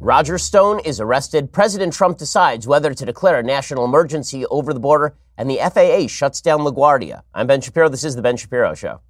Roger 0.00 0.38
Stone 0.38 0.80
is 0.80 0.98
arrested. 0.98 1.52
President 1.52 1.92
Trump 1.92 2.18
decides 2.18 2.66
whether 2.66 2.92
to 2.92 3.06
declare 3.06 3.38
a 3.38 3.44
national 3.44 3.84
emergency 3.84 4.44
over 4.46 4.74
the 4.74 4.80
border, 4.80 5.14
and 5.38 5.48
the 5.48 5.58
FAA 5.58 6.08
shuts 6.08 6.40
down 6.40 6.62
LaGuardia. 6.62 7.22
I'm 7.32 7.46
Ben 7.46 7.60
Shapiro. 7.60 7.88
This 7.88 8.02
is 8.02 8.16
The 8.16 8.22
Ben 8.22 8.36
Shapiro 8.36 8.74
Show. 8.74 9.00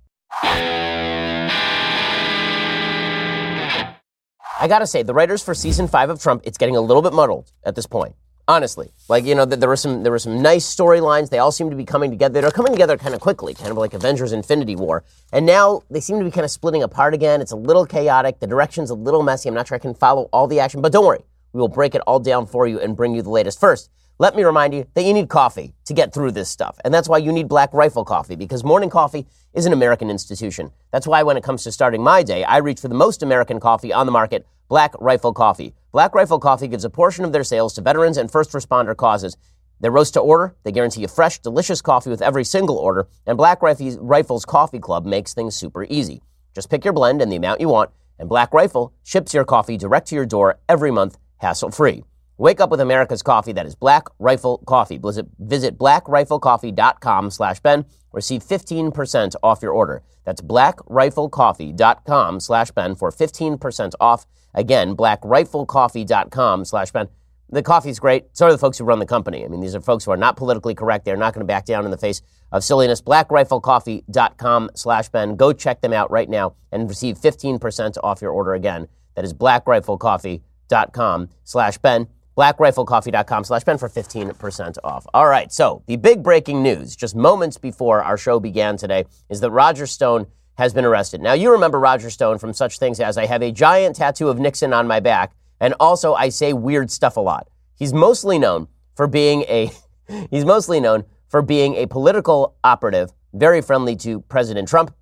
I 4.61 4.69
gotta 4.69 4.87
say, 4.87 5.03
the 5.03 5.15
writers 5.15 5.43
for 5.43 5.55
season 5.55 5.89
five 5.89 6.11
of 6.11 6.21
Trump, 6.21 6.43
it's 6.45 6.59
getting 6.59 6.77
a 6.77 6.83
little 6.83 7.03
bit 7.03 7.15
muddled 7.15 7.51
at 7.65 7.75
this 7.75 7.87
point. 7.87 8.15
Honestly, 8.47 8.93
like 9.09 9.25
you 9.25 9.35
know, 9.35 9.47
there 9.47 9.69
were 9.71 9.77
some 9.77 10.03
there 10.03 10.13
were 10.13 10.19
some 10.19 10.43
nice 10.43 10.67
storylines. 10.67 11.31
They 11.31 11.39
all 11.39 11.51
seem 11.51 11.71
to 11.71 11.77
be 11.77 11.87
coming 11.87 12.11
together. 12.11 12.43
They're 12.43 12.51
coming 12.51 12.73
together 12.73 12.99
kind 12.99 13.15
of 13.15 13.21
quickly, 13.21 13.55
kind 13.55 13.71
of 13.71 13.79
like 13.79 13.95
Avengers: 13.95 14.33
Infinity 14.33 14.77
War. 14.77 15.03
And 15.33 15.47
now 15.47 15.83
they 15.91 16.01
seem 16.01 16.19
to 16.19 16.25
be 16.25 16.31
kind 16.31 16.45
of 16.45 16.51
splitting 16.51 16.83
apart 16.83 17.15
again. 17.15 17.41
It's 17.41 17.53
a 17.53 17.57
little 17.57 17.87
chaotic. 17.87 18.41
The 18.41 18.47
direction's 18.47 18.91
a 18.91 18.95
little 18.95 19.23
messy. 19.23 19.49
I'm 19.49 19.55
not 19.55 19.69
sure 19.69 19.77
I 19.77 19.79
can 19.79 19.95
follow 19.95 20.29
all 20.31 20.47
the 20.47 20.61
action, 20.61 20.83
but 20.83 20.93
don't 20.93 21.07
worry, 21.07 21.25
we 21.55 21.61
will 21.61 21.69
break 21.69 21.95
it 21.95 22.03
all 22.03 22.21
down 22.21 22.45
for 22.47 22.67
you 22.67 22.79
and 22.79 22.95
bring 22.95 23.15
you 23.15 23.23
the 23.23 23.31
latest. 23.31 23.59
First, 23.59 23.89
let 24.19 24.37
me 24.37 24.45
remind 24.45 24.75
you 24.75 24.87
that 24.93 25.05
you 25.05 25.15
need 25.15 25.31
coffee 25.31 25.73
to 25.87 25.95
get 25.95 26.13
through 26.13 26.33
this 26.33 26.51
stuff, 26.51 26.79
and 26.85 26.93
that's 26.93 27.09
why 27.09 27.17
you 27.17 27.33
need 27.33 27.49
Black 27.49 27.73
Rifle 27.73 28.05
Coffee 28.05 28.37
because 28.37 28.63
morning 28.63 28.91
coffee 28.91 29.27
is 29.55 29.65
an 29.65 29.73
American 29.73 30.11
institution. 30.11 30.71
That's 30.93 31.07
why 31.07 31.23
when 31.23 31.39
it 31.39 31.43
comes 31.43 31.65
to 31.65 31.73
starting 31.73 32.03
my 32.03 32.23
day, 32.23 32.45
I 32.45 32.59
reach 32.59 32.81
for 32.81 32.89
the 32.89 32.95
most 32.95 33.23
American 33.23 33.59
coffee 33.59 33.93
on 33.93 34.05
the 34.05 34.13
market 34.13 34.47
Black 34.69 34.93
Rifle 35.01 35.33
Coffee. 35.33 35.73
Black 35.95 36.13
Rifle 36.13 36.41
Coffee 36.41 36.67
gives 36.67 36.85
a 36.85 36.91
portion 36.91 37.25
of 37.25 37.31
their 37.31 37.45
sales 37.45 37.73
to 37.75 37.81
veterans 37.81 38.17
and 38.17 38.29
first 38.29 38.51
responder 38.51 38.97
causes. 38.97 39.37
They 39.79 39.89
roast 39.89 40.15
to 40.15 40.21
order. 40.21 40.57
They 40.65 40.73
guarantee 40.73 41.03
you 41.03 41.07
fresh, 41.07 41.39
delicious 41.39 41.81
coffee 41.81 42.11
with 42.11 42.21
every 42.21 42.43
single 42.43 42.79
order. 42.79 43.07
And 43.27 43.39
Black 43.39 43.63
Rifle's 43.63 44.45
Coffee 44.45 44.81
Club 44.81 45.07
makes 45.07 45.35
things 45.35 45.55
super 45.55 45.85
easy. 45.85 46.21
Just 46.53 46.69
pick 46.69 46.85
your 46.85 46.95
blend 46.95 47.23
and 47.23 47.31
the 47.31 47.37
amount 47.37 47.61
you 47.61 47.69
want, 47.69 47.91
and 48.19 48.29
Black 48.29 48.53
Rifle 48.53 48.93
ships 49.05 49.33
your 49.33 49.45
coffee 49.45 49.77
direct 49.77 50.09
to 50.09 50.17
your 50.17 50.27
door 50.27 50.59
every 50.69 50.91
month, 50.91 51.17
hassle 51.37 51.71
free. 51.71 52.03
Wake 52.39 52.61
up 52.61 52.71
with 52.71 52.81
America's 52.81 53.23
coffee. 53.23 53.53
That 53.53 53.65
is 53.65 53.77
Black 53.77 54.09
Rifle 54.19 54.65
Coffee. 54.67 54.99
Visit, 54.99 55.29
visit 55.39 55.79
blackriflecoffee.com 55.79 57.31
slash 57.31 57.61
Ben. 57.61 57.85
Receive 58.13 58.43
15% 58.43 59.37
off 59.45 59.63
your 59.63 59.71
order. 59.71 60.03
That's 60.25 60.41
blackriflecoffee.com 60.41 62.41
slash 62.41 62.73
Ben 62.73 62.97
for 62.97 63.13
15% 63.13 63.93
off. 64.01 64.27
Again, 64.55 64.97
blackriflecoffee.com 64.97 66.65
slash 66.65 66.93
Ben. 66.93 67.09
The 67.51 67.63
coffee's 67.63 67.99
great. 67.99 68.27
So 68.33 68.47
are 68.47 68.53
the 68.53 68.59
folks 68.59 68.79
who 68.79 68.85
run 68.85 68.99
the 68.99 69.07
company. 69.07 69.45
I 69.45 69.49
mean, 69.49 69.61
these 69.61 69.75
are 69.75 69.81
folks 69.81 70.05
who 70.05 70.11
are 70.11 70.17
not 70.17 70.37
politically 70.37 70.75
correct. 70.75 71.05
They're 71.05 71.17
not 71.17 71.35
going 71.35 71.43
to 71.43 71.47
back 71.47 71.67
down 71.67 71.85
in 71.85 71.91
the 71.91 71.99
face 71.99 72.23
of 72.51 72.65
silliness. 72.65 73.03
Blackriflecoffee.com 73.03 74.71
slash 74.75 75.09
Ben. 75.11 75.37
Go 75.37 75.53
check 75.53 75.81
them 75.81 75.93
out 75.93 76.11
right 76.11 76.29
now 76.29 76.55
and 76.73 76.89
receive 76.89 77.19
15% 77.19 77.97
off 78.03 78.23
your 78.23 78.31
order 78.31 78.55
again. 78.55 78.89
That 79.15 79.25
is 79.25 79.35
blackriflecoffee.com 79.35 81.29
slash 81.45 81.79
Ben 81.79 82.09
blackriflecoffee.com 82.37 83.45
slash 83.45 83.65
Ben 83.65 83.79
for 83.79 83.89
15% 83.89 84.79
off. 84.85 85.07
All 85.15 85.27
right, 85.27 85.53
so 85.53 85.83
the 85.87 85.97
big 85.97 86.23
breaking 86.23 86.63
news 86.63 86.97
just 86.97 87.15
moments 87.15 87.59
before 87.59 88.03
our 88.03 88.17
show 88.17 88.41
began 88.41 88.77
today 88.77 89.05
is 89.29 89.41
that 89.41 89.51
Roger 89.51 89.87
Stone 89.87 90.27
has 90.57 90.73
been 90.73 90.85
arrested. 90.85 91.21
Now, 91.21 91.33
you 91.33 91.51
remember 91.51 91.79
Roger 91.81 92.11
Stone 92.11 92.39
from 92.39 92.53
such 92.53 92.79
things 92.79 93.01
as 93.01 93.19
I 93.19 93.27
have 93.27 93.43
a 93.43 93.53
giant 93.53 93.97
tattoo 93.97 94.29
of 94.29 94.39
Nixon 94.39 94.73
on 94.73 94.87
my 94.87 95.01
back, 95.01 95.35
and 95.61 95.75
also 95.81 96.15
I 96.15 96.29
say 96.29 96.53
weird 96.53 96.91
stuff 96.91 97.17
a 97.17 97.21
lot. 97.21 97.49
He's 97.77 97.93
mostly 97.93 98.39
known 98.39 98.69
for 98.95 99.07
being 99.07 99.43
a 99.43 99.71
he's 100.31 100.45
mostly 100.45 100.81
known 100.81 101.05
for 101.29 101.43
being 101.43 101.75
a 101.75 101.87
political 101.87 102.55
operative, 102.63 103.13
very 103.33 103.61
friendly 103.61 103.97
to 103.97 104.21
President 104.23 104.69
Trump. 104.69 104.95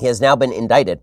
He 0.00 0.06
has 0.06 0.20
now 0.20 0.36
been 0.36 0.52
indicted. 0.52 1.00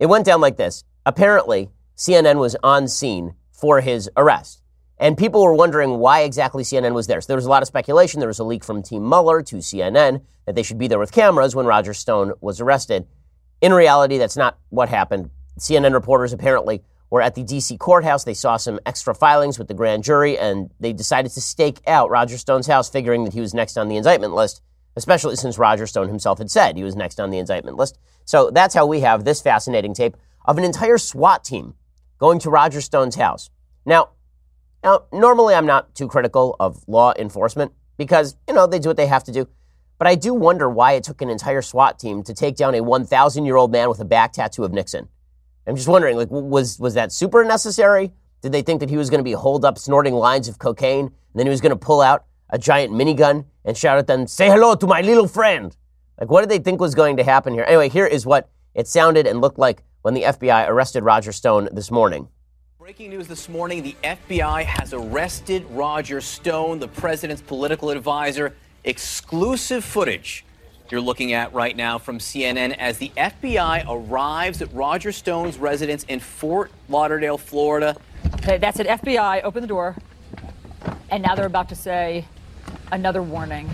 It 0.00 0.06
went 0.06 0.26
down 0.26 0.40
like 0.40 0.56
this. 0.56 0.84
Apparently, 1.04 1.70
CNN 1.96 2.38
was 2.38 2.56
on 2.62 2.88
scene 2.88 3.34
for 3.52 3.80
his 3.80 4.10
arrest. 4.16 4.62
And 4.98 5.18
people 5.18 5.42
were 5.42 5.54
wondering 5.54 5.98
why 5.98 6.22
exactly 6.22 6.62
CNN 6.62 6.94
was 6.94 7.06
there. 7.06 7.20
So 7.20 7.26
there 7.28 7.36
was 7.36 7.44
a 7.44 7.50
lot 7.50 7.62
of 7.62 7.68
speculation. 7.68 8.20
There 8.20 8.28
was 8.28 8.38
a 8.38 8.44
leak 8.44 8.64
from 8.64 8.82
Team 8.82 9.06
Mueller 9.06 9.42
to 9.42 9.56
CNN 9.56 10.22
that 10.46 10.54
they 10.54 10.62
should 10.62 10.78
be 10.78 10.88
there 10.88 10.98
with 10.98 11.12
cameras 11.12 11.54
when 11.54 11.66
Roger 11.66 11.92
Stone 11.92 12.32
was 12.40 12.60
arrested. 12.60 13.06
In 13.60 13.72
reality, 13.72 14.16
that's 14.16 14.36
not 14.36 14.58
what 14.70 14.88
happened. 14.88 15.30
CNN 15.58 15.92
reporters 15.92 16.32
apparently 16.32 16.82
were 17.10 17.22
at 17.22 17.34
the 17.34 17.42
D.C. 17.42 17.76
courthouse. 17.76 18.24
They 18.24 18.34
saw 18.34 18.56
some 18.56 18.80
extra 18.86 19.14
filings 19.14 19.58
with 19.58 19.68
the 19.68 19.74
grand 19.74 20.04
jury, 20.04 20.38
and 20.38 20.70
they 20.80 20.92
decided 20.92 21.32
to 21.32 21.40
stake 21.40 21.80
out 21.86 22.10
Roger 22.10 22.38
Stone's 22.38 22.66
house, 22.66 22.88
figuring 22.88 23.24
that 23.24 23.32
he 23.32 23.40
was 23.40 23.54
next 23.54 23.76
on 23.76 23.88
the 23.88 23.96
indictment 23.96 24.34
list, 24.34 24.62
especially 24.96 25.36
since 25.36 25.58
Roger 25.58 25.86
Stone 25.86 26.08
himself 26.08 26.38
had 26.38 26.50
said 26.50 26.76
he 26.76 26.84
was 26.84 26.96
next 26.96 27.20
on 27.20 27.30
the 27.30 27.38
indictment 27.38 27.76
list. 27.76 27.98
So 28.24 28.50
that's 28.50 28.74
how 28.74 28.86
we 28.86 29.00
have 29.00 29.24
this 29.24 29.40
fascinating 29.40 29.94
tape 29.94 30.16
of 30.44 30.58
an 30.58 30.64
entire 30.64 30.98
SWAT 30.98 31.44
team 31.44 31.74
going 32.18 32.38
to 32.40 32.50
Roger 32.50 32.80
Stone's 32.80 33.16
house. 33.16 33.50
Now, 33.84 34.10
now, 34.86 35.02
normally 35.12 35.52
I'm 35.52 35.66
not 35.66 35.96
too 35.96 36.06
critical 36.06 36.54
of 36.60 36.84
law 36.86 37.12
enforcement 37.18 37.72
because, 37.96 38.36
you 38.46 38.54
know, 38.54 38.68
they 38.68 38.78
do 38.78 38.88
what 38.88 38.96
they 38.96 39.08
have 39.08 39.24
to 39.24 39.32
do. 39.32 39.48
But 39.98 40.06
I 40.06 40.14
do 40.14 40.32
wonder 40.32 40.70
why 40.70 40.92
it 40.92 41.02
took 41.02 41.20
an 41.22 41.28
entire 41.28 41.60
SWAT 41.60 41.98
team 41.98 42.22
to 42.22 42.32
take 42.32 42.54
down 42.54 42.76
a 42.76 42.82
1,000 42.84 43.44
year 43.44 43.56
old 43.56 43.72
man 43.72 43.88
with 43.88 43.98
a 43.98 44.04
back 44.04 44.32
tattoo 44.32 44.62
of 44.62 44.72
Nixon. 44.72 45.08
I'm 45.66 45.74
just 45.74 45.88
wondering, 45.88 46.16
like, 46.16 46.30
was, 46.30 46.78
was 46.78 46.94
that 46.94 47.10
super 47.10 47.44
necessary? 47.44 48.12
Did 48.42 48.52
they 48.52 48.62
think 48.62 48.78
that 48.78 48.88
he 48.88 48.96
was 48.96 49.10
going 49.10 49.18
to 49.18 49.24
be 49.24 49.32
holed 49.32 49.64
up 49.64 49.76
snorting 49.76 50.14
lines 50.14 50.46
of 50.46 50.60
cocaine 50.60 51.06
and 51.06 51.12
then 51.34 51.46
he 51.46 51.50
was 51.50 51.60
going 51.60 51.70
to 51.70 51.76
pull 51.76 52.00
out 52.00 52.24
a 52.50 52.58
giant 52.58 52.92
minigun 52.92 53.46
and 53.64 53.76
shout 53.76 53.98
at 53.98 54.06
them, 54.06 54.28
say 54.28 54.46
hello 54.46 54.76
to 54.76 54.86
my 54.86 55.00
little 55.00 55.26
friend? 55.26 55.76
Like, 56.20 56.30
what 56.30 56.42
did 56.42 56.50
they 56.50 56.60
think 56.60 56.80
was 56.80 56.94
going 56.94 57.16
to 57.16 57.24
happen 57.24 57.54
here? 57.54 57.64
Anyway, 57.66 57.88
here 57.88 58.06
is 58.06 58.24
what 58.24 58.48
it 58.72 58.86
sounded 58.86 59.26
and 59.26 59.40
looked 59.40 59.58
like 59.58 59.82
when 60.02 60.14
the 60.14 60.22
FBI 60.22 60.68
arrested 60.68 61.02
Roger 61.02 61.32
Stone 61.32 61.70
this 61.72 61.90
morning. 61.90 62.28
Breaking 62.86 63.10
news 63.10 63.26
this 63.26 63.48
morning 63.48 63.82
the 63.82 63.96
FBI 64.04 64.62
has 64.62 64.92
arrested 64.92 65.66
Roger 65.70 66.20
Stone, 66.20 66.78
the 66.78 66.86
president's 66.86 67.42
political 67.42 67.90
advisor. 67.90 68.54
Exclusive 68.84 69.84
footage 69.84 70.44
you're 70.88 71.00
looking 71.00 71.32
at 71.32 71.52
right 71.52 71.76
now 71.76 71.98
from 71.98 72.20
CNN 72.20 72.76
as 72.78 72.98
the 72.98 73.10
FBI 73.16 73.86
arrives 73.88 74.62
at 74.62 74.72
Roger 74.72 75.10
Stone's 75.10 75.58
residence 75.58 76.04
in 76.04 76.20
Fort 76.20 76.70
Lauderdale, 76.88 77.38
Florida. 77.38 77.96
Okay, 78.34 78.56
that's 78.56 78.78
it. 78.78 78.86
FBI, 78.86 79.42
open 79.42 79.62
the 79.62 79.66
door. 79.66 79.96
And 81.10 81.24
now 81.24 81.34
they're 81.34 81.46
about 81.46 81.68
to 81.70 81.74
say 81.74 82.24
another 82.92 83.20
warning. 83.20 83.68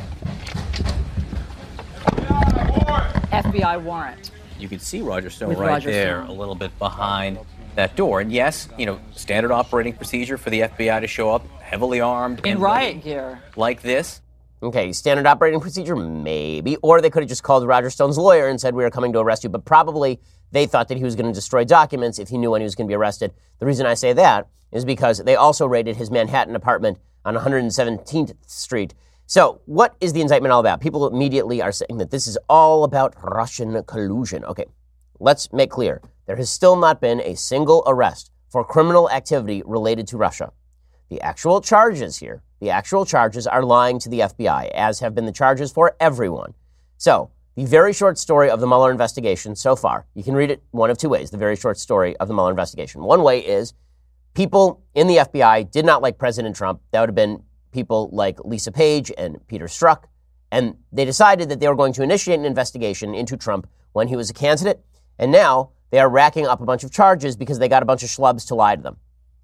FBI 2.06 2.86
warrant. 2.86 3.14
FBI 3.30 3.82
warrant. 3.82 4.30
You 4.58 4.68
can 4.68 4.78
see 4.78 5.02
Roger 5.02 5.28
Stone 5.28 5.50
With 5.50 5.58
right 5.58 5.68
Roger 5.68 5.90
there, 5.90 6.22
Stone. 6.22 6.34
a 6.34 6.38
little 6.40 6.54
bit 6.54 6.78
behind 6.78 7.36
that 7.76 7.96
door. 7.96 8.20
And 8.20 8.32
yes, 8.32 8.68
you 8.78 8.86
know, 8.86 9.00
standard 9.12 9.50
operating 9.50 9.92
procedure 9.92 10.38
for 10.38 10.50
the 10.50 10.60
FBI 10.60 11.00
to 11.00 11.06
show 11.06 11.30
up 11.30 11.46
heavily 11.60 12.00
armed 12.00 12.46
in 12.46 12.58
riot 12.58 13.02
gear 13.02 13.42
like 13.56 13.82
this. 13.82 14.20
Okay, 14.62 14.92
standard 14.92 15.26
operating 15.26 15.60
procedure, 15.60 15.96
maybe. 15.96 16.76
Or 16.76 17.00
they 17.00 17.10
could 17.10 17.22
have 17.24 17.28
just 17.28 17.42
called 17.42 17.66
Roger 17.66 17.90
Stone's 17.90 18.16
lawyer 18.16 18.46
and 18.46 18.60
said, 18.60 18.74
We 18.74 18.84
are 18.84 18.90
coming 18.90 19.12
to 19.12 19.18
arrest 19.18 19.42
you. 19.42 19.50
But 19.50 19.64
probably 19.64 20.20
they 20.52 20.66
thought 20.66 20.88
that 20.88 20.98
he 20.98 21.04
was 21.04 21.16
going 21.16 21.26
to 21.26 21.32
destroy 21.32 21.64
documents 21.64 22.18
if 22.18 22.28
he 22.28 22.38
knew 22.38 22.50
when 22.50 22.60
he 22.60 22.64
was 22.64 22.76
going 22.76 22.86
to 22.86 22.90
be 22.90 22.94
arrested. 22.94 23.32
The 23.58 23.66
reason 23.66 23.86
I 23.86 23.94
say 23.94 24.12
that 24.12 24.48
is 24.70 24.84
because 24.84 25.18
they 25.18 25.34
also 25.34 25.66
raided 25.66 25.96
his 25.96 26.10
Manhattan 26.10 26.54
apartment 26.54 26.98
on 27.24 27.34
117th 27.34 28.34
Street. 28.46 28.94
So, 29.26 29.60
what 29.64 29.96
is 30.00 30.12
the 30.12 30.20
indictment 30.20 30.52
all 30.52 30.60
about? 30.60 30.80
People 30.80 31.06
immediately 31.06 31.62
are 31.62 31.72
saying 31.72 31.98
that 31.98 32.10
this 32.10 32.26
is 32.26 32.38
all 32.48 32.84
about 32.84 33.14
Russian 33.22 33.82
collusion. 33.84 34.44
Okay, 34.44 34.66
let's 35.18 35.52
make 35.52 35.70
clear 35.70 36.02
there 36.26 36.36
has 36.36 36.50
still 36.50 36.76
not 36.76 37.00
been 37.00 37.20
a 37.20 37.36
single 37.36 37.82
arrest 37.86 38.30
for 38.48 38.64
criminal 38.64 39.10
activity 39.10 39.62
related 39.64 40.06
to 40.08 40.16
Russia. 40.16 40.52
The 41.08 41.20
actual 41.20 41.60
charges 41.60 42.18
here, 42.18 42.42
the 42.60 42.70
actual 42.70 43.04
charges 43.04 43.46
are 43.46 43.62
lying 43.64 43.98
to 44.00 44.08
the 44.08 44.20
FBI, 44.20 44.70
as 44.70 45.00
have 45.00 45.14
been 45.14 45.26
the 45.26 45.32
charges 45.32 45.72
for 45.72 45.96
everyone. 46.00 46.54
So, 46.96 47.30
the 47.54 47.64
very 47.66 47.92
short 47.92 48.18
story 48.18 48.48
of 48.48 48.60
the 48.60 48.66
Mueller 48.66 48.90
investigation 48.90 49.54
so 49.54 49.76
far, 49.76 50.06
you 50.14 50.22
can 50.22 50.34
read 50.34 50.50
it 50.50 50.62
one 50.70 50.90
of 50.90 50.96
two 50.96 51.10
ways. 51.10 51.30
The 51.30 51.36
very 51.36 51.56
short 51.56 51.78
story 51.78 52.16
of 52.16 52.28
the 52.28 52.34
Mueller 52.34 52.50
investigation. 52.50 53.02
One 53.02 53.22
way 53.22 53.40
is 53.40 53.74
people 54.32 54.82
in 54.94 55.06
the 55.06 55.16
FBI 55.16 55.70
did 55.70 55.84
not 55.84 56.00
like 56.00 56.16
President 56.16 56.56
Trump. 56.56 56.80
That 56.92 57.00
would 57.00 57.10
have 57.10 57.14
been 57.14 57.42
people 57.72 58.08
like 58.12 58.42
Lisa 58.44 58.72
Page 58.72 59.12
and 59.18 59.46
Peter 59.48 59.66
Strzok. 59.66 60.04
And 60.50 60.76
they 60.92 61.04
decided 61.04 61.48
that 61.48 61.60
they 61.60 61.68
were 61.68 61.76
going 61.76 61.92
to 61.94 62.02
initiate 62.02 62.38
an 62.38 62.44
investigation 62.44 63.14
into 63.14 63.36
Trump 63.36 63.66
when 63.92 64.08
he 64.08 64.16
was 64.16 64.30
a 64.30 64.34
candidate. 64.34 64.82
And 65.18 65.30
now 65.30 65.70
they 65.92 66.00
are 66.00 66.08
racking 66.08 66.46
up 66.46 66.60
a 66.60 66.64
bunch 66.64 66.82
of 66.82 66.90
charges 66.90 67.36
because 67.36 67.58
they 67.60 67.68
got 67.68 67.82
a 67.82 67.86
bunch 67.86 68.02
of 68.02 68.08
schlubs 68.08 68.48
to 68.48 68.54
lie 68.54 68.74
to 68.74 68.82
them. 68.82 68.96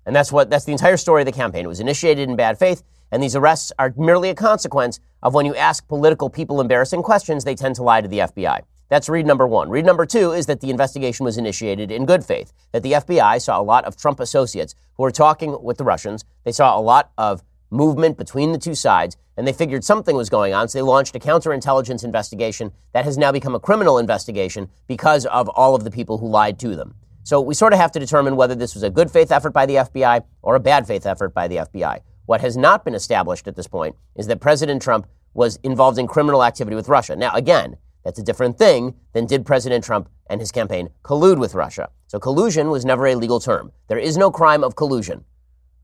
And 0.06 0.16
that's 0.16 0.32
what 0.32 0.48
that's 0.48 0.64
the 0.64 0.72
entire 0.72 0.96
story 0.96 1.22
of 1.22 1.26
the 1.26 1.32
campaign. 1.32 1.66
It 1.66 1.68
was 1.68 1.78
initiated 1.78 2.28
in 2.28 2.36
bad 2.36 2.58
faith, 2.58 2.82
and 3.12 3.22
these 3.22 3.36
arrests 3.36 3.70
are 3.78 3.92
merely 3.96 4.30
a 4.30 4.34
consequence 4.34 4.98
of 5.22 5.34
when 5.34 5.44
you 5.44 5.54
ask 5.54 5.86
political 5.86 6.30
people 6.30 6.60
embarrassing 6.60 7.02
questions, 7.02 7.44
they 7.44 7.54
tend 7.54 7.74
to 7.76 7.82
lie 7.82 8.00
to 8.00 8.08
the 8.08 8.20
FBI. 8.20 8.62
That's 8.88 9.10
read 9.10 9.26
number 9.26 9.46
one. 9.46 9.68
Read 9.68 9.84
number 9.84 10.06
two 10.06 10.32
is 10.32 10.46
that 10.46 10.60
the 10.60 10.70
investigation 10.70 11.24
was 11.24 11.36
initiated 11.36 11.90
in 11.90 12.06
good 12.06 12.24
faith, 12.24 12.54
that 12.72 12.82
the 12.82 12.92
FBI 12.92 13.42
saw 13.42 13.60
a 13.60 13.62
lot 13.62 13.84
of 13.84 13.98
Trump 13.98 14.18
associates 14.18 14.74
who 14.96 15.02
were 15.02 15.10
talking 15.10 15.62
with 15.62 15.76
the 15.76 15.84
Russians. 15.84 16.24
They 16.44 16.52
saw 16.52 16.78
a 16.78 16.80
lot 16.80 17.12
of 17.18 17.42
movement 17.70 18.16
between 18.16 18.52
the 18.52 18.58
two 18.58 18.74
sides, 18.74 19.18
and 19.38 19.46
they 19.46 19.52
figured 19.52 19.84
something 19.84 20.16
was 20.16 20.28
going 20.28 20.52
on, 20.52 20.68
so 20.68 20.78
they 20.78 20.82
launched 20.82 21.14
a 21.14 21.20
counterintelligence 21.20 22.02
investigation 22.02 22.72
that 22.92 23.04
has 23.04 23.16
now 23.16 23.30
become 23.30 23.54
a 23.54 23.60
criminal 23.60 23.98
investigation 23.98 24.68
because 24.88 25.26
of 25.26 25.48
all 25.50 25.76
of 25.76 25.84
the 25.84 25.92
people 25.92 26.18
who 26.18 26.28
lied 26.28 26.58
to 26.58 26.74
them. 26.74 26.96
So 27.22 27.40
we 27.40 27.54
sort 27.54 27.72
of 27.72 27.78
have 27.78 27.92
to 27.92 28.00
determine 28.00 28.34
whether 28.34 28.56
this 28.56 28.74
was 28.74 28.82
a 28.82 28.90
good 28.90 29.12
faith 29.12 29.30
effort 29.30 29.50
by 29.50 29.64
the 29.64 29.76
FBI 29.76 30.24
or 30.42 30.56
a 30.56 30.60
bad 30.60 30.88
faith 30.88 31.06
effort 31.06 31.34
by 31.34 31.46
the 31.46 31.58
FBI. 31.58 32.00
What 32.26 32.40
has 32.40 32.56
not 32.56 32.84
been 32.84 32.96
established 32.96 33.46
at 33.46 33.54
this 33.54 33.68
point 33.68 33.94
is 34.16 34.26
that 34.26 34.40
President 34.40 34.82
Trump 34.82 35.06
was 35.34 35.56
involved 35.62 36.00
in 36.00 36.08
criminal 36.08 36.42
activity 36.42 36.74
with 36.74 36.88
Russia. 36.88 37.14
Now, 37.14 37.32
again, 37.34 37.76
that's 38.04 38.18
a 38.18 38.24
different 38.24 38.58
thing 38.58 38.96
than 39.12 39.26
did 39.26 39.46
President 39.46 39.84
Trump 39.84 40.08
and 40.28 40.40
his 40.40 40.50
campaign 40.50 40.88
collude 41.04 41.38
with 41.38 41.54
Russia. 41.54 41.90
So 42.08 42.18
collusion 42.18 42.70
was 42.70 42.84
never 42.84 43.06
a 43.06 43.14
legal 43.14 43.38
term. 43.38 43.70
There 43.86 43.98
is 43.98 44.16
no 44.16 44.32
crime 44.32 44.64
of 44.64 44.74
collusion. 44.74 45.24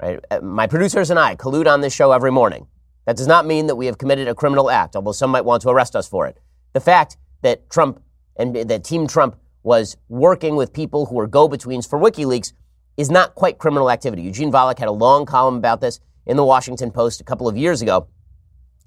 Right? 0.02 0.18
Uh, 0.28 0.40
my 0.40 0.66
producers 0.66 1.10
and 1.10 1.20
I 1.20 1.36
collude 1.36 1.72
on 1.72 1.82
this 1.82 1.94
show 1.94 2.10
every 2.10 2.32
morning. 2.32 2.66
That 3.06 3.16
does 3.16 3.26
not 3.26 3.46
mean 3.46 3.66
that 3.66 3.76
we 3.76 3.86
have 3.86 3.98
committed 3.98 4.28
a 4.28 4.34
criminal 4.34 4.70
act, 4.70 4.96
although 4.96 5.12
some 5.12 5.30
might 5.30 5.44
want 5.44 5.62
to 5.62 5.68
arrest 5.68 5.94
us 5.94 6.08
for 6.08 6.26
it. 6.26 6.38
The 6.72 6.80
fact 6.80 7.16
that 7.42 7.68
Trump 7.68 8.02
and 8.36 8.54
that 8.54 8.84
Team 8.84 9.06
Trump 9.06 9.36
was 9.62 9.96
working 10.08 10.56
with 10.56 10.72
people 10.72 11.06
who 11.06 11.14
were 11.14 11.26
go-betweens 11.26 11.86
for 11.86 11.98
WikiLeaks 11.98 12.52
is 12.96 13.10
not 13.10 13.34
quite 13.34 13.58
criminal 13.58 13.90
activity. 13.90 14.22
Eugene 14.22 14.52
Volokh 14.52 14.78
had 14.78 14.88
a 14.88 14.92
long 14.92 15.26
column 15.26 15.56
about 15.56 15.80
this 15.80 16.00
in 16.26 16.36
the 16.36 16.44
Washington 16.44 16.90
Post 16.90 17.20
a 17.20 17.24
couple 17.24 17.48
of 17.48 17.56
years 17.56 17.82
ago, 17.82 18.08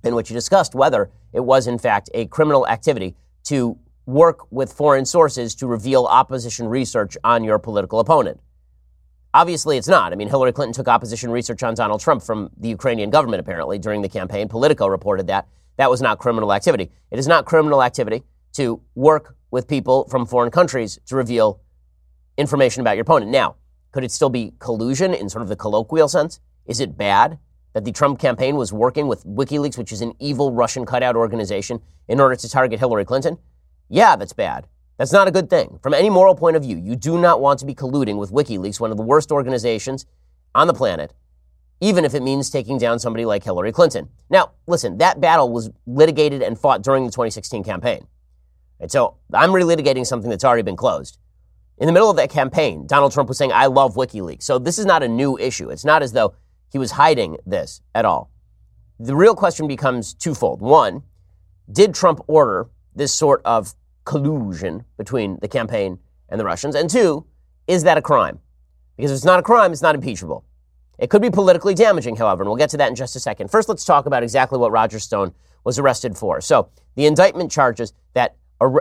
in 0.03 0.15
which 0.15 0.29
he 0.29 0.33
discussed 0.33 0.75
whether 0.75 1.09
it 1.33 1.41
was 1.41 1.67
in 1.67 1.77
fact 1.77 2.09
a 2.13 2.25
criminal 2.27 2.67
activity 2.67 3.15
to 3.43 3.77
work 4.05 4.49
with 4.51 4.71
foreign 4.71 5.05
sources 5.05 5.53
to 5.55 5.67
reveal 5.67 6.05
opposition 6.05 6.67
research 6.67 7.17
on 7.23 7.43
your 7.43 7.59
political 7.59 7.99
opponent. 7.99 8.39
Obviously, 9.33 9.77
it's 9.77 9.87
not. 9.87 10.13
I 10.13 10.15
mean, 10.15 10.29
Hillary 10.29 10.51
Clinton 10.51 10.73
took 10.73 10.87
opposition 10.87 11.29
research 11.29 11.61
on 11.63 11.75
Donald 11.75 12.01
Trump 12.01 12.23
from 12.23 12.49
the 12.57 12.69
Ukrainian 12.69 13.09
government, 13.09 13.39
apparently, 13.39 13.77
during 13.77 14.01
the 14.01 14.09
campaign. 14.09 14.47
Politico 14.47 14.87
reported 14.87 15.27
that. 15.27 15.47
That 15.77 15.89
was 15.89 16.01
not 16.01 16.17
criminal 16.17 16.53
activity. 16.53 16.91
It 17.11 17.19
is 17.19 17.27
not 17.27 17.45
criminal 17.45 17.83
activity 17.83 18.23
to 18.53 18.81
work 18.95 19.35
with 19.51 19.67
people 19.67 20.07
from 20.09 20.25
foreign 20.25 20.49
countries 20.49 20.99
to 21.05 21.15
reveal 21.15 21.61
information 22.37 22.81
about 22.81 22.95
your 22.95 23.03
opponent. 23.03 23.31
Now, 23.31 23.55
could 23.91 24.03
it 24.03 24.11
still 24.11 24.29
be 24.29 24.53
collusion 24.59 25.13
in 25.13 25.29
sort 25.29 25.43
of 25.43 25.49
the 25.49 25.55
colloquial 25.55 26.07
sense? 26.07 26.39
Is 26.65 26.79
it 26.79 26.97
bad 26.97 27.37
that 27.73 27.85
the 27.85 27.91
Trump 27.91 28.19
campaign 28.19 28.55
was 28.55 28.73
working 28.73 29.07
with 29.07 29.23
WikiLeaks, 29.23 29.77
which 29.77 29.91
is 29.91 30.01
an 30.01 30.13
evil 30.19 30.51
Russian 30.51 30.85
cutout 30.85 31.15
organization, 31.15 31.79
in 32.07 32.19
order 32.19 32.35
to 32.35 32.49
target 32.49 32.79
Hillary 32.79 33.05
Clinton? 33.05 33.37
Yeah, 33.89 34.15
that's 34.15 34.33
bad. 34.33 34.67
That's 34.97 35.13
not 35.13 35.27
a 35.27 35.31
good 35.31 35.49
thing. 35.49 35.79
From 35.81 35.93
any 35.93 36.09
moral 36.09 36.35
point 36.35 36.55
of 36.55 36.63
view, 36.63 36.77
you 36.77 36.95
do 36.95 37.19
not 37.19 37.39
want 37.39 37.59
to 37.59 37.65
be 37.65 37.75
colluding 37.75 38.17
with 38.17 38.31
WikiLeaks, 38.31 38.79
one 38.79 38.91
of 38.91 38.97
the 38.97 39.03
worst 39.03 39.31
organizations 39.31 40.05
on 40.55 40.67
the 40.67 40.73
planet, 40.73 41.13
even 41.81 42.03
if 42.03 42.15
it 42.15 42.23
means 42.23 42.49
taking 42.49 42.79
down 42.79 42.97
somebody 42.97 43.23
like 43.23 43.43
Hillary 43.43 43.71
Clinton. 43.71 44.09
Now, 44.29 44.53
listen, 44.65 44.97
that 44.97 45.21
battle 45.21 45.51
was 45.51 45.69
litigated 45.85 46.41
and 46.41 46.59
fought 46.59 46.81
during 46.81 47.05
the 47.05 47.11
2016 47.11 47.63
campaign. 47.63 48.07
And 48.79 48.91
so 48.91 49.17
I'm 49.33 49.51
relitigating 49.51 50.05
something 50.05 50.29
that's 50.29 50.43
already 50.43 50.63
been 50.63 50.75
closed. 50.75 51.19
In 51.77 51.85
the 51.85 51.93
middle 51.93 52.09
of 52.09 52.17
that 52.17 52.31
campaign, 52.31 52.87
Donald 52.87 53.11
Trump 53.11 53.29
was 53.29 53.37
saying, 53.37 53.51
I 53.53 53.67
love 53.67 53.95
WikiLeaks. 53.95 54.43
So 54.43 54.57
this 54.57 54.79
is 54.79 54.85
not 54.87 55.03
a 55.03 55.07
new 55.07 55.37
issue. 55.37 55.69
It's 55.69 55.85
not 55.85 56.01
as 56.01 56.11
though 56.11 56.33
he 56.71 56.79
was 56.79 56.91
hiding 56.91 57.37
this 57.45 57.81
at 57.93 58.03
all. 58.03 58.31
The 58.99 59.15
real 59.15 59.35
question 59.35 59.67
becomes 59.67 60.15
twofold. 60.15 60.59
One, 60.59 61.03
did 61.71 61.93
Trump 61.93 62.21
order 62.25 62.67
this 62.95 63.13
sort 63.13 63.41
of 63.45 63.75
collusion 64.07 64.85
between 64.97 65.37
the 65.41 65.47
campaign 65.47 65.99
and 66.29 66.39
the 66.39 66.45
Russians? 66.45 66.73
And 66.73 66.89
two, 66.89 67.25
is 67.67 67.83
that 67.83 67.97
a 67.97 68.01
crime? 68.01 68.39
Because 68.95 69.11
if 69.11 69.15
it's 69.17 69.25
not 69.25 69.39
a 69.39 69.43
crime, 69.43 69.71
it's 69.71 69.83
not 69.83 69.93
impeachable. 69.93 70.43
It 70.97 71.11
could 71.11 71.21
be 71.21 71.29
politically 71.29 71.75
damaging, 71.75 72.15
however, 72.15 72.41
and 72.41 72.49
we'll 72.49 72.57
get 72.57 72.71
to 72.71 72.77
that 72.77 72.89
in 72.89 72.95
just 72.95 73.15
a 73.15 73.19
second. 73.19 73.51
First, 73.51 73.69
let's 73.69 73.85
talk 73.85 74.07
about 74.07 74.23
exactly 74.23 74.57
what 74.57 74.71
Roger 74.71 74.97
Stone 74.97 75.33
was 75.63 75.77
arrested 75.77 76.17
for. 76.17 76.41
So, 76.41 76.69
the 76.95 77.05
indictment 77.05 77.51
charges 77.51 77.93
that 78.13 78.35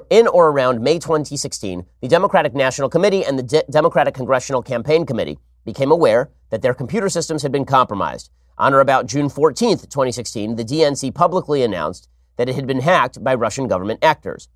in 0.09 0.27
or 0.29 0.49
around 0.49 0.81
May 0.81 0.99
2016, 0.99 1.85
the 2.01 2.09
Democratic 2.09 2.55
National 2.55 2.89
Committee 2.89 3.25
and 3.25 3.39
the 3.39 3.43
De- 3.43 3.65
Democratic 3.69 4.15
Congressional 4.15 4.63
Campaign 4.63 5.05
Committee 5.05 5.39
became 5.67 5.91
aware 5.91 6.31
that 6.49 6.63
their 6.63 6.73
computer 6.73 7.11
systems 7.11 7.43
had 7.43 7.53
been 7.53 7.67
compromised. 7.67 8.31
On 8.57 8.73
or 8.73 8.81
about 8.81 9.07
June 9.07 9.29
14, 9.29 9.77
2016, 9.77 10.57
the 10.57 10.65
DNC 10.65 11.15
publicly 11.15 11.63
announced 11.63 12.09
that 12.37 12.49
it 12.49 12.55
had 12.55 12.67
been 12.67 12.81
hacked 12.81 13.23
by 13.23 13.35
Russian 13.35 13.69
government 13.69 14.03
actors. 14.03 14.49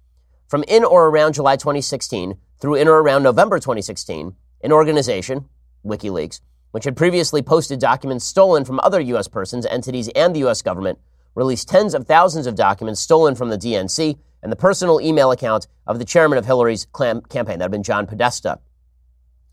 From 0.51 0.65
in 0.67 0.83
or 0.83 1.07
around 1.07 1.35
July 1.35 1.55
2016 1.55 2.37
through 2.59 2.75
in 2.75 2.89
or 2.89 3.01
around 3.01 3.23
November 3.23 3.61
2016, 3.61 4.35
an 4.63 4.73
organization, 4.73 5.49
WikiLeaks, 5.87 6.41
which 6.73 6.83
had 6.83 6.97
previously 6.97 7.41
posted 7.41 7.79
documents 7.79 8.25
stolen 8.25 8.65
from 8.65 8.81
other 8.83 9.01
U.S. 9.01 9.29
persons, 9.29 9.65
entities, 9.67 10.09
and 10.09 10.35
the 10.35 10.41
U.S. 10.41 10.61
government, 10.61 10.99
released 11.37 11.69
tens 11.69 11.95
of 11.95 12.05
thousands 12.05 12.49
of 12.49 12.57
documents 12.57 13.01
stolen 13.01 13.37
from 13.37 13.51
the 13.51 13.57
DNC 13.57 14.19
and 14.43 14.51
the 14.51 14.57
personal 14.57 15.01
email 15.01 15.31
account 15.31 15.69
of 15.87 16.01
the 16.01 16.05
chairman 16.05 16.37
of 16.37 16.47
Hillary's 16.47 16.85
campaign, 17.29 17.61
that 17.61 17.61
had 17.61 17.71
been 17.71 17.85
John 17.85 18.09
Podesta. 18.09 18.59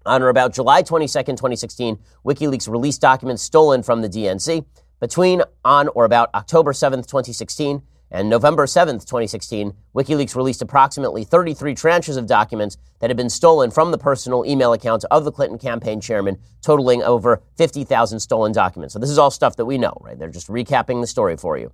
On 0.07 0.23
or 0.23 0.29
about 0.29 0.55
July 0.55 0.81
22, 0.81 1.11
2016, 1.13 1.99
WikiLeaks 2.25 2.67
released 2.67 3.01
documents 3.01 3.43
stolen 3.43 3.83
from 3.83 4.01
the 4.01 4.09
DNC. 4.09 4.65
Between 4.99 5.43
on 5.63 5.89
or 5.89 6.05
about 6.05 6.31
October 6.33 6.73
7, 6.73 7.01
2016, 7.03 7.83
and 8.09 8.29
November 8.29 8.65
7, 8.67 8.99
2016, 8.99 9.73
WikiLeaks 9.95 10.35
released 10.35 10.61
approximately 10.61 11.23
33 11.23 11.75
tranches 11.75 12.17
of 12.17 12.25
documents 12.25 12.77
that 12.99 13.09
had 13.09 13.17
been 13.17 13.29
stolen 13.29 13.69
from 13.69 13.91
the 13.91 13.97
personal 13.97 14.45
email 14.45 14.73
accounts 14.73 15.05
of 15.05 15.25
the 15.25 15.31
Clinton 15.31 15.57
campaign 15.57 15.99
chairman, 15.99 16.37
totaling 16.61 17.03
over 17.03 17.41
50,000 17.57 18.19
stolen 18.19 18.51
documents. 18.51 18.93
So 18.93 18.99
this 18.99 19.09
is 19.09 19.17
all 19.17 19.31
stuff 19.31 19.57
that 19.57 19.65
we 19.65 19.77
know, 19.77 19.93
right? 20.01 20.17
They're 20.17 20.29
just 20.29 20.47
recapping 20.47 21.01
the 21.01 21.07
story 21.07 21.35
for 21.35 21.57
you. 21.57 21.71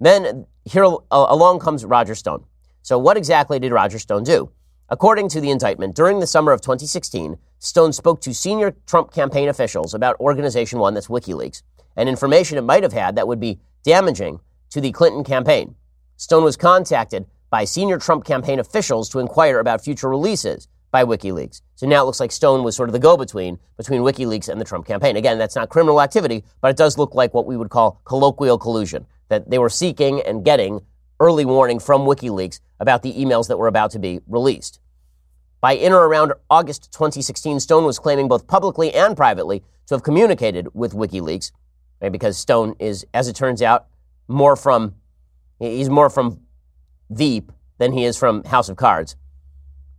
Then 0.00 0.46
here 0.64 0.84
uh, 0.84 0.98
along 1.10 1.60
comes 1.60 1.84
Roger 1.84 2.14
Stone. 2.14 2.44
So 2.82 2.98
what 2.98 3.16
exactly 3.16 3.58
did 3.58 3.72
Roger 3.72 3.98
Stone 3.98 4.24
do? 4.24 4.50
According 4.88 5.28
to 5.30 5.40
the 5.40 5.50
indictment, 5.50 5.94
during 5.94 6.20
the 6.20 6.26
summer 6.26 6.52
of 6.52 6.62
2016, 6.62 7.36
Stone 7.58 7.92
spoke 7.92 8.22
to 8.22 8.32
senior 8.32 8.74
Trump 8.86 9.12
campaign 9.12 9.48
officials 9.50 9.92
about 9.92 10.18
Organization 10.18 10.78
One, 10.78 10.94
that's 10.94 11.08
WikiLeaks, 11.08 11.62
and 11.96 12.08
information 12.08 12.56
it 12.56 12.62
might 12.62 12.82
have 12.82 12.94
had 12.94 13.16
that 13.16 13.28
would 13.28 13.40
be 13.40 13.58
damaging 13.82 14.40
to 14.70 14.80
the 14.80 14.92
Clinton 14.92 15.24
campaign. 15.24 15.74
Stone 16.16 16.44
was 16.44 16.56
contacted 16.56 17.26
by 17.50 17.64
senior 17.64 17.98
Trump 17.98 18.24
campaign 18.24 18.58
officials 18.58 19.08
to 19.10 19.18
inquire 19.18 19.58
about 19.58 19.82
future 19.82 20.08
releases 20.08 20.68
by 20.90 21.04
WikiLeaks. 21.04 21.60
So 21.74 21.86
now 21.86 22.02
it 22.02 22.06
looks 22.06 22.20
like 22.20 22.32
Stone 22.32 22.64
was 22.64 22.74
sort 22.74 22.88
of 22.88 22.92
the 22.92 22.98
go 22.98 23.16
between 23.16 23.58
between 23.76 24.02
WikiLeaks 24.02 24.48
and 24.48 24.60
the 24.60 24.64
Trump 24.64 24.86
campaign. 24.86 25.16
Again, 25.16 25.38
that's 25.38 25.56
not 25.56 25.68
criminal 25.68 26.00
activity, 26.00 26.44
but 26.60 26.70
it 26.70 26.76
does 26.76 26.98
look 26.98 27.14
like 27.14 27.34
what 27.34 27.46
we 27.46 27.56
would 27.56 27.70
call 27.70 28.00
colloquial 28.04 28.58
collusion, 28.58 29.06
that 29.28 29.50
they 29.50 29.58
were 29.58 29.70
seeking 29.70 30.20
and 30.22 30.44
getting 30.44 30.80
early 31.20 31.44
warning 31.44 31.78
from 31.78 32.02
WikiLeaks 32.02 32.60
about 32.80 33.02
the 33.02 33.12
emails 33.12 33.48
that 33.48 33.58
were 33.58 33.66
about 33.66 33.90
to 33.92 33.98
be 33.98 34.20
released. 34.26 34.80
By 35.60 35.72
in 35.72 35.92
or 35.92 36.06
around 36.06 36.32
August 36.48 36.92
2016, 36.92 37.60
Stone 37.60 37.84
was 37.84 37.98
claiming 37.98 38.28
both 38.28 38.46
publicly 38.46 38.94
and 38.94 39.16
privately 39.16 39.64
to 39.86 39.94
have 39.94 40.02
communicated 40.02 40.68
with 40.74 40.92
WikiLeaks, 40.92 41.50
right, 42.00 42.12
because 42.12 42.38
Stone 42.38 42.76
is, 42.78 43.04
as 43.12 43.26
it 43.26 43.34
turns 43.34 43.60
out, 43.60 43.86
more 44.28 44.54
from 44.54 44.94
he's 45.58 45.90
more 45.90 46.10
from 46.10 46.40
Veep 47.10 47.50
than 47.78 47.92
he 47.92 48.04
is 48.04 48.16
from 48.16 48.44
House 48.44 48.68
of 48.68 48.76
Cards. 48.76 49.16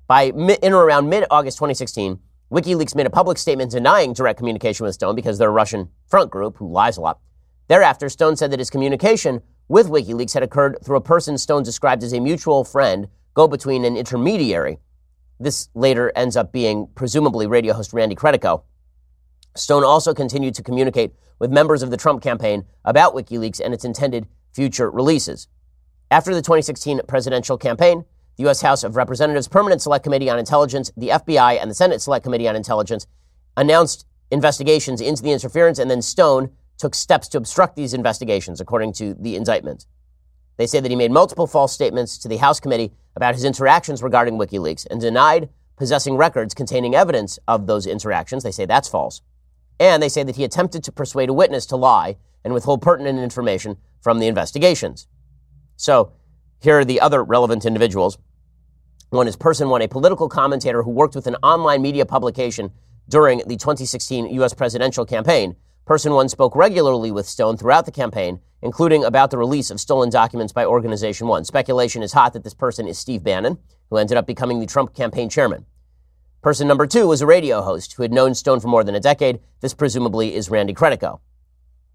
By 0.08 0.26
in 0.26 0.74
or 0.74 0.86
around 0.86 1.10
mid 1.10 1.26
August 1.30 1.58
2016, 1.58 2.20
WikiLeaks 2.52 2.96
made 2.96 3.06
a 3.06 3.12
public 3.12 3.38
statement 3.38 3.72
denying 3.72 4.14
direct 4.14 4.40
communication 4.40 4.86
with 4.86 4.96
Stone 4.96 5.16
because 5.16 5.38
they're 5.38 5.50
a 5.50 5.52
Russian 5.52 5.90
front 6.08 6.32
group 6.32 6.58
who 6.58 6.72
lies 6.72 6.98
a 6.98 7.02
lot. 7.02 7.20
Thereafter, 7.68 8.10
Stone 8.10 8.38
said 8.38 8.52
that 8.52 8.60
his 8.60 8.72
communication 8.72 9.42
with 9.68 9.88
WikiLeaks 9.88 10.34
had 10.34 10.42
occurred 10.42 10.78
through 10.84 10.98
a 10.98 11.02
person 11.02 11.38
Stone 11.38 11.62
described 11.64 12.04
as 12.04 12.12
a 12.12 12.20
mutual 12.20 12.64
friend, 12.64 13.08
go 13.36 13.48
between 13.48 13.86
an 13.86 13.96
intermediary. 13.96 14.80
This 15.40 15.70
later 15.76 16.12
ends 16.16 16.36
up 16.36 16.52
being 16.52 16.88
presumably 16.96 17.46
radio 17.46 17.74
host 17.74 17.94
Randy 17.94 18.16
Credico. 18.16 18.64
Stone 19.60 19.84
also 19.84 20.14
continued 20.14 20.56
to 20.56 20.64
communicate 20.64 21.14
with 21.38 21.52
members 21.52 21.84
of 21.84 21.92
the 21.92 21.98
Trump 21.98 22.22
campaign 22.22 22.66
about 22.86 23.14
WikiLeaks 23.14 23.60
and 23.60 23.74
its 23.74 23.86
intended 23.86 24.28
future 24.54 24.90
releases. 24.90 25.48
After 26.12 26.34
the 26.34 26.42
2016 26.42 27.02
presidential 27.08 27.58
campaign, 27.58 28.06
the 28.38 28.44
U.S. 28.44 28.62
House 28.62 28.84
of 28.84 28.96
Representatives 28.96 29.48
Permanent 29.48 29.82
Select 29.82 30.04
Committee 30.04 30.30
on 30.30 30.40
Intelligence, 30.40 30.92
the 30.96 31.10
FBI, 31.10 31.62
and 31.62 31.70
the 31.70 31.76
Senate 31.76 32.02
Select 32.02 32.24
Committee 32.24 32.48
on 32.48 32.56
Intelligence 32.56 33.06
announced 33.58 34.06
investigations 34.32 35.02
into 35.02 35.22
the 35.22 35.32
interference, 35.32 35.78
and 35.78 35.92
then 35.92 36.02
Stone 36.02 36.52
took 36.78 36.96
steps 36.96 37.28
to 37.28 37.38
obstruct 37.38 37.76
these 37.76 37.94
investigations, 37.94 38.62
according 38.62 38.94
to 38.94 39.14
the 39.16 39.36
indictment. 39.36 39.86
They 40.58 40.68
say 40.68 40.80
that 40.80 40.90
he 40.90 40.96
made 40.96 41.12
multiple 41.12 41.48
false 41.48 41.74
statements 41.74 42.18
to 42.20 42.28
the 42.28 42.38
House 42.38 42.60
committee 42.60 42.94
about 43.16 43.36
his 43.36 43.44
interactions 43.44 44.02
regarding 44.02 44.38
WikiLeaks 44.38 44.88
and 44.90 45.02
denied 45.02 45.50
possessing 45.76 46.16
records 46.16 46.54
containing 46.54 46.96
evidence 46.96 47.40
of 47.48 47.68
those 47.68 47.86
interactions. 47.86 48.44
They 48.44 48.52
say 48.52 48.66
that's 48.66 48.88
false. 48.88 49.22
And 49.80 50.04
they 50.04 50.10
say 50.10 50.24
that 50.24 50.36
he 50.36 50.44
attempted 50.44 50.84
to 50.84 50.92
persuade 50.92 51.30
a 51.30 51.34
witness 51.34 51.66
to 51.68 51.76
lie 51.76 52.18
and 52.44 52.54
withhold 52.54 52.82
pertinent 52.82 53.20
information 53.20 53.78
from 54.02 54.20
the 54.20 54.28
investigations. 54.28 55.08
So 55.76 56.14
here 56.62 56.80
are 56.80 56.86
the 56.86 57.00
other 57.00 57.24
relevant 57.24 57.66
individuals. 57.66 58.18
One 59.10 59.28
is 59.28 59.36
person 59.36 59.70
one, 59.70 59.82
a 59.82 59.88
political 59.88 60.30
commentator 60.30 60.84
who 60.84 60.92
worked 60.92 61.16
with 61.16 61.28
an 61.28 61.36
online 61.42 61.82
media 61.82 62.06
publication 62.06 62.72
during 63.08 63.40
the 63.40 63.56
2016 63.56 64.28
U.S. 64.36 64.54
presidential 64.54 65.06
campaign. 65.06 65.56
Person 65.86 66.14
one 66.14 66.30
spoke 66.30 66.56
regularly 66.56 67.10
with 67.10 67.28
Stone 67.28 67.58
throughout 67.58 67.86
the 67.86 67.92
campaign, 67.92 68.40
including 68.62 69.04
about 69.04 69.32
the 69.32 69.38
release 69.38 69.72
of 69.72 69.80
stolen 69.80 70.12
documents 70.12 70.54
by 70.54 70.64
Organization 70.64 71.28
One. 71.28 71.44
Speculation 71.44 72.04
is 72.04 72.14
hot 72.14 72.34
that 72.34 72.44
this 72.44 72.54
person 72.54 72.88
is 72.88 73.00
Steve 73.00 73.24
Bannon, 73.24 73.58
who 73.90 73.98
ended 73.98 74.18
up 74.18 74.28
becoming 74.28 74.60
the 74.60 74.68
Trump 74.68 74.94
campaign 74.94 75.30
chairman. 75.30 75.66
Person 76.42 76.70
number 76.70 76.88
two 76.88 77.06
was 77.06 77.22
a 77.22 77.26
radio 77.26 77.62
host 77.62 77.94
who 77.94 78.04
had 78.04 78.14
known 78.14 78.34
Stone 78.34 78.62
for 78.62 78.70
more 78.70 78.86
than 78.86 78.96
a 78.96 79.00
decade. 79.02 79.42
This 79.60 79.74
presumably 79.74 80.34
is 80.34 80.50
Randy 80.50 80.74
Credico. 80.74 81.20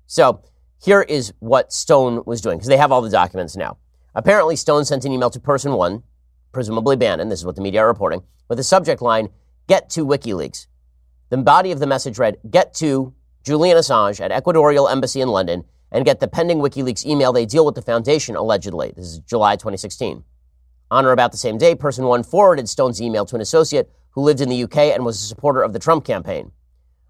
So 0.07 0.43
here 0.85 1.01
is 1.01 1.33
what 1.39 1.73
Stone 1.73 2.25
was 2.27 2.43
doing, 2.43 2.59
because 2.59 2.69
they 2.69 2.77
have 2.77 2.93
all 2.93 3.01
the 3.01 3.09
documents 3.09 3.57
now. 3.57 3.79
Apparently, 4.15 4.55
Stone 4.55 4.85
sent 4.85 5.07
an 5.07 5.13
email 5.13 5.31
to 5.31 5.41
person 5.41 5.73
one, 5.73 6.03
presumably 6.53 6.95
Bannon, 6.95 7.31
this 7.31 7.39
is 7.39 7.47
what 7.47 7.57
the 7.57 7.63
media 7.63 7.81
are 7.81 7.87
reporting, 7.87 8.23
with 8.49 8.59
the 8.59 8.65
subject 8.65 9.01
line, 9.01 9.31
Get 9.67 9.89
to 9.91 10.05
WikiLeaks. 10.05 10.67
The 11.31 11.39
body 11.39 11.73
of 11.73 11.79
the 11.79 11.87
message 11.87 12.19
read, 12.19 12.37
Get 12.51 12.75
to 12.75 13.15
Julian 13.43 13.79
Assange 13.79 14.21
at 14.21 14.31
Ecuadorian 14.31 14.93
Embassy 14.93 15.23
in 15.23 15.29
London 15.29 15.65
and 15.91 16.05
get 16.05 16.21
the 16.21 16.29
pending 16.29 16.59
WikiLeaks 16.59 17.07
email 17.07 17.33
they 17.33 17.47
deal 17.47 17.65
with 17.65 17.77
the 17.77 17.83
foundation, 17.83 18.37
allegedly. 18.37 18.93
This 18.95 19.07
is 19.07 19.19
July 19.21 19.57
2016. 19.57 20.23
On 20.91 21.07
or 21.07 21.13
about 21.13 21.33
the 21.33 21.39
same 21.39 21.57
day, 21.57 21.75
person 21.75 22.05
one 22.05 22.23
forwarded 22.23 22.69
Stone's 22.69 23.01
email 23.01 23.25
to 23.25 23.37
an 23.37 23.41
associate 23.41 23.91
who 24.15 24.23
lived 24.23 24.41
in 24.41 24.49
the 24.49 24.63
UK 24.63 24.77
and 24.77 25.05
was 25.05 25.21
a 25.21 25.27
supporter 25.27 25.63
of 25.63 25.73
the 25.73 25.79
Trump 25.79 26.05
campaign. 26.05 26.53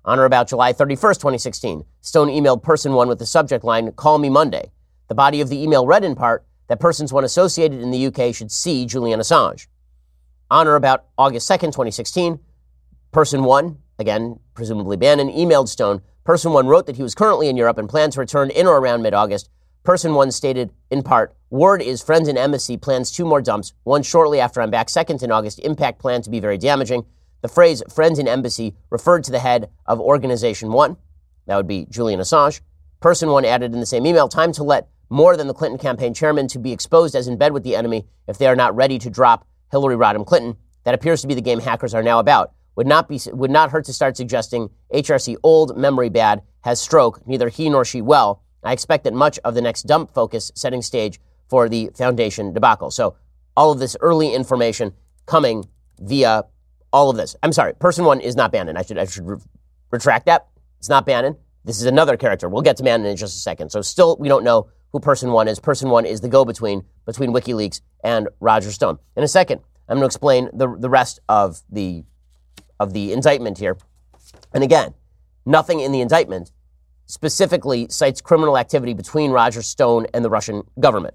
On 0.07 0.19
or 0.19 0.25
about 0.25 0.49
July 0.49 0.73
31st, 0.73 1.21
2016, 1.21 1.85
Stone 2.01 2.29
emailed 2.29 2.63
person 2.63 2.93
one 2.93 3.09
with 3.09 3.19
the 3.19 3.27
subject 3.27 3.65
line, 3.65 3.93
Call 3.93 4.19
Me 4.19 4.29
Monday. 4.29 4.71
The 5.09 5.15
body 5.15 5.41
of 5.41 5.49
the 5.49 5.63
email 5.63 5.87
read 5.87 6.05
in 6.05 6.15
part 6.15 6.45
that 6.69 6.81
persons 6.81 7.13
one 7.13 7.25
associated 7.25 7.81
in 7.81 7.91
the 7.91 8.07
UK 8.07 8.35
should 8.35 8.51
see 8.51 8.87
Julian 8.87 9.21
Assange. 9.21 9.67
On 10.51 10.67
or 10.67 10.77
about 10.77 11.05
August 11.17 11.49
2nd, 11.51 11.73
2016, 11.73 12.39
person 13.13 13.45
one, 13.45 13.79
again, 13.99 14.41
presumably 14.55 14.97
Bannon, 14.97 15.31
emailed 15.31 15.69
Stone. 15.69 16.03
Person 16.25 16.53
one 16.53 16.67
wrote 16.67 16.87
that 16.87 16.97
he 16.97 17.03
was 17.03 17.15
currently 17.15 17.49
in 17.49 17.57
Europe 17.57 17.77
and 17.77 17.89
planned 17.89 18.13
to 18.13 18.21
return 18.21 18.51
in 18.51 18.67
or 18.67 18.79
around 18.79 19.03
mid 19.03 19.13
August. 19.13 19.51
Person 19.85 20.15
one 20.15 20.31
stated, 20.31 20.73
in 20.91 21.03
part, 21.03 21.37
word 21.51 21.83
is 21.83 22.03
Friends 22.03 22.27
in 22.27 22.39
Embassy 22.39 22.79
plans 22.79 23.11
two 23.11 23.27
more 23.27 23.43
dumps, 23.43 23.75
one 23.83 24.03
shortly 24.03 24.41
after 24.41 24.63
I'm 24.63 24.71
back, 24.71 24.89
second 24.89 25.23
in 25.23 25.31
August. 25.31 25.59
Impact 25.59 25.99
plan 25.99 26.23
to 26.23 26.31
be 26.31 26.41
very 26.41 26.57
damaging. 26.57 27.05
The 27.43 27.49
phrase 27.49 27.83
Friends 27.95 28.19
in 28.19 28.27
Embassy 28.27 28.75
referred 28.89 29.25
to 29.25 29.31
the 29.31 29.41
head 29.41 29.69
of 29.85 30.01
Organization 30.01 30.73
1. 30.73 30.97
That 31.45 31.57
would 31.57 31.69
be 31.69 31.87
Julian 31.91 32.19
Assange. 32.19 32.63
Person 33.01 33.29
1 33.29 33.45
added 33.45 33.75
in 33.75 33.81
the 33.81 33.85
same 33.85 34.07
email 34.07 34.27
time 34.27 34.53
to 34.53 34.63
let 34.63 34.89
more 35.11 35.37
than 35.37 35.49
the 35.49 35.55
Clinton 35.55 35.79
campaign 35.79 36.15
chairman 36.15 36.49
to 36.49 36.59
be 36.59 36.73
exposed 36.73 37.15
as 37.15 37.29
in 37.29 37.37
bed 37.37 37.53
with 37.53 37.63
the 37.63 37.77
enemy 37.77 38.07
if 38.27 38.39
they 38.39 38.47
are 38.47 38.57
not 38.57 38.75
ready 38.75 38.99
to 38.99 39.11
drop 39.11 39.47
Hillary 39.71 39.97
Rodham 39.97 40.27
Clinton. 40.27 40.57
That 40.85 40.95
appears 40.95 41.21
to 41.21 41.27
be 41.27 41.35
the 41.35 41.43
game 41.43 41.61
hackers 41.61 41.93
are 41.93 42.03
now 42.03 42.21
about. 42.21 42.55
Would 42.77 42.87
not, 42.87 43.07
be, 43.07 43.21
would 43.27 43.51
not 43.51 43.71
hurt 43.71 43.85
to 43.85 43.93
start 43.93 44.17
suggesting 44.17 44.71
HRC 44.95 45.37
old, 45.43 45.77
memory 45.77 46.09
bad, 46.09 46.41
has 46.63 46.81
stroke, 46.81 47.27
neither 47.27 47.51
he 47.51 47.69
nor 47.69 47.85
she 47.85 48.01
well. 48.01 48.44
I 48.65 48.73
expect 48.73 49.05
that 49.05 49.15
much 49.15 49.39
of 49.45 49.55
the 49.55 49.63
next 49.63 49.83
dump 49.83 50.13
focus 50.13 50.53
setting 50.55 50.83
stage 50.83 51.21
for 51.49 51.69
the 51.69 51.91
foundation 51.95 52.53
debacle. 52.53 52.91
So 52.91 53.17
all 53.57 53.73
of 53.73 53.79
this 53.79 53.97
early 54.01 54.35
information 54.35 54.93
coming 55.27 55.69
via 56.01 56.45
all 56.93 57.11
of 57.11 57.17
this. 57.17 57.37
I'm 57.43 57.53
sorry, 57.53 57.75
person 57.75 58.05
one 58.05 58.21
is 58.21 58.37
not 58.37 58.53
Bannon. 58.53 58.77
I 58.77 58.83
should, 58.83 58.99
I 58.99 59.05
should 59.05 59.27
re- 59.27 59.39
retract 59.91 60.27
that. 60.27 60.49
It's 60.79 60.89
not 60.89 61.07
Bannon. 61.07 61.37
This 61.65 61.81
is 61.81 61.87
another 61.87 62.17
character. 62.17 62.49
We'll 62.49 62.63
get 62.63 62.77
to 62.79 62.83
Bannon 62.83 63.07
in 63.07 63.17
just 63.17 63.37
a 63.37 63.41
second. 63.41 63.71
So 63.71 63.81
still, 63.83 64.17
we 64.19 64.29
don't 64.29 64.45
know 64.45 64.69
who 64.93 65.01
person 65.01 65.33
one 65.33 65.49
is. 65.49 65.59
Person 65.59 65.91
one 65.91 66.07
is 66.07 66.21
the 66.21 66.29
go-between 66.29 66.85
between 67.05 67.33
WikiLeaks 67.33 67.81
and 68.05 68.29
Roger 68.39 68.71
Stone. 68.71 68.99
In 69.17 69.25
a 69.25 69.29
second, 69.29 69.61
I'm 69.89 69.97
going 69.97 70.03
to 70.03 70.07
explain 70.07 70.51
the, 70.53 70.77
the 70.79 70.89
rest 70.89 71.21
of 71.29 71.63
the, 71.71 72.05
of 72.79 72.93
the 72.93 73.13
indictment 73.13 73.59
here. 73.59 73.77
And 74.53 74.63
again, 74.63 74.95
nothing 75.45 75.81
in 75.81 75.91
the 75.91 76.01
indictment 76.01 76.53
specifically 77.07 77.87
cites 77.89 78.21
criminal 78.21 78.57
activity 78.59 78.95
between 78.95 79.31
Roger 79.31 79.63
Stone 79.63 80.07
and 80.15 80.25
the 80.25 80.31
Russian 80.31 80.63
government. 80.81 81.15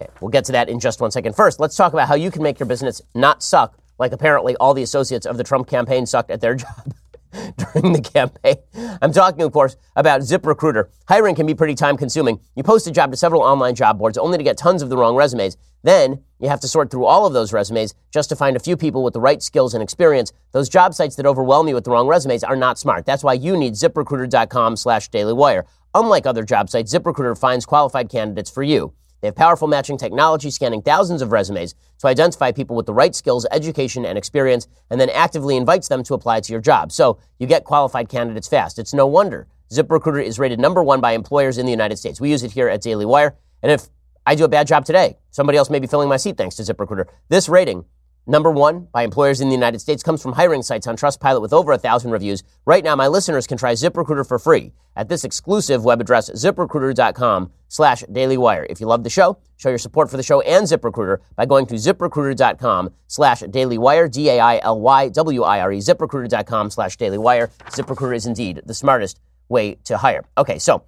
Okay, 0.00 0.10
we'll 0.20 0.30
get 0.30 0.44
to 0.46 0.52
that 0.52 0.68
in 0.68 0.80
just 0.80 1.00
one 1.00 1.10
second. 1.10 1.36
First, 1.36 1.60
let's 1.60 1.76
talk 1.76 1.92
about 1.92 2.08
how 2.08 2.14
you 2.14 2.30
can 2.30 2.42
make 2.42 2.58
your 2.58 2.66
business 2.66 3.00
not 3.14 3.42
suck 3.42 3.78
like 3.98 4.12
apparently 4.12 4.56
all 4.56 4.74
the 4.74 4.82
associates 4.82 5.26
of 5.26 5.36
the 5.36 5.44
Trump 5.44 5.68
campaign 5.68 6.06
sucked 6.06 6.30
at 6.30 6.40
their 6.40 6.54
job 6.54 6.94
during 7.56 7.92
the 7.92 8.00
campaign. 8.00 8.56
I'm 9.02 9.12
talking, 9.12 9.42
of 9.42 9.52
course, 9.52 9.76
about 9.96 10.20
ZipRecruiter. 10.20 10.88
Hiring 11.08 11.34
can 11.34 11.46
be 11.46 11.54
pretty 11.54 11.74
time 11.74 11.96
consuming. 11.96 12.40
You 12.54 12.62
post 12.62 12.86
a 12.86 12.90
job 12.90 13.10
to 13.10 13.16
several 13.16 13.42
online 13.42 13.74
job 13.74 13.98
boards 13.98 14.18
only 14.18 14.38
to 14.38 14.44
get 14.44 14.56
tons 14.56 14.82
of 14.82 14.88
the 14.88 14.96
wrong 14.96 15.16
resumes. 15.16 15.56
Then 15.82 16.22
you 16.40 16.48
have 16.48 16.60
to 16.60 16.68
sort 16.68 16.90
through 16.90 17.04
all 17.04 17.26
of 17.26 17.32
those 17.32 17.52
resumes 17.52 17.94
just 18.10 18.28
to 18.30 18.36
find 18.36 18.56
a 18.56 18.60
few 18.60 18.76
people 18.76 19.02
with 19.02 19.14
the 19.14 19.20
right 19.20 19.42
skills 19.42 19.74
and 19.74 19.82
experience. 19.82 20.32
Those 20.52 20.68
job 20.68 20.94
sites 20.94 21.16
that 21.16 21.26
overwhelm 21.26 21.68
you 21.68 21.74
with 21.74 21.84
the 21.84 21.90
wrong 21.90 22.06
resumes 22.06 22.44
are 22.44 22.56
not 22.56 22.78
smart. 22.78 23.04
That's 23.04 23.24
why 23.24 23.34
you 23.34 23.56
need 23.56 23.74
ziprecruiter.com 23.74 24.76
slash 24.76 25.10
dailywire. 25.10 25.64
Unlike 25.94 26.26
other 26.26 26.44
job 26.44 26.70
sites, 26.70 26.92
ZipRecruiter 26.92 27.38
finds 27.38 27.66
qualified 27.66 28.08
candidates 28.08 28.50
for 28.50 28.62
you. 28.62 28.94
They 29.20 29.28
have 29.28 29.36
powerful 29.36 29.68
matching 29.68 29.96
technology 29.96 30.50
scanning 30.50 30.82
thousands 30.82 31.22
of 31.22 31.32
resumes 31.32 31.74
to 32.04 32.08
identify 32.08 32.52
people 32.52 32.76
with 32.76 32.84
the 32.84 32.92
right 32.92 33.14
skills, 33.14 33.46
education, 33.50 34.04
and 34.04 34.18
experience, 34.18 34.68
and 34.90 35.00
then 35.00 35.08
actively 35.10 35.56
invites 35.56 35.88
them 35.88 36.02
to 36.04 36.14
apply 36.14 36.40
to 36.40 36.52
your 36.52 36.60
job. 36.60 36.92
So 36.92 37.18
you 37.38 37.46
get 37.46 37.64
qualified 37.64 38.08
candidates 38.08 38.46
fast. 38.46 38.78
It's 38.78 38.92
no 38.92 39.06
wonder 39.06 39.48
ZipRecruiter 39.72 40.22
is 40.22 40.38
rated 40.38 40.60
number 40.60 40.82
one 40.82 41.00
by 41.00 41.12
employers 41.12 41.56
in 41.56 41.64
the 41.64 41.72
United 41.72 41.96
States. 41.96 42.20
We 42.20 42.30
use 42.30 42.42
it 42.42 42.52
here 42.52 42.68
at 42.68 42.82
Daily 42.82 43.06
Wire. 43.06 43.34
And 43.62 43.72
if 43.72 43.88
I 44.26 44.34
do 44.34 44.44
a 44.44 44.48
bad 44.48 44.66
job 44.66 44.84
today, 44.84 45.16
somebody 45.30 45.56
else 45.56 45.70
may 45.70 45.78
be 45.78 45.86
filling 45.86 46.08
my 46.08 46.18
seat 46.18 46.36
thanks 46.36 46.56
to 46.56 46.62
ZipRecruiter. 46.62 47.06
This 47.30 47.48
rating 47.48 47.86
Number 48.26 48.50
one, 48.50 48.88
by 48.90 49.02
employers 49.02 49.42
in 49.42 49.48
the 49.48 49.54
United 49.54 49.80
States, 49.80 50.02
comes 50.02 50.22
from 50.22 50.32
hiring 50.32 50.62
sites 50.62 50.86
on 50.86 50.96
Trustpilot 50.96 51.42
with 51.42 51.52
over 51.52 51.72
a 51.72 51.78
thousand 51.78 52.10
reviews. 52.10 52.42
Right 52.64 52.82
now, 52.82 52.96
my 52.96 53.06
listeners 53.06 53.46
can 53.46 53.58
try 53.58 53.74
ZipRecruiter 53.74 54.26
for 54.26 54.38
free 54.38 54.72
at 54.96 55.10
this 55.10 55.24
exclusive 55.24 55.84
web 55.84 56.00
address, 56.00 56.30
ziprecruiter.com 56.30 57.52
slash 57.68 58.02
dailywire. 58.04 58.64
If 58.70 58.80
you 58.80 58.86
love 58.86 59.04
the 59.04 59.10
show, 59.10 59.36
show 59.58 59.68
your 59.68 59.76
support 59.76 60.10
for 60.10 60.16
the 60.16 60.22
show 60.22 60.40
and 60.40 60.66
ZipRecruiter 60.66 61.18
by 61.36 61.44
going 61.44 61.66
to 61.66 61.74
ziprecruiter.com 61.74 62.90
slash 63.08 63.42
dailywire, 63.42 64.10
D-A-I-L-Y-W-I-R-E, 64.10 65.78
ziprecruiter.com 65.78 66.70
slash 66.70 66.96
dailywire. 66.96 67.50
ZipRecruiter 67.66 68.16
is 68.16 68.24
indeed 68.24 68.62
the 68.64 68.74
smartest 68.74 69.20
way 69.50 69.74
to 69.84 69.98
hire. 69.98 70.24
Okay, 70.38 70.58
so 70.58 70.84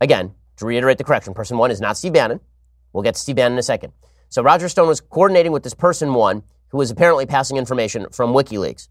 again, 0.00 0.34
to 0.56 0.66
reiterate 0.66 0.98
the 0.98 1.04
correction, 1.04 1.34
person 1.34 1.56
one 1.56 1.70
is 1.70 1.80
not 1.80 1.96
Steve 1.96 2.14
Bannon. 2.14 2.40
We'll 2.92 3.04
get 3.04 3.14
to 3.14 3.20
Steve 3.20 3.36
Bannon 3.36 3.52
in 3.52 3.58
a 3.58 3.62
second. 3.62 3.92
So 4.28 4.42
Roger 4.42 4.68
Stone 4.68 4.88
was 4.88 5.00
coordinating 5.00 5.52
with 5.52 5.62
this 5.62 5.74
person 5.74 6.14
one 6.14 6.42
who 6.74 6.78
was 6.78 6.90
apparently 6.90 7.24
passing 7.24 7.56
information 7.56 8.04
from 8.10 8.32
WikiLeaks. 8.32 8.88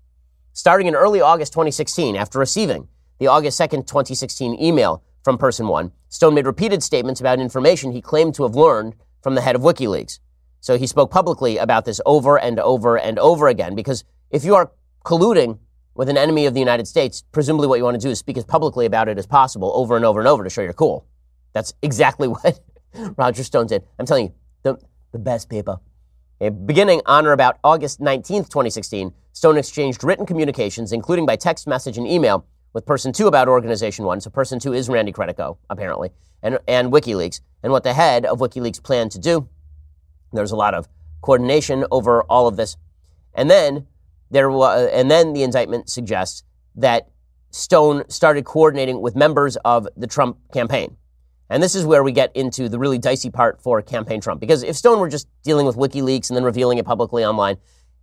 Starting 0.53 0.87
in 0.87 0.95
early 0.95 1.19
August 1.19 1.51
2016, 1.51 2.15
after 2.15 2.39
receiving 2.39 2.87
the 3.19 3.27
August 3.27 3.59
2nd, 3.59 3.85
2016 3.85 4.57
email 4.57 5.03
from 5.21 5.37
Person 5.37 5.67
1, 5.67 5.91
Stone 6.07 6.33
made 6.33 6.45
repeated 6.45 6.81
statements 6.81 7.19
about 7.19 7.41
information 7.41 7.91
he 7.91 7.99
claimed 7.99 8.35
to 8.35 8.43
have 8.43 8.55
learned 8.55 8.95
from 9.21 9.35
the 9.35 9.41
head 9.41 9.53
of 9.53 9.61
WikiLeaks. 9.63 10.19
So 10.61 10.77
he 10.77 10.87
spoke 10.87 11.11
publicly 11.11 11.57
about 11.57 11.83
this 11.83 11.99
over 12.05 12.39
and 12.39 12.57
over 12.57 12.97
and 12.97 13.19
over 13.19 13.49
again 13.49 13.75
because 13.75 14.05
if 14.31 14.45
you 14.45 14.55
are 14.55 14.71
colluding 15.03 15.59
with 15.93 16.07
an 16.07 16.17
enemy 16.17 16.45
of 16.45 16.53
the 16.53 16.61
United 16.61 16.87
States, 16.87 17.25
presumably 17.33 17.67
what 17.67 17.79
you 17.79 17.83
want 17.83 17.99
to 17.99 18.07
do 18.07 18.11
is 18.11 18.17
speak 18.17 18.37
as 18.37 18.45
publicly 18.45 18.85
about 18.85 19.09
it 19.09 19.17
as 19.17 19.27
possible 19.27 19.73
over 19.75 19.97
and 19.97 20.05
over 20.05 20.21
and 20.21 20.29
over 20.29 20.45
to 20.45 20.49
show 20.49 20.61
you're 20.61 20.71
cool. 20.71 21.05
That's 21.51 21.73
exactly 21.81 22.27
what 22.29 22.61
Roger 23.17 23.43
Stone 23.43 23.67
did. 23.67 23.83
I'm 23.99 24.05
telling 24.05 24.27
you, 24.27 24.33
the, 24.61 24.79
the 25.11 25.19
best 25.19 25.49
people. 25.49 25.81
Beginning 26.49 27.01
on 27.05 27.25
or 27.25 27.31
about 27.31 27.59
August 27.63 28.01
19, 28.01 28.45
2016, 28.45 29.13
Stone 29.33 29.57
exchanged 29.57 30.03
written 30.03 30.25
communications, 30.25 30.91
including 30.91 31.25
by 31.25 31.35
text 31.35 31.67
message 31.67 31.97
and 31.97 32.07
email, 32.07 32.45
with 32.73 32.85
Person 32.85 33.13
2 33.13 33.27
about 33.27 33.47
Organization 33.47 34.05
1. 34.05 34.21
So 34.21 34.29
Person 34.29 34.59
2 34.59 34.73
is 34.73 34.89
Randy 34.89 35.11
Credico, 35.11 35.57
apparently, 35.69 36.09
and, 36.41 36.59
and 36.67 36.91
WikiLeaks, 36.91 37.41
and 37.61 37.71
what 37.71 37.83
the 37.83 37.93
head 37.93 38.25
of 38.25 38.39
WikiLeaks 38.39 38.81
planned 38.81 39.11
to 39.11 39.19
do. 39.19 39.47
There's 40.31 40.51
a 40.51 40.55
lot 40.55 40.73
of 40.73 40.87
coordination 41.21 41.85
over 41.91 42.23
all 42.23 42.47
of 42.47 42.57
this. 42.57 42.77
And 43.33 43.49
then, 43.49 43.87
there 44.31 44.49
was, 44.49 44.89
and 44.91 45.09
then 45.09 45.33
the 45.33 45.43
indictment 45.43 45.89
suggests 45.89 46.43
that 46.75 47.09
Stone 47.51 48.09
started 48.09 48.45
coordinating 48.45 49.01
with 49.01 49.15
members 49.15 49.55
of 49.57 49.87
the 49.95 50.07
Trump 50.07 50.37
campaign. 50.51 50.97
And 51.53 51.61
this 51.61 51.75
is 51.75 51.85
where 51.85 52.03
we 52.03 52.11
get 52.11 52.35
into 52.35 52.67
the 52.67 52.79
really 52.79 52.97
dicey 52.97 53.29
part 53.29 53.61
for 53.61 53.79
campaign 53.83 54.19
Trump. 54.19 54.41
Because 54.41 54.63
if 54.63 54.75
Stone 54.75 54.99
were 54.99 55.07
just 55.07 55.27
dealing 55.43 55.67
with 55.67 55.75
WikiLeaks 55.75 56.31
and 56.31 56.35
then 56.35 56.43
revealing 56.43 56.79
it 56.79 56.85
publicly 56.85 57.23
online, 57.23 57.57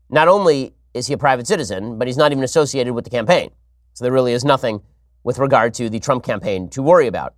not 0.09 0.29
only 0.29 0.73
is 0.95 1.09
he 1.09 1.15
a 1.15 1.19
private 1.19 1.49
citizen, 1.49 1.99
but 1.99 2.07
he's 2.07 2.17
not 2.17 2.31
even 2.31 2.45
associated 2.45 2.95
with 2.95 3.03
the 3.03 3.11
campaign. 3.11 3.51
So 3.95 4.05
there 4.05 4.13
really 4.13 4.35
is 4.35 4.45
nothing 4.45 4.83
with 5.25 5.41
regard 5.41 5.75
to 5.75 5.91
the 5.91 5.99
Trump 5.99 6.23
campaign 6.23 6.69
to 6.71 6.81
worry 6.81 7.09
about. 7.09 7.35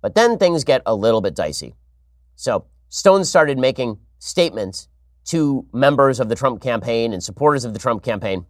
But 0.00 0.14
then 0.14 0.38
things 0.38 0.62
get 0.62 0.80
a 0.86 0.94
little 0.94 1.20
bit 1.20 1.34
dicey. 1.34 1.74
So 2.36 2.66
Stone 2.88 3.24
started 3.24 3.58
making 3.58 3.98
statements 4.20 4.86
to 5.24 5.66
members 5.72 6.20
of 6.20 6.28
the 6.28 6.36
Trump 6.36 6.62
campaign 6.62 7.12
and 7.12 7.20
supporters 7.20 7.64
of 7.64 7.72
the 7.72 7.80
Trump 7.80 8.04
campaign 8.04 8.46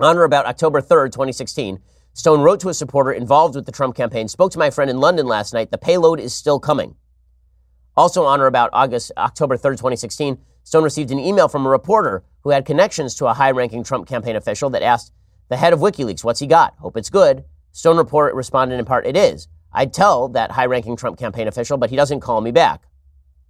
on 0.00 0.18
or 0.18 0.24
about 0.24 0.46
October 0.46 0.80
3rd, 0.80 1.12
2016, 1.12 1.78
Stone 2.12 2.40
wrote 2.40 2.60
to 2.60 2.68
a 2.68 2.74
supporter 2.74 3.12
involved 3.12 3.54
with 3.54 3.66
the 3.66 3.72
Trump 3.72 3.94
campaign, 3.94 4.28
spoke 4.28 4.52
to 4.52 4.58
my 4.58 4.70
friend 4.70 4.90
in 4.90 4.98
London 4.98 5.26
last 5.26 5.54
night. 5.54 5.70
The 5.70 5.78
payload 5.78 6.18
is 6.20 6.34
still 6.34 6.58
coming. 6.58 6.96
Also 7.96 8.24
on 8.24 8.40
or 8.40 8.46
about 8.46 8.70
August, 8.72 9.12
October 9.16 9.56
3rd, 9.56 9.78
2016, 9.78 10.38
Stone 10.64 10.84
received 10.84 11.10
an 11.10 11.18
email 11.18 11.48
from 11.48 11.66
a 11.66 11.70
reporter 11.70 12.24
who 12.42 12.50
had 12.50 12.64
connections 12.64 13.14
to 13.16 13.26
a 13.26 13.34
high-ranking 13.34 13.84
Trump 13.84 14.08
campaign 14.08 14.36
official 14.36 14.70
that 14.70 14.82
asked 14.82 15.12
the 15.48 15.56
head 15.56 15.72
of 15.72 15.80
WikiLeaks, 15.80 16.24
what's 16.24 16.40
he 16.40 16.46
got? 16.46 16.74
Hope 16.78 16.96
it's 16.96 17.10
good. 17.10 17.44
Stone 17.72 17.96
report 17.96 18.34
responded 18.34 18.78
in 18.78 18.84
part, 18.84 19.06
it 19.06 19.16
is. 19.16 19.48
I'd 19.72 19.92
tell 19.92 20.28
that 20.28 20.50
high-ranking 20.50 20.96
Trump 20.96 21.18
campaign 21.18 21.48
official, 21.48 21.78
but 21.78 21.90
he 21.90 21.96
doesn't 21.96 22.20
call 22.20 22.40
me 22.40 22.50
back. 22.50 22.82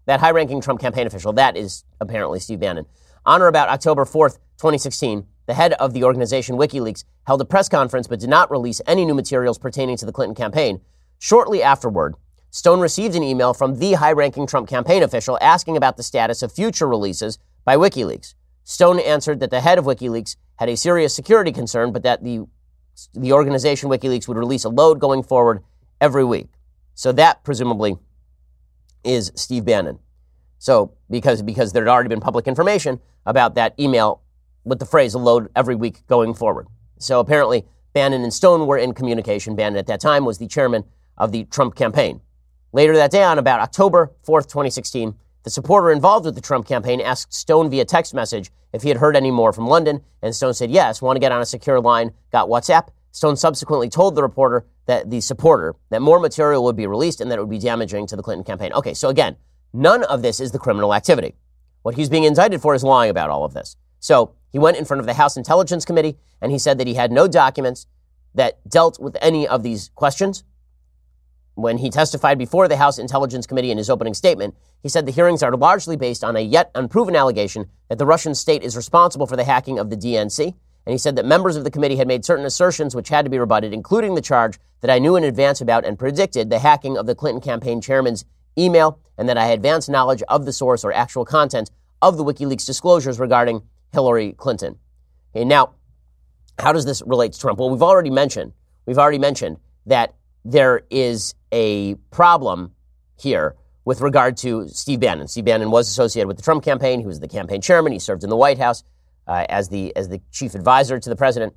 That 0.07 0.21
high-ranking 0.21 0.61
Trump 0.61 0.81
campaign 0.81 1.07
official, 1.07 1.33
that 1.35 1.57
is 1.57 1.85
apparently 2.01 2.41
Steve 2.41 2.61
Bannon. 2.61 2.87
On 3.25 3.43
or 3.43 3.49
about 3.49 3.69
October 3.69 4.05
4th, 4.05 4.39
2016, 4.59 5.27
the 5.51 5.55
head 5.55 5.73
of 5.75 5.93
the 5.95 6.05
organization 6.05 6.57
WikiLeaks, 6.57 7.03
held 7.27 7.41
a 7.41 7.45
press 7.45 7.69
conference 7.69 8.07
but 8.07 8.21
did 8.21 8.31
not 8.31 8.53
release 8.53 8.81
any 8.87 9.05
new 9.05 9.15
materials 9.15 9.59
pertaining 9.59 9.97
to 9.97 10.07
the 10.07 10.13
Clinton 10.13 10.37
campaign. 10.37 10.81
Shortly 11.19 11.61
afterward, 11.61 12.15
Stone 12.51 12.79
received 12.79 13.17
an 13.17 13.25
email 13.25 13.53
from 13.53 13.81
the 13.81 13.95
high 13.95 14.13
ranking 14.13 14.47
Trump 14.47 14.69
campaign 14.69 15.03
official 15.03 15.37
asking 15.41 15.77
about 15.77 15.97
the 15.97 16.05
status 16.05 16.45
of 16.45 16.53
future 16.53 16.87
releases 16.87 17.37
by 17.65 17.75
WikiLeaks. 17.75 18.35
Stone 18.63 19.01
answered 19.01 19.41
that 19.41 19.51
the 19.51 19.61
head 19.61 19.77
of 19.77 19.87
WikiLeaks 19.87 20.37
had 20.55 20.69
a 20.69 20.77
serious 20.77 21.17
security 21.17 21.51
concern, 21.51 21.91
but 21.91 22.05
that 22.05 22.23
the, 22.23 22.47
the 23.15 23.33
organization 23.33 23.91
WikiLeaks 23.91 24.29
would 24.29 24.37
release 24.37 24.63
a 24.63 24.69
load 24.69 25.01
going 25.01 25.25
forward 25.25 25.65
every 26.01 26.25
week. 26.25 26.47
So 26.95 27.11
that 27.11 27.43
presumably 27.43 27.97
is 29.03 29.33
Steve 29.35 29.65
Bannon. 29.65 29.99
So 30.59 30.93
because 31.11 31.43
because 31.43 31.73
there 31.73 31.85
had 31.87 31.91
already 31.91 32.09
been 32.09 32.21
public 32.21 32.47
information 32.47 33.01
about 33.27 33.57
that 33.57 33.75
email 33.81 34.23
with 34.65 34.79
the 34.79 34.87
phrase 34.87 35.15
"a 35.15 35.19
load 35.19 35.49
every 35.55 35.75
week 35.75 36.07
going 36.07 36.35
forward." 36.35 36.67
So 36.99 37.21
apparently 37.21 37.65
Bannon 37.93 38.23
and 38.23 38.33
Stone 38.33 38.67
were 38.67 38.79
in 38.79 38.95
communication. 38.95 39.57
Bannon 39.57 39.79
at 39.79 39.87
that 39.87 40.01
time 40.01 40.25
was 40.25 40.39
the 40.39 40.47
chairman 40.47 40.85
of 41.17 41.33
the 41.33 41.45
Trump 41.45 41.75
campaign. 41.75 42.21
Later 42.73 42.95
that 42.97 43.11
day, 43.11 43.23
on 43.23 43.39
about 43.39 43.61
October 43.61 44.13
4th, 44.27 44.47
2016, 44.47 45.15
the 45.43 45.51
supporter 45.51 45.91
involved 45.91 46.25
with 46.25 46.35
the 46.35 46.41
Trump 46.41 46.67
campaign 46.67 47.01
asked 47.01 47.35
Stone 47.35 47.71
via 47.71 47.85
text 47.85 48.15
message 48.15 48.51
if 48.73 48.83
he 48.83 48.89
had 48.89 48.99
heard 48.99 49.17
any 49.17 49.31
more 49.31 49.53
from 49.53 49.67
London, 49.67 50.03
and 50.23 50.35
Stone 50.35 50.55
said 50.55 50.71
yes, 50.71 51.03
want 51.03 51.17
to 51.17 51.21
get 51.21 51.33
on 51.33 51.43
a 51.43 51.47
secure 51.47 51.81
line, 51.81 52.13
got 52.31 52.49
WhatsApp. 52.49 52.89
Stone 53.11 53.37
subsequently 53.37 53.89
told 53.89 54.15
the 54.15 54.23
reporter 54.23 54.67
that 54.87 55.11
the 55.11 55.21
supporter 55.21 55.75
that 55.91 56.01
more 56.01 56.21
material 56.21 56.63
would 56.63 56.77
be 56.77 56.87
released 56.87 57.21
and 57.21 57.31
that 57.31 57.39
it 57.39 57.43
would 57.43 57.51
be 57.51 57.59
damaging 57.59 58.07
to 58.07 58.15
the 58.15 58.23
Clinton 58.23 58.45
campaign. 58.45 58.73
Okay, 58.73 58.95
so 58.95 59.09
again, 59.09 59.37
None 59.73 60.03
of 60.05 60.23
this 60.23 60.41
is 60.41 60.51
the 60.51 60.59
criminal 60.59 60.93
activity. 60.95 61.37
What 61.83 61.95
he's 61.95 62.09
being 62.09 62.25
indicted 62.25 62.61
for 62.61 62.75
is 62.75 62.83
lying 62.83 63.11
about 63.11 63.31
all 63.31 63.45
of 63.45 63.55
this. 63.55 63.77
So 64.01 64.35
he 64.51 64.59
went 64.59 64.79
in 64.79 64.85
front 64.85 65.01
of 65.01 65.07
the 65.07 65.15
House 65.15 65.37
Intelligence 65.37 65.85
Committee 65.85 66.19
and 66.41 66.51
he 66.51 66.59
said 66.59 66.79
that 66.79 66.87
he 66.87 66.95
had 66.95 67.13
no 67.13 67.29
documents 67.29 67.87
that 68.35 68.59
dealt 68.69 68.99
with 68.99 69.17
any 69.21 69.47
of 69.47 69.63
these 69.63 69.91
questions. 69.95 70.43
When 71.55 71.79
he 71.79 71.91
testified 71.91 72.39
before 72.39 72.69
the 72.69 72.79
House 72.79 72.99
Intelligence 72.99 73.47
Committee 73.47 73.71
in 73.71 73.79
his 73.79 73.91
opening 73.91 74.15
statement, 74.15 74.55
he 74.83 74.89
said 74.89 75.05
the 75.05 75.13
hearings 75.13 75.43
are 75.43 75.55
largely 75.55 75.97
based 75.97 76.25
on 76.25 76.37
a 76.37 76.41
yet 76.41 76.71
unproven 76.75 77.15
allegation 77.15 77.69
that 77.89 77.99
the 77.99 78.07
Russian 78.07 78.35
state 78.35 78.63
is 78.63 78.77
responsible 78.77 79.27
for 79.27 79.37
the 79.37 79.45
hacking 79.45 79.79
of 79.79 79.91
the 79.91 79.97
DNC. 79.97 80.55
And 80.87 80.93
he 80.93 80.99
said 80.99 81.17
that 81.17 81.27
members 81.27 81.57
of 81.57 81.65
the 81.65 81.71
committee 81.71 81.97
had 81.97 82.09
made 82.09 82.25
certain 82.25 82.47
assertions 82.47 82.95
which 82.95 83.11
had 83.11 83.27
to 83.27 83.31
be 83.31 83.39
rebutted, 83.39 83.75
including 83.75 84.15
the 84.15 84.23
charge 84.23 84.59
that 84.81 84.91
I 84.91 84.99
knew 84.99 85.17
in 85.17 85.25
advance 85.25 85.61
about 85.61 85.85
and 85.85 85.99
predicted 85.99 86.49
the 86.49 86.61
hacking 86.61 86.97
of 86.97 87.05
the 87.05 87.15
Clinton 87.15 87.43
campaign 87.43 87.83
chairman's 87.83 88.25
email, 88.57 88.99
and 89.19 89.29
that 89.29 89.37
I 89.37 89.45
had 89.45 89.59
advanced 89.59 89.91
knowledge 89.91 90.23
of 90.29 90.47
the 90.47 90.53
source 90.53 90.83
or 90.83 90.93
actual 90.93 91.27
content 91.27 91.71
of 92.01 92.17
the 92.17 92.25
WikiLeaks 92.25 92.65
disclosures 92.65 93.21
regarding 93.21 93.63
Hillary 93.93 94.33
Clinton. 94.33 94.79
Now, 95.35 95.75
how 96.59 96.73
does 96.73 96.85
this 96.85 97.03
relate 97.07 97.33
to 97.33 97.41
Trump? 97.41 97.59
Well, 97.59 97.71
we've 97.71 97.83
already 97.83 98.11
mentioned, 98.11 98.53
we've 98.87 98.99
already 98.99 99.19
mentioned 99.19 99.59
that 99.87 100.15
there 100.45 100.83
is 100.91 101.35
a 101.53 101.95
problem 102.11 102.73
here 103.19 103.57
with 103.85 104.01
regard 104.01 104.37
to 104.39 104.69
Steve 104.69 105.01
Bannon. 105.01 105.29
Steve 105.29 105.45
Bannon 105.45 105.71
was 105.71 105.89
associated 105.89 106.29
with 106.29 106.37
the 106.37 106.43
Trump 106.43 106.63
campaign. 106.63 107.01
He 107.01 107.07
was 107.07 107.21
the 107.21 107.29
campaign 107.29 107.61
chairman. 107.61 107.93
He 107.93 107.99
served 107.99 108.25
in 108.25 108.31
the 108.31 108.37
White 108.37 108.59
House 108.59 108.85
uh, 109.27 109.47
as 109.49 109.69
the 109.69 109.95
as 109.97 110.09
the 110.09 110.21
chief 110.31 110.55
advisor 110.55 110.99
to 110.99 111.09
the 111.09 111.17
president. 111.17 111.55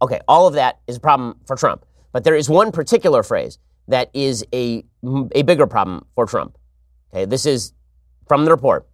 Okay, 0.00 0.20
all 0.28 0.46
of 0.46 0.54
that 0.54 0.80
is 0.86 0.96
a 0.96 1.00
problem 1.00 1.38
for 1.46 1.56
Trump. 1.56 1.84
But 2.12 2.24
there 2.24 2.34
is 2.34 2.48
one 2.48 2.72
particular 2.72 3.22
phrase 3.22 3.58
that 3.88 4.10
is 4.14 4.44
a, 4.52 4.84
a 5.34 5.42
bigger 5.42 5.66
problem 5.66 6.06
for 6.14 6.26
Trump. 6.26 6.58
Okay, 7.12 7.24
this 7.24 7.46
is 7.46 7.72
from 8.28 8.44
the 8.44 8.50
report. 8.50 8.86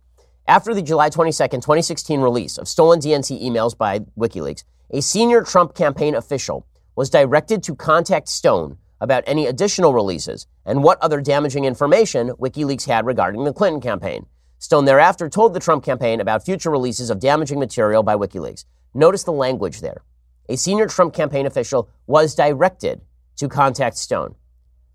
After 0.48 0.74
the 0.74 0.82
July 0.82 1.08
22nd, 1.08 1.62
2016 1.62 2.20
release 2.20 2.58
of 2.58 2.66
stolen 2.66 2.98
DNC 2.98 3.40
emails 3.40 3.78
by 3.78 4.00
WikiLeaks, 4.18 4.64
a 4.90 5.00
senior 5.00 5.42
Trump 5.42 5.72
campaign 5.72 6.16
official 6.16 6.66
was 6.96 7.10
directed 7.10 7.62
to 7.62 7.76
contact 7.76 8.28
Stone 8.28 8.76
about 9.00 9.22
any 9.28 9.46
additional 9.46 9.94
releases 9.94 10.48
and 10.66 10.82
what 10.82 11.00
other 11.00 11.20
damaging 11.20 11.64
information 11.64 12.30
WikiLeaks 12.40 12.86
had 12.86 13.06
regarding 13.06 13.44
the 13.44 13.52
Clinton 13.52 13.80
campaign. 13.80 14.26
Stone 14.58 14.84
thereafter 14.84 15.28
told 15.28 15.54
the 15.54 15.60
Trump 15.60 15.84
campaign 15.84 16.20
about 16.20 16.44
future 16.44 16.70
releases 16.70 17.08
of 17.08 17.20
damaging 17.20 17.60
material 17.60 18.02
by 18.02 18.16
WikiLeaks. 18.16 18.64
Notice 18.94 19.22
the 19.22 19.32
language 19.32 19.80
there. 19.80 20.02
A 20.48 20.56
senior 20.56 20.88
Trump 20.88 21.14
campaign 21.14 21.46
official 21.46 21.88
was 22.08 22.34
directed 22.34 23.00
to 23.36 23.48
contact 23.48 23.96
Stone. 23.96 24.34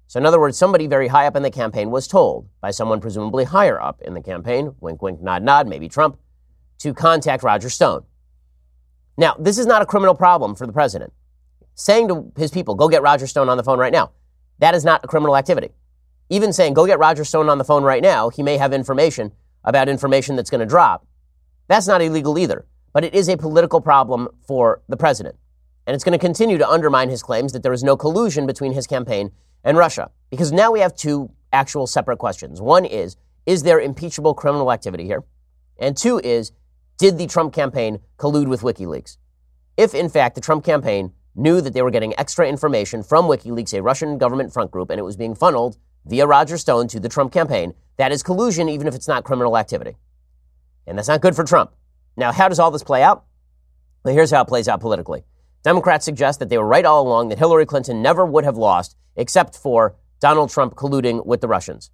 So, 0.08 0.20
in 0.20 0.26
other 0.26 0.40
words, 0.40 0.58
somebody 0.58 0.88
very 0.88 1.10
high 1.10 1.28
up 1.28 1.36
in 1.36 1.44
the 1.44 1.52
campaign 1.52 1.92
was 1.92 2.08
told 2.08 2.48
by 2.62 2.72
someone 2.72 3.02
presumably 3.02 3.44
higher 3.44 3.80
up 3.80 4.02
in 4.02 4.14
the 4.14 4.22
campaign, 4.22 4.74
wink, 4.80 5.02
wink, 5.02 5.22
nod, 5.22 5.44
nod, 5.44 5.68
maybe 5.68 5.90
Trump, 5.90 6.18
to 6.80 6.94
contact 6.94 7.44
Roger 7.44 7.70
Stone. 7.70 8.06
Now, 9.18 9.36
this 9.38 9.58
is 9.58 9.66
not 9.66 9.82
a 9.82 9.86
criminal 9.86 10.16
problem 10.16 10.56
for 10.56 10.66
the 10.66 10.72
president. 10.72 11.12
Saying 11.76 12.08
to 12.08 12.32
his 12.38 12.52
people, 12.52 12.74
go 12.76 12.88
get 12.88 13.02
Roger 13.02 13.28
Stone 13.28 13.50
on 13.50 13.58
the 13.58 13.64
phone 13.64 13.80
right 13.80 13.92
now, 13.92 14.12
that 14.60 14.76
is 14.76 14.86
not 14.86 15.04
a 15.04 15.08
criminal 15.08 15.36
activity. 15.36 15.72
Even 16.30 16.54
saying, 16.54 16.74
go 16.74 16.86
get 16.86 17.00
Roger 17.00 17.26
Stone 17.26 17.50
on 17.50 17.58
the 17.58 17.64
phone 17.64 17.84
right 17.84 18.02
now, 18.02 18.30
he 18.30 18.44
may 18.44 18.58
have 18.58 18.74
information 18.74 19.34
about 19.64 19.90
information 19.90 20.36
that's 20.36 20.50
going 20.50 20.60
to 20.60 20.66
drop. 20.66 21.06
That's 21.68 21.88
not 21.88 22.02
illegal 22.02 22.40
either. 22.40 22.66
But 22.94 23.04
it 23.04 23.14
is 23.14 23.28
a 23.28 23.38
political 23.38 23.82
problem 23.82 24.30
for 24.48 24.82
the 24.88 24.98
president. 24.98 25.36
And 25.86 25.94
it's 25.94 26.04
going 26.04 26.18
to 26.18 26.26
continue 26.26 26.58
to 26.58 26.68
undermine 26.68 27.10
his 27.10 27.22
claims 27.22 27.54
that 27.54 27.64
there 27.64 27.74
is 27.74 27.84
no 27.84 27.96
collusion 27.96 28.48
between 28.48 28.74
his 28.74 28.88
campaign 28.88 29.32
and 29.64 29.78
Russia. 29.78 30.12
Because 30.30 30.52
now 30.52 30.72
we 30.72 30.80
have 30.80 30.96
two 30.96 31.32
actual 31.54 31.88
separate 31.88 32.18
questions. 32.18 32.62
One 32.62 32.86
is, 32.86 33.16
is 33.46 33.64
there 33.64 33.80
impeachable 33.80 34.34
criminal 34.34 34.72
activity 34.72 35.06
here? 35.06 35.24
And 35.80 35.96
two 35.96 36.20
is, 36.20 36.52
did 36.98 37.18
the 37.18 37.28
Trump 37.28 37.54
campaign 37.54 38.00
collude 38.18 38.48
with 38.48 38.62
WikiLeaks? 38.62 39.18
If, 39.78 39.94
in 39.94 40.10
fact, 40.10 40.36
the 40.36 40.42
Trump 40.42 40.66
campaign 40.66 41.14
knew 41.36 41.62
that 41.62 41.74
they 41.74 41.82
were 41.82 41.92
getting 41.92 42.18
extra 42.20 42.48
information 42.48 43.04
from 43.04 43.26
WikiLeaks, 43.26 43.78
a 43.78 43.82
Russian 43.82 44.18
government 44.18 44.52
front 44.52 44.72
group, 44.72 44.90
and 44.90 45.00
it 45.00 45.04
was 45.04 45.16
being 45.16 45.36
funneled 45.36 45.78
via 46.06 46.26
Roger 46.26 46.58
Stone 46.58 46.88
to 46.90 47.00
the 47.00 47.10
Trump 47.10 47.32
campaign, 47.32 47.74
that 47.98 48.12
is 48.12 48.24
collusion, 48.24 48.70
even 48.70 48.88
if 48.88 48.96
it's 48.96 49.08
not 49.08 49.24
criminal 49.24 49.58
activity. 49.58 49.96
And 50.88 50.98
that's 50.98 51.08
not 51.08 51.22
good 51.22 51.36
for 51.36 51.44
Trump. 51.44 51.72
Now, 52.16 52.32
how 52.32 52.48
does 52.50 52.60
all 52.60 52.72
this 52.72 52.84
play 52.84 53.04
out? 53.04 53.26
Well, 54.04 54.14
here's 54.14 54.32
how 54.32 54.42
it 54.42 54.48
plays 54.48 54.68
out 54.68 54.80
politically. 54.80 55.24
Democrats 55.68 56.06
suggest 56.06 56.40
that 56.40 56.48
they 56.48 56.58
were 56.58 56.66
right 56.66 56.86
all 56.86 57.06
along 57.06 57.28
that 57.28 57.40
Hillary 57.40 57.66
Clinton 57.66 58.02
never 58.02 58.26
would 58.26 58.46
have 58.46 58.56
lost 58.56 58.96
except 59.18 59.54
for 59.54 59.98
Donald 60.22 60.50
Trump 60.50 60.76
colluding 60.76 61.26
with 61.26 61.42
the 61.42 61.48
Russians. 61.50 61.92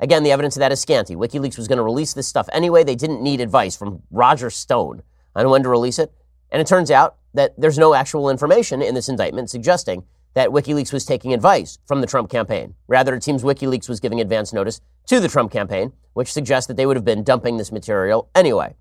Again, 0.00 0.24
the 0.24 0.32
evidence 0.32 0.56
of 0.56 0.58
that 0.58 0.72
is 0.72 0.80
scanty. 0.80 1.14
WikiLeaks 1.14 1.56
was 1.56 1.68
going 1.68 1.76
to 1.76 1.84
release 1.84 2.14
this 2.14 2.26
stuff 2.26 2.48
anyway. 2.52 2.82
They 2.82 2.96
didn't 2.96 3.22
need 3.22 3.40
advice 3.40 3.76
from 3.76 4.02
Roger 4.10 4.50
Stone 4.50 5.04
on 5.36 5.48
when 5.50 5.62
to 5.62 5.68
release 5.68 6.00
it. 6.00 6.12
And 6.50 6.60
it 6.60 6.66
turns 6.66 6.90
out 6.90 7.14
that 7.32 7.54
there's 7.56 7.78
no 7.78 7.94
actual 7.94 8.28
information 8.28 8.82
in 8.82 8.96
this 8.96 9.08
indictment 9.08 9.50
suggesting 9.50 10.02
that 10.34 10.48
WikiLeaks 10.48 10.92
was 10.92 11.04
taking 11.04 11.32
advice 11.32 11.78
from 11.86 12.00
the 12.00 12.08
Trump 12.08 12.28
campaign. 12.28 12.74
Rather, 12.88 13.14
it 13.14 13.22
seems 13.22 13.44
WikiLeaks 13.44 13.88
was 13.88 14.00
giving 14.00 14.20
advance 14.20 14.52
notice 14.52 14.80
to 15.06 15.20
the 15.20 15.28
Trump 15.28 15.52
campaign, 15.52 15.92
which 16.14 16.32
suggests 16.32 16.66
that 16.66 16.76
they 16.76 16.86
would 16.86 16.96
have 16.96 17.04
been 17.04 17.22
dumping 17.22 17.56
this 17.56 17.70
material 17.70 18.28
anyway. 18.34 18.74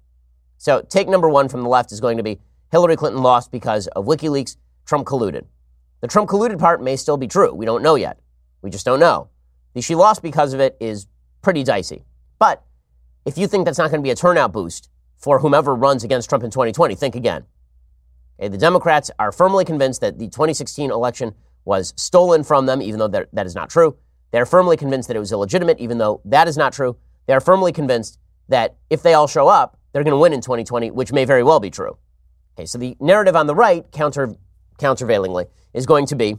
So, 0.58 0.82
take 0.82 1.08
number 1.08 1.30
one 1.30 1.48
from 1.48 1.62
the 1.62 1.70
left 1.70 1.92
is 1.92 2.00
going 2.00 2.18
to 2.18 2.24
be 2.24 2.40
Hillary 2.72 2.96
Clinton 2.96 3.22
lost 3.22 3.52
because 3.52 3.88
of 3.88 4.06
WikiLeaks, 4.06 4.56
Trump 4.86 5.06
colluded. 5.06 5.46
The 6.00 6.08
Trump 6.08 6.30
colluded 6.30 6.58
part 6.58 6.82
may 6.82 6.96
still 6.96 7.18
be 7.18 7.28
true. 7.28 7.54
We 7.54 7.66
don't 7.66 7.84
know 7.84 7.96
yet. 7.96 8.20
We 8.62 8.70
just 8.70 8.86
don't 8.86 9.00
know. 9.00 9.30
The 9.74 9.82
she 9.82 9.94
lost 9.94 10.22
because 10.22 10.54
of 10.54 10.62
it 10.62 10.78
is 10.80 11.08
pretty 11.42 11.64
dicey. 11.64 12.06
But 12.40 12.64
if 13.26 13.38
you 13.38 13.48
think 13.48 13.66
that's 13.66 13.78
not 13.78 13.92
going 13.92 14.00
to 14.00 14.04
be 14.04 14.12
a 14.12 14.16
turnout 14.16 14.54
boost 14.54 14.90
for 15.18 15.40
whomever 15.40 15.76
runs 15.76 16.04
against 16.04 16.30
Trump 16.30 16.44
in 16.44 16.50
2020, 16.50 16.96
think 16.96 17.16
again. 17.16 17.46
Okay, 18.40 18.48
the 18.48 18.58
Democrats 18.58 19.12
are 19.20 19.32
firmly 19.32 19.66
convinced 19.66 20.02
that 20.02 20.18
the 20.18 20.28
2016 20.28 20.92
election 20.92 21.36
was 21.66 21.94
stolen 21.98 22.44
from 22.44 22.66
them, 22.66 22.82
even 22.82 23.00
though 23.00 23.08
that 23.10 23.46
is 23.46 23.54
not 23.54 23.70
true. 23.70 23.98
They're 24.32 24.46
firmly 24.46 24.78
convinced 24.78 25.10
that 25.10 25.18
it 25.18 25.20
was 25.20 25.32
illegitimate, 25.32 25.80
even 25.80 25.98
though 25.98 26.22
that 26.24 26.48
is 26.48 26.58
not 26.58 26.72
true. 26.72 26.96
They're 27.28 27.42
firmly 27.42 27.74
convinced 27.74 28.18
that 28.48 28.78
if 28.90 29.04
they 29.04 29.14
all 29.14 29.28
show 29.28 29.50
up, 29.50 29.78
they're 29.92 30.04
going 30.04 30.14
to 30.14 30.18
win 30.18 30.32
in 30.32 30.42
2020, 30.42 30.90
which 30.92 31.12
may 31.12 31.26
very 31.26 31.44
well 31.44 31.60
be 31.60 31.70
true. 31.70 31.98
Okay, 32.58 32.66
so 32.66 32.78
the 32.78 32.96
narrative 33.00 33.36
on 33.36 33.48
the 33.48 33.56
right, 33.56 33.90
counter, 33.92 34.36
countervailingly, 34.78 35.48
is 35.74 35.86
going 35.86 36.06
to 36.08 36.16
be 36.16 36.38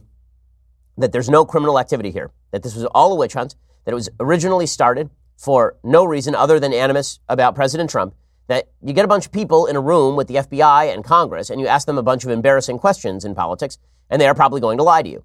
that 0.97 1.11
there's 1.11 1.29
no 1.29 1.45
criminal 1.45 1.79
activity 1.79 2.11
here, 2.11 2.31
that 2.51 2.63
this 2.63 2.75
was 2.75 2.85
all 2.93 3.13
a 3.13 3.15
witch 3.15 3.33
hunt, 3.33 3.55
that 3.85 3.91
it 3.91 3.95
was 3.95 4.09
originally 4.19 4.67
started 4.67 5.09
for 5.37 5.75
no 5.83 6.05
reason 6.05 6.35
other 6.35 6.59
than 6.59 6.73
animus 6.73 7.19
about 7.27 7.55
President 7.55 7.89
Trump, 7.89 8.13
that 8.47 8.69
you 8.81 8.93
get 8.93 9.05
a 9.05 9.07
bunch 9.07 9.25
of 9.25 9.31
people 9.31 9.65
in 9.65 9.75
a 9.75 9.81
room 9.81 10.15
with 10.15 10.27
the 10.27 10.35
FBI 10.35 10.93
and 10.93 11.03
Congress 11.03 11.49
and 11.49 11.59
you 11.59 11.67
ask 11.67 11.87
them 11.87 11.97
a 11.97 12.03
bunch 12.03 12.23
of 12.23 12.29
embarrassing 12.29 12.77
questions 12.77 13.25
in 13.25 13.33
politics, 13.33 13.77
and 14.09 14.21
they 14.21 14.27
are 14.27 14.35
probably 14.35 14.61
going 14.61 14.77
to 14.77 14.83
lie 14.83 15.01
to 15.01 15.09
you. 15.09 15.23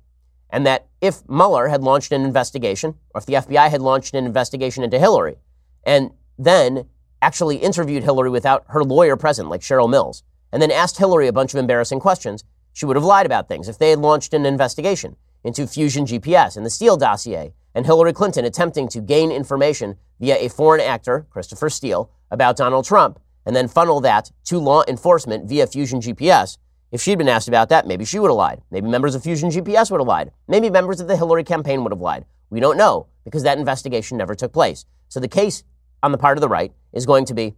And 0.50 0.66
that 0.66 0.86
if 1.00 1.28
Mueller 1.28 1.68
had 1.68 1.82
launched 1.82 2.12
an 2.12 2.22
investigation, 2.22 2.94
or 3.14 3.18
if 3.18 3.26
the 3.26 3.34
FBI 3.34 3.68
had 3.68 3.82
launched 3.82 4.14
an 4.14 4.24
investigation 4.24 4.82
into 4.82 4.98
Hillary, 4.98 5.36
and 5.84 6.12
then 6.38 6.86
actually 7.20 7.56
interviewed 7.56 8.04
Hillary 8.04 8.30
without 8.30 8.64
her 8.68 8.82
lawyer 8.82 9.16
present, 9.16 9.50
like 9.50 9.60
Cheryl 9.60 9.90
Mills, 9.90 10.22
and 10.52 10.62
then 10.62 10.70
asked 10.70 10.98
Hillary 10.98 11.26
a 11.26 11.32
bunch 11.32 11.54
of 11.54 11.58
embarrassing 11.58 12.00
questions, 12.00 12.44
she 12.72 12.86
would 12.86 12.96
have 12.96 13.04
lied 13.04 13.26
about 13.26 13.48
things 13.48 13.68
if 13.68 13.78
they 13.78 13.90
had 13.90 13.98
launched 13.98 14.34
an 14.34 14.46
investigation 14.46 15.16
into 15.44 15.66
Fusion 15.66 16.04
GPS 16.04 16.56
and 16.56 16.64
the 16.64 16.70
Steele 16.70 16.96
dossier 16.96 17.52
and 17.74 17.86
Hillary 17.86 18.12
Clinton 18.12 18.44
attempting 18.44 18.88
to 18.88 19.00
gain 19.00 19.30
information 19.30 19.96
via 20.20 20.36
a 20.36 20.48
foreign 20.48 20.80
actor, 20.80 21.26
Christopher 21.30 21.70
Steele, 21.70 22.10
about 22.30 22.56
Donald 22.56 22.84
Trump, 22.84 23.20
and 23.46 23.54
then 23.54 23.68
funnel 23.68 24.00
that 24.00 24.30
to 24.44 24.58
law 24.58 24.82
enforcement 24.88 25.48
via 25.48 25.66
Fusion 25.66 26.00
GPS, 26.00 26.58
if 26.90 27.02
she'd 27.02 27.18
been 27.18 27.28
asked 27.28 27.48
about 27.48 27.68
that, 27.68 27.86
maybe 27.86 28.04
she 28.04 28.18
would 28.18 28.28
have 28.28 28.36
lied. 28.36 28.62
Maybe 28.70 28.88
members 28.88 29.14
of 29.14 29.22
Fusion 29.22 29.50
GPS 29.50 29.90
would 29.90 30.00
have 30.00 30.08
lied. 30.08 30.32
Maybe 30.46 30.70
members 30.70 31.00
of 31.00 31.08
the 31.08 31.16
Hillary 31.16 31.44
campaign 31.44 31.82
would 31.82 31.92
have 31.92 32.00
lied. 32.00 32.24
We 32.48 32.60
don't 32.60 32.78
know 32.78 33.08
because 33.24 33.42
that 33.42 33.58
investigation 33.58 34.16
never 34.16 34.34
took 34.34 34.52
place. 34.52 34.86
So 35.08 35.20
the 35.20 35.28
case 35.28 35.64
on 36.02 36.12
the 36.12 36.18
part 36.18 36.38
of 36.38 36.40
the 36.40 36.48
right 36.48 36.72
is 36.92 37.04
going 37.04 37.26
to 37.26 37.34
be 37.34 37.56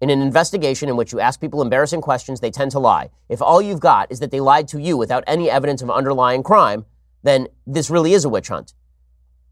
in 0.00 0.10
an 0.10 0.22
investigation 0.22 0.88
in 0.88 0.96
which 0.96 1.12
you 1.12 1.20
ask 1.20 1.40
people 1.40 1.60
embarrassing 1.60 2.00
questions, 2.00 2.40
they 2.40 2.50
tend 2.50 2.70
to 2.70 2.78
lie. 2.78 3.10
If 3.28 3.42
all 3.42 3.60
you've 3.60 3.80
got 3.80 4.10
is 4.12 4.20
that 4.20 4.30
they 4.30 4.40
lied 4.40 4.68
to 4.68 4.78
you 4.78 4.96
without 4.96 5.24
any 5.26 5.50
evidence 5.50 5.82
of 5.82 5.90
underlying 5.90 6.42
crime, 6.42 6.84
then 7.22 7.48
this 7.66 7.90
really 7.90 8.12
is 8.12 8.24
a 8.24 8.28
witch 8.28 8.48
hunt. 8.48 8.74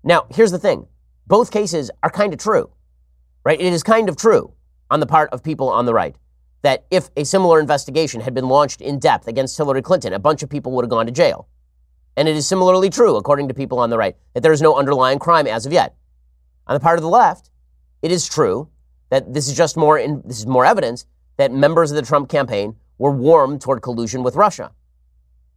Now, 0.04 0.26
here's 0.30 0.52
the 0.52 0.58
thing 0.58 0.86
both 1.26 1.50
cases 1.50 1.90
are 2.02 2.10
kind 2.10 2.32
of 2.32 2.38
true, 2.38 2.70
right? 3.44 3.60
It 3.60 3.72
is 3.72 3.82
kind 3.82 4.08
of 4.08 4.16
true 4.16 4.52
on 4.88 5.00
the 5.00 5.06
part 5.06 5.30
of 5.30 5.42
people 5.42 5.68
on 5.68 5.84
the 5.84 5.94
right 5.94 6.14
that 6.62 6.86
if 6.90 7.10
a 7.16 7.24
similar 7.24 7.60
investigation 7.60 8.20
had 8.20 8.34
been 8.34 8.48
launched 8.48 8.80
in 8.80 8.98
depth 8.98 9.28
against 9.28 9.56
Hillary 9.56 9.82
Clinton, 9.82 10.12
a 10.12 10.18
bunch 10.18 10.42
of 10.42 10.50
people 10.50 10.72
would 10.72 10.84
have 10.84 10.90
gone 10.90 11.06
to 11.06 11.12
jail. 11.12 11.48
And 12.16 12.28
it 12.28 12.36
is 12.36 12.46
similarly 12.46 12.88
true, 12.88 13.16
according 13.16 13.48
to 13.48 13.54
people 13.54 13.78
on 13.78 13.90
the 13.90 13.98
right, 13.98 14.16
that 14.34 14.42
there 14.42 14.52
is 14.52 14.62
no 14.62 14.76
underlying 14.76 15.18
crime 15.18 15.46
as 15.46 15.66
of 15.66 15.72
yet. 15.72 15.94
On 16.66 16.74
the 16.74 16.80
part 16.80 16.98
of 16.98 17.02
the 17.02 17.08
left, 17.08 17.50
it 18.02 18.10
is 18.10 18.28
true 18.28 18.68
that 19.10 19.32
this 19.32 19.48
is 19.48 19.56
just 19.56 19.76
more 19.76 19.98
in, 19.98 20.22
this 20.24 20.38
is 20.38 20.46
more 20.46 20.64
evidence 20.64 21.06
that 21.36 21.52
members 21.52 21.90
of 21.90 21.96
the 21.96 22.02
Trump 22.02 22.28
campaign 22.28 22.76
were 22.98 23.10
warm 23.10 23.58
toward 23.58 23.82
collusion 23.82 24.22
with 24.22 24.36
Russia. 24.36 24.72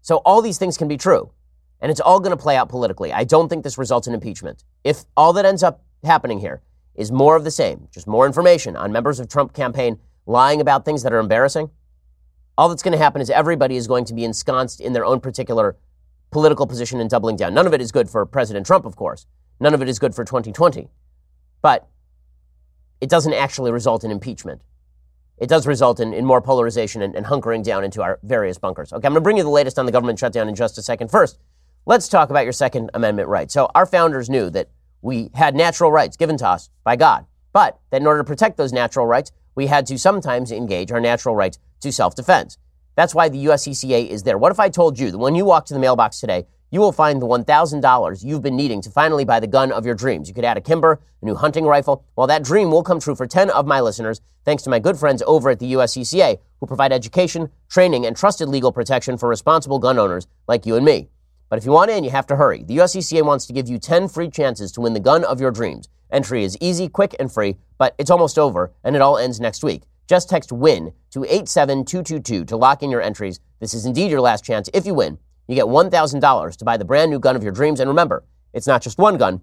So 0.01 0.17
all 0.17 0.41
these 0.41 0.57
things 0.57 0.77
can 0.77 0.87
be 0.87 0.97
true, 0.97 1.31
and 1.81 1.91
it's 1.91 1.99
all 1.99 2.19
going 2.19 2.35
to 2.35 2.41
play 2.41 2.55
out 2.55 2.69
politically. 2.69 3.11
I 3.13 3.23
don't 3.23 3.49
think 3.49 3.63
this 3.63 3.77
results 3.77 4.07
in 4.07 4.13
impeachment. 4.13 4.63
If 4.83 5.05
all 5.15 5.33
that 5.33 5.45
ends 5.45 5.63
up 5.63 5.83
happening 6.03 6.39
here 6.39 6.61
is 6.95 7.11
more 7.11 7.35
of 7.35 7.43
the 7.43 7.51
same, 7.51 7.87
just 7.91 8.07
more 8.07 8.25
information 8.25 8.75
on 8.75 8.91
members 8.91 9.19
of 9.19 9.27
Trump 9.27 9.53
campaign 9.53 9.99
lying 10.25 10.61
about 10.61 10.85
things 10.85 11.03
that 11.03 11.13
are 11.13 11.19
embarrassing, 11.19 11.69
all 12.57 12.67
that's 12.67 12.83
going 12.83 12.91
to 12.91 12.97
happen 12.97 13.21
is 13.21 13.29
everybody 13.29 13.77
is 13.77 13.87
going 13.87 14.03
to 14.05 14.13
be 14.13 14.25
ensconced 14.25 14.81
in 14.81 14.91
their 14.93 15.05
own 15.05 15.21
particular 15.21 15.77
political 16.31 16.67
position 16.67 16.99
and 16.99 17.09
doubling 17.09 17.35
down. 17.35 17.53
None 17.53 17.65
of 17.65 17.73
it 17.73 17.81
is 17.81 17.91
good 17.91 18.09
for 18.09 18.25
President 18.25 18.65
Trump, 18.65 18.85
of 18.85 18.95
course. 18.95 19.25
None 19.59 19.73
of 19.73 19.81
it 19.81 19.89
is 19.89 19.97
good 19.97 20.13
for 20.13 20.23
2020. 20.23 20.89
But 21.61 21.87
it 23.01 23.09
doesn't 23.09 23.33
actually 23.33 23.71
result 23.71 24.03
in 24.03 24.11
impeachment. 24.11 24.61
It 25.37 25.47
does 25.47 25.65
result 25.65 25.99
in, 25.99 26.13
in 26.13 26.25
more 26.25 26.41
polarization 26.41 27.01
and, 27.01 27.15
and 27.15 27.25
hunkering 27.25 27.63
down 27.63 27.83
into 27.83 28.01
our 28.01 28.19
various 28.23 28.57
bunkers. 28.57 28.91
Okay, 28.91 29.07
I'm 29.07 29.13
going 29.13 29.21
to 29.21 29.21
bring 29.21 29.37
you 29.37 29.43
the 29.43 29.49
latest 29.49 29.79
on 29.79 29.85
the 29.85 29.91
government 29.91 30.19
shutdown 30.19 30.49
in 30.49 30.55
just 30.55 30.77
a 30.77 30.81
second. 30.81 31.09
First, 31.09 31.39
let's 31.85 32.09
talk 32.09 32.29
about 32.29 32.43
your 32.43 32.53
Second 32.53 32.91
Amendment 32.93 33.29
right. 33.29 33.49
So, 33.49 33.69
our 33.73 33.85
founders 33.85 34.29
knew 34.29 34.49
that 34.49 34.69
we 35.01 35.29
had 35.33 35.55
natural 35.55 35.91
rights 35.91 36.17
given 36.17 36.37
to 36.37 36.47
us 36.47 36.69
by 36.83 36.97
God, 36.97 37.25
but 37.53 37.79
that 37.89 38.01
in 38.01 38.07
order 38.07 38.19
to 38.19 38.25
protect 38.25 38.57
those 38.57 38.73
natural 38.73 39.05
rights, 39.05 39.31
we 39.55 39.67
had 39.67 39.85
to 39.87 39.97
sometimes 39.97 40.51
engage 40.51 40.91
our 40.91 40.99
natural 40.99 41.35
rights 41.35 41.57
to 41.81 41.91
self 41.91 42.15
defense. 42.15 42.57
That's 42.95 43.15
why 43.15 43.29
the 43.29 43.45
USCCA 43.45 44.09
is 44.09 44.23
there. 44.23 44.37
What 44.37 44.51
if 44.51 44.59
I 44.59 44.67
told 44.67 44.99
you 44.99 45.09
that 45.11 45.17
when 45.17 45.35
you 45.35 45.45
walk 45.45 45.65
to 45.67 45.73
the 45.73 45.79
mailbox 45.79 46.19
today, 46.19 46.47
you 46.71 46.79
will 46.79 46.91
find 46.91 47.21
the 47.21 47.25
$1,000 47.25 48.23
you've 48.23 48.41
been 48.41 48.55
needing 48.55 48.81
to 48.81 48.91
finally 48.91 49.25
buy 49.25 49.39
the 49.39 49.47
gun 49.47 49.71
of 49.71 49.85
your 49.85 49.95
dreams. 49.95 50.27
You 50.27 50.35
could 50.35 50.45
add 50.45 50.57
a 50.57 50.61
Kimber, 50.61 50.99
a 51.21 51.25
new 51.25 51.35
hunting 51.35 51.65
rifle. 51.65 52.03
Well, 52.15 52.27
that 52.27 52.43
dream 52.43 52.69
will 52.69 52.83
come 52.83 52.99
true 52.99 53.15
for 53.15 53.25
10 53.25 53.49
of 53.49 53.65
my 53.65 53.81
listeners, 53.81 54.21
thanks 54.45 54.63
to 54.63 54.69
my 54.69 54.79
good 54.79 54.97
friends 54.97 55.23
over 55.25 55.49
at 55.49 55.59
the 55.59 55.73
USCCA, 55.73 56.37
who 56.59 56.65
provide 56.67 56.91
education, 56.91 57.49
training, 57.69 58.05
and 58.05 58.15
trusted 58.15 58.49
legal 58.49 58.71
protection 58.71 59.17
for 59.17 59.27
responsible 59.27 59.79
gun 59.79 59.97
owners 59.97 60.27
like 60.47 60.65
you 60.65 60.75
and 60.75 60.85
me. 60.85 61.09
But 61.49 61.57
if 61.57 61.65
you 61.65 61.71
want 61.71 61.89
in, 61.89 62.03
you 62.03 62.11
have 62.11 62.27
to 62.27 62.35
hurry. 62.35 62.63
The 62.63 62.77
USCCA 62.77 63.25
wants 63.25 63.47
to 63.47 63.53
give 63.53 63.67
you 63.67 63.79
10 63.79 64.07
free 64.07 64.29
chances 64.29 64.71
to 64.73 64.81
win 64.81 64.93
the 64.93 64.99
gun 64.99 65.23
of 65.23 65.41
your 65.41 65.51
dreams. 65.51 65.89
Entry 66.11 66.43
is 66.43 66.57
easy, 66.61 66.87
quick, 66.87 67.15
and 67.19 67.31
free, 67.31 67.57
but 67.77 67.95
it's 67.97 68.11
almost 68.11 68.37
over, 68.37 68.71
and 68.83 68.95
it 68.95 69.01
all 69.01 69.17
ends 69.17 69.39
next 69.39 69.63
week. 69.63 69.83
Just 70.07 70.29
text 70.29 70.51
WIN 70.51 70.93
to 71.11 71.23
87222 71.23 72.45
to 72.45 72.57
lock 72.57 72.83
in 72.83 72.91
your 72.91 73.01
entries. 73.01 73.39
This 73.59 73.73
is 73.73 73.85
indeed 73.85 74.11
your 74.11 74.21
last 74.21 74.43
chance 74.43 74.69
if 74.73 74.85
you 74.85 74.93
win 74.93 75.19
you 75.49 75.55
get 75.55 75.65
$1,000 75.65 76.57
to 76.57 76.65
buy 76.65 76.77
the 76.77 76.85
brand 76.85 77.09
new 77.09 77.17
gun 77.17 77.35
of 77.35 77.41
your 77.41 77.51
dreams. 77.51 77.79
And 77.79 77.89
remember, 77.89 78.23
it's 78.53 78.67
not 78.67 78.83
just 78.83 78.99
one 78.99 79.17
gun, 79.17 79.41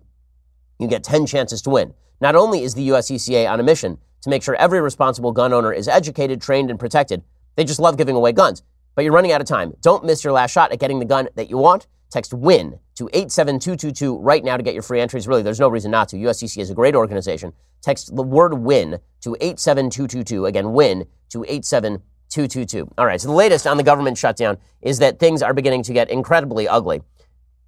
you 0.79 0.87
get 0.87 1.03
10 1.03 1.27
chances 1.27 1.61
to 1.63 1.71
win. 1.71 1.95
Not 2.21 2.37
only 2.37 2.63
is 2.63 2.75
the 2.75 2.89
USCCA 2.91 3.51
on 3.51 3.59
a 3.59 3.65
mission 3.65 3.99
to 4.23 4.31
make 4.31 4.45
sure 4.45 4.55
every 4.55 4.81
responsible 4.81 5.33
gun 5.33 5.53
owner 5.53 5.73
is 5.73 5.89
educated, 5.89 6.41
trained, 6.41 6.71
and 6.71 6.79
protected, 6.79 7.25
they 7.57 7.65
just 7.65 7.81
love 7.81 7.97
giving 7.97 8.15
away 8.15 8.31
guns. 8.31 8.63
But 8.95 9.03
you're 9.03 9.13
running 9.13 9.33
out 9.33 9.41
of 9.41 9.49
time. 9.49 9.75
Don't 9.81 10.05
miss 10.05 10.23
your 10.23 10.33
last 10.33 10.53
shot 10.53 10.71
at 10.71 10.79
getting 10.79 11.01
the 11.01 11.05
gun 11.05 11.29
that 11.35 11.51
you 11.51 11.59
want. 11.59 11.89
Text 12.09 12.33
WIN 12.33 12.79
to 12.95 13.11
87222 13.13 14.17
right 14.19 14.45
now 14.45 14.57
to 14.57 14.63
get 14.63 14.75
your 14.75 14.85
free 14.85 15.01
entries. 15.01 15.27
Really, 15.27 15.43
there's 15.43 15.59
no 15.59 15.69
reason 15.69 15.91
not 15.91 16.09
to. 16.11 16.17
USCCA 16.17 16.63
is 16.63 16.71
a 16.71 16.75
great 16.75 16.95
organization. 16.95 17.53
Text 17.83 18.15
the 18.15 18.23
word 18.23 18.55
WIN 18.55 19.01
to 19.23 19.37
87222. 19.41 20.47
Again, 20.47 20.73
WIN 20.73 21.07
to 21.31 21.45
87222. 21.49 22.03
222. 22.31 22.91
All 22.99 23.07
right, 23.07 23.21
so 23.21 23.29
the 23.29 23.35
latest 23.35 23.67
on 23.67 23.77
the 23.77 23.83
government 23.83 24.19
shutdown 24.19 24.59
is 24.83 24.99
that 24.99 25.19
things 25.19 25.43
are 25.43 25.55
beginning 25.55 25.83
to 25.85 25.93
get 25.93 26.11
incredibly 26.11 26.69
ugly. 26.69 27.03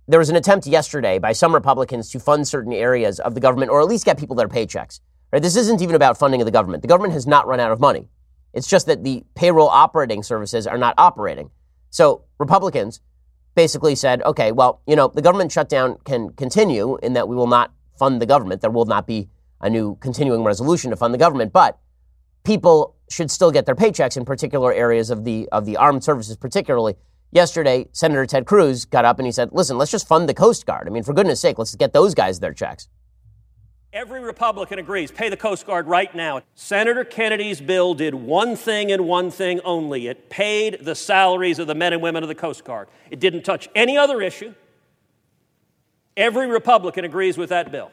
There 0.06 0.18
was 0.18 0.30
an 0.30 0.36
attempt 0.36 0.66
yesterday 0.66 1.18
by 1.18 1.32
some 1.32 1.54
Republicans 1.54 2.10
to 2.10 2.20
fund 2.20 2.48
certain 2.48 2.72
areas 2.72 3.20
of 3.20 3.34
the 3.34 3.40
government 3.40 3.70
or 3.70 3.80
at 3.80 3.86
least 3.86 4.04
get 4.04 4.18
people 4.18 4.36
their 4.36 4.48
paychecks. 4.48 5.00
Right? 5.32 5.42
This 5.42 5.56
isn't 5.56 5.82
even 5.82 5.94
about 5.94 6.18
funding 6.18 6.40
of 6.40 6.46
the 6.46 6.50
government. 6.50 6.82
The 6.82 6.88
government 6.88 7.12
has 7.12 7.26
not 7.26 7.46
run 7.46 7.60
out 7.60 7.70
of 7.70 7.80
money. 7.80 8.08
It's 8.54 8.66
just 8.66 8.86
that 8.86 9.04
the 9.04 9.24
payroll 9.34 9.68
operating 9.68 10.22
services 10.22 10.66
are 10.66 10.78
not 10.78 10.94
operating. 10.96 11.50
So 11.90 12.24
Republicans 12.38 13.00
basically 13.54 13.94
said, 13.94 14.22
okay, 14.22 14.52
well, 14.52 14.80
you 14.86 14.96
know, 14.96 15.08
the 15.08 15.22
government 15.22 15.52
shutdown 15.52 15.98
can 16.04 16.30
continue 16.30 16.96
in 17.02 17.12
that 17.14 17.28
we 17.28 17.36
will 17.36 17.46
not 17.46 17.72
fund 17.98 18.22
the 18.22 18.26
government. 18.26 18.60
There 18.62 18.70
will 18.70 18.86
not 18.86 19.06
be 19.06 19.28
a 19.60 19.68
new 19.68 19.96
continuing 19.96 20.44
resolution 20.44 20.90
to 20.90 20.96
fund 20.96 21.12
the 21.12 21.18
government, 21.18 21.52
but 21.52 21.78
people 22.48 22.96
should 23.10 23.30
still 23.30 23.50
get 23.50 23.66
their 23.66 23.74
paychecks 23.74 24.16
in 24.16 24.24
particular 24.24 24.72
areas 24.72 25.10
of 25.10 25.24
the 25.24 25.48
of 25.52 25.66
the 25.66 25.76
armed 25.76 26.02
services, 26.02 26.36
particularly. 26.36 26.94
Yesterday, 27.30 27.86
Senator 27.92 28.24
Ted 28.24 28.46
Cruz 28.46 28.86
got 28.86 29.04
up 29.04 29.18
and 29.18 29.26
he 29.26 29.32
said, 29.32 29.50
"Listen, 29.52 29.76
let's 29.76 29.90
just 29.90 30.08
fund 30.08 30.26
the 30.26 30.34
Coast 30.34 30.64
Guard. 30.64 30.88
I 30.88 30.90
mean, 30.90 31.02
for 31.02 31.12
goodness 31.12 31.40
sake, 31.40 31.58
let's 31.58 31.74
get 31.74 31.92
those 31.92 32.14
guys 32.14 32.40
their 32.40 32.54
checks." 32.54 32.88
Every 33.92 34.20
Republican 34.20 34.78
agrees. 34.78 35.10
Pay 35.10 35.28
the 35.28 35.36
Coast 35.36 35.66
Guard 35.66 35.86
right 35.86 36.14
now. 36.14 36.40
Senator 36.54 37.04
Kennedy's 37.04 37.60
bill 37.60 37.92
did 37.94 38.14
one 38.14 38.56
thing 38.56 38.90
and 38.92 39.06
one 39.06 39.30
thing 39.30 39.60
only. 39.60 40.08
It 40.08 40.30
paid 40.30 40.78
the 40.82 40.94
salaries 40.94 41.58
of 41.58 41.66
the 41.66 41.74
men 41.74 41.92
and 41.92 42.02
women 42.02 42.22
of 42.22 42.28
the 42.28 42.34
Coast 42.34 42.64
Guard. 42.64 42.88
It 43.10 43.20
didn't 43.20 43.42
touch 43.42 43.68
any 43.74 43.96
other 43.98 44.22
issue. 44.22 44.54
Every 46.16 46.46
Republican 46.46 47.04
agrees 47.04 47.36
with 47.36 47.50
that 47.50 47.70
bill. 47.70 47.90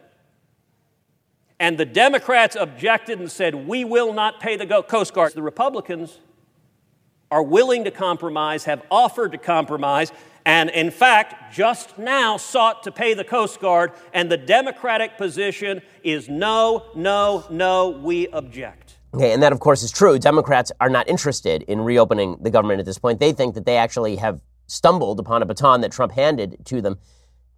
And 1.59 1.77
the 1.77 1.85
Democrats 1.85 2.57
objected 2.59 3.19
and 3.19 3.31
said, 3.31 3.55
We 3.55 3.85
will 3.85 4.13
not 4.13 4.39
pay 4.39 4.57
the 4.57 4.83
Coast 4.83 5.13
Guard. 5.13 5.33
The 5.33 5.41
Republicans 5.41 6.19
are 7.31 7.43
willing 7.43 7.83
to 7.85 7.91
compromise, 7.91 8.65
have 8.65 8.83
offered 8.91 9.31
to 9.31 9.37
compromise, 9.37 10.11
and 10.45 10.69
in 10.69 10.91
fact, 10.91 11.53
just 11.53 11.97
now 11.97 12.37
sought 12.37 12.83
to 12.83 12.91
pay 12.91 13.13
the 13.13 13.23
Coast 13.23 13.59
Guard. 13.59 13.93
And 14.13 14.29
the 14.29 14.37
Democratic 14.37 15.17
position 15.17 15.81
is 16.03 16.29
no, 16.29 16.85
no, 16.95 17.45
no, 17.49 17.89
we 17.89 18.27
object. 18.27 18.97
Okay, 19.13 19.31
and 19.31 19.41
that, 19.41 19.53
of 19.53 19.59
course, 19.59 19.81
is 19.81 19.91
true. 19.91 20.19
Democrats 20.19 20.71
are 20.81 20.89
not 20.89 21.07
interested 21.07 21.63
in 21.63 21.81
reopening 21.81 22.37
the 22.41 22.49
government 22.49 22.79
at 22.79 22.85
this 22.85 22.99
point. 22.99 23.19
They 23.19 23.31
think 23.31 23.55
that 23.55 23.65
they 23.65 23.77
actually 23.77 24.17
have 24.17 24.41
stumbled 24.67 25.19
upon 25.19 25.41
a 25.41 25.45
baton 25.45 25.81
that 25.81 25.91
Trump 25.91 26.11
handed 26.11 26.57
to 26.65 26.81
them. 26.81 26.99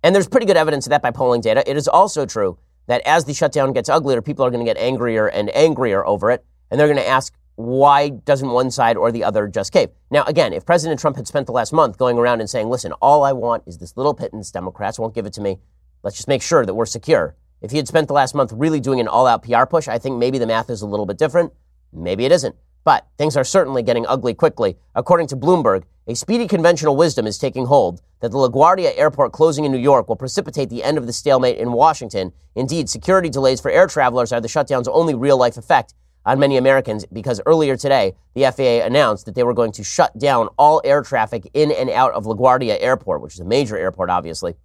And 0.03 0.13
there's 0.13 0.27
pretty 0.27 0.45
good 0.45 0.57
evidence 0.57 0.85
of 0.85 0.91
that 0.91 1.01
by 1.01 1.11
polling 1.11 1.41
data. 1.41 1.67
It 1.69 1.75
is 1.75 1.87
also 1.87 2.25
true 2.25 2.57
that 2.87 3.01
as 3.05 3.25
the 3.25 3.33
shutdown 3.33 3.73
gets 3.73 3.89
uglier, 3.89 4.21
people 4.21 4.45
are 4.45 4.49
going 4.49 4.65
to 4.65 4.69
get 4.69 4.81
angrier 4.81 5.27
and 5.27 5.55
angrier 5.55 6.05
over 6.05 6.31
it. 6.31 6.43
And 6.71 6.79
they're 6.79 6.87
going 6.87 6.97
to 6.97 7.07
ask, 7.07 7.33
why 7.55 8.09
doesn't 8.09 8.49
one 8.49 8.69
side 8.69 8.97
or 8.97 9.11
the 9.11 9.23
other 9.23 9.47
just 9.47 9.71
cave? 9.71 9.89
Now, 10.11 10.23
again, 10.25 10.53
if 10.53 10.65
President 10.65 10.99
Trump 10.99 11.15
had 11.15 11.27
spent 11.27 11.47
the 11.47 11.53
last 11.53 11.73
month 11.73 11.97
going 11.97 12.17
around 12.17 12.39
and 12.39 12.49
saying, 12.49 12.69
listen, 12.69 12.91
all 12.93 13.23
I 13.23 13.33
want 13.33 13.63
is 13.65 13.77
this 13.77 13.97
little 13.97 14.13
pittance, 14.13 14.51
Democrats 14.51 14.99
won't 14.99 15.15
give 15.15 15.25
it 15.25 15.33
to 15.33 15.41
me. 15.41 15.59
Let's 16.03 16.15
just 16.15 16.27
make 16.27 16.41
sure 16.41 16.65
that 16.65 16.73
we're 16.73 16.85
secure. 16.85 17.35
If 17.61 17.71
he 17.71 17.77
had 17.77 17.87
spent 17.87 18.07
the 18.07 18.13
last 18.13 18.35
month 18.35 18.53
really 18.53 18.79
doing 18.79 18.99
an 18.99 19.07
all 19.07 19.25
out 19.25 19.43
PR 19.43 19.65
push, 19.65 19.87
I 19.87 19.97
think 19.97 20.17
maybe 20.17 20.37
the 20.37 20.45
math 20.45 20.69
is 20.69 20.83
a 20.83 20.85
little 20.85 21.07
bit 21.07 21.17
different. 21.17 21.51
Maybe 21.91 22.25
it 22.25 22.31
isn't. 22.31 22.55
But 22.87 23.05
things 23.17 23.35
are 23.35 23.43
certainly 23.43 23.83
getting 23.83 24.05
ugly 24.07 24.33
quickly. 24.33 24.77
According 24.95 25.27
to 25.27 25.35
Bloomberg, 25.35 25.83
a 26.07 26.15
speedy 26.15 26.47
conventional 26.47 26.95
wisdom 26.95 27.27
is 27.27 27.37
taking 27.37 27.65
hold 27.65 28.01
that 28.21 28.31
the 28.31 28.37
LaGuardia 28.37 28.97
airport 28.97 29.33
closing 29.33 29.65
in 29.65 29.73
New 29.73 29.77
York 29.77 30.07
will 30.07 30.15
precipitate 30.15 30.69
the 30.69 30.85
end 30.85 30.97
of 30.97 31.05
the 31.05 31.11
stalemate 31.11 31.57
in 31.57 31.73
Washington. 31.73 32.31
Indeed, 32.55 32.87
security 32.87 33.29
delays 33.29 33.59
for 33.59 33.69
air 33.69 33.87
travelers 33.87 34.31
are 34.31 34.39
the 34.39 34.47
shutdown's 34.47 34.87
only 34.87 35.13
real 35.13 35.35
life 35.35 35.57
effect 35.57 35.95
on 36.25 36.39
many 36.39 36.55
Americans 36.55 37.05
because 37.11 37.41
earlier 37.45 37.75
today, 37.75 38.15
the 38.35 38.43
FAA 38.43 38.85
announced 38.85 39.25
that 39.25 39.35
they 39.35 39.43
were 39.43 39.53
going 39.53 39.73
to 39.73 39.83
shut 39.83 40.17
down 40.17 40.47
all 40.57 40.79
air 40.85 41.01
traffic 41.01 41.51
in 41.53 41.73
and 41.73 41.89
out 41.89 42.13
of 42.13 42.23
LaGuardia 42.23 42.77
Airport, 42.79 43.21
which 43.21 43.33
is 43.33 43.41
a 43.41 43.45
major 43.45 43.75
airport, 43.77 44.09
obviously. 44.09 44.55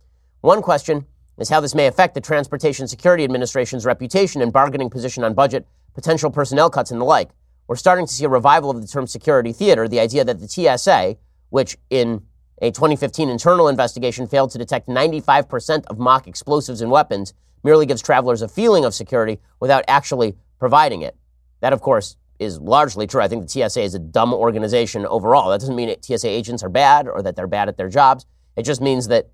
One 0.42 0.62
question 0.62 1.06
is 1.38 1.48
how 1.48 1.58
this 1.58 1.74
may 1.74 1.88
affect 1.88 2.14
the 2.14 2.20
Transportation 2.20 2.86
Security 2.86 3.24
Administration's 3.24 3.84
reputation 3.84 4.42
and 4.42 4.52
bargaining 4.52 4.90
position 4.90 5.24
on 5.24 5.34
budget, 5.34 5.66
potential 5.92 6.30
personnel 6.30 6.70
cuts, 6.70 6.92
and 6.92 7.00
the 7.00 7.04
like 7.04 7.30
we're 7.72 7.76
starting 7.76 8.06
to 8.06 8.12
see 8.12 8.26
a 8.26 8.28
revival 8.28 8.68
of 8.68 8.82
the 8.82 8.86
term 8.86 9.06
security 9.06 9.50
theater, 9.50 9.88
the 9.88 9.98
idea 9.98 10.22
that 10.22 10.38
the 10.40 10.46
TSA, 10.46 11.16
which 11.48 11.78
in 11.88 12.20
a 12.60 12.70
2015 12.70 13.30
internal 13.30 13.66
investigation 13.66 14.26
failed 14.26 14.50
to 14.50 14.58
detect 14.58 14.88
95% 14.88 15.86
of 15.86 15.98
mock 15.98 16.26
explosives 16.26 16.82
and 16.82 16.90
weapons, 16.90 17.32
merely 17.64 17.86
gives 17.86 18.02
travelers 18.02 18.42
a 18.42 18.48
feeling 18.48 18.84
of 18.84 18.92
security 18.92 19.40
without 19.58 19.84
actually 19.88 20.36
providing 20.58 21.00
it. 21.00 21.16
That, 21.60 21.72
of 21.72 21.80
course, 21.80 22.18
is 22.38 22.60
largely 22.60 23.06
true. 23.06 23.22
I 23.22 23.28
think 23.28 23.48
the 23.48 23.48
TSA 23.48 23.80
is 23.80 23.94
a 23.94 23.98
dumb 23.98 24.34
organization 24.34 25.06
overall. 25.06 25.48
That 25.48 25.60
doesn't 25.60 25.74
mean 25.74 25.96
TSA 25.98 26.28
agents 26.28 26.62
are 26.62 26.68
bad 26.68 27.08
or 27.08 27.22
that 27.22 27.36
they're 27.36 27.46
bad 27.46 27.70
at 27.70 27.78
their 27.78 27.88
jobs. 27.88 28.26
It 28.54 28.64
just 28.64 28.82
means 28.82 29.08
that 29.08 29.30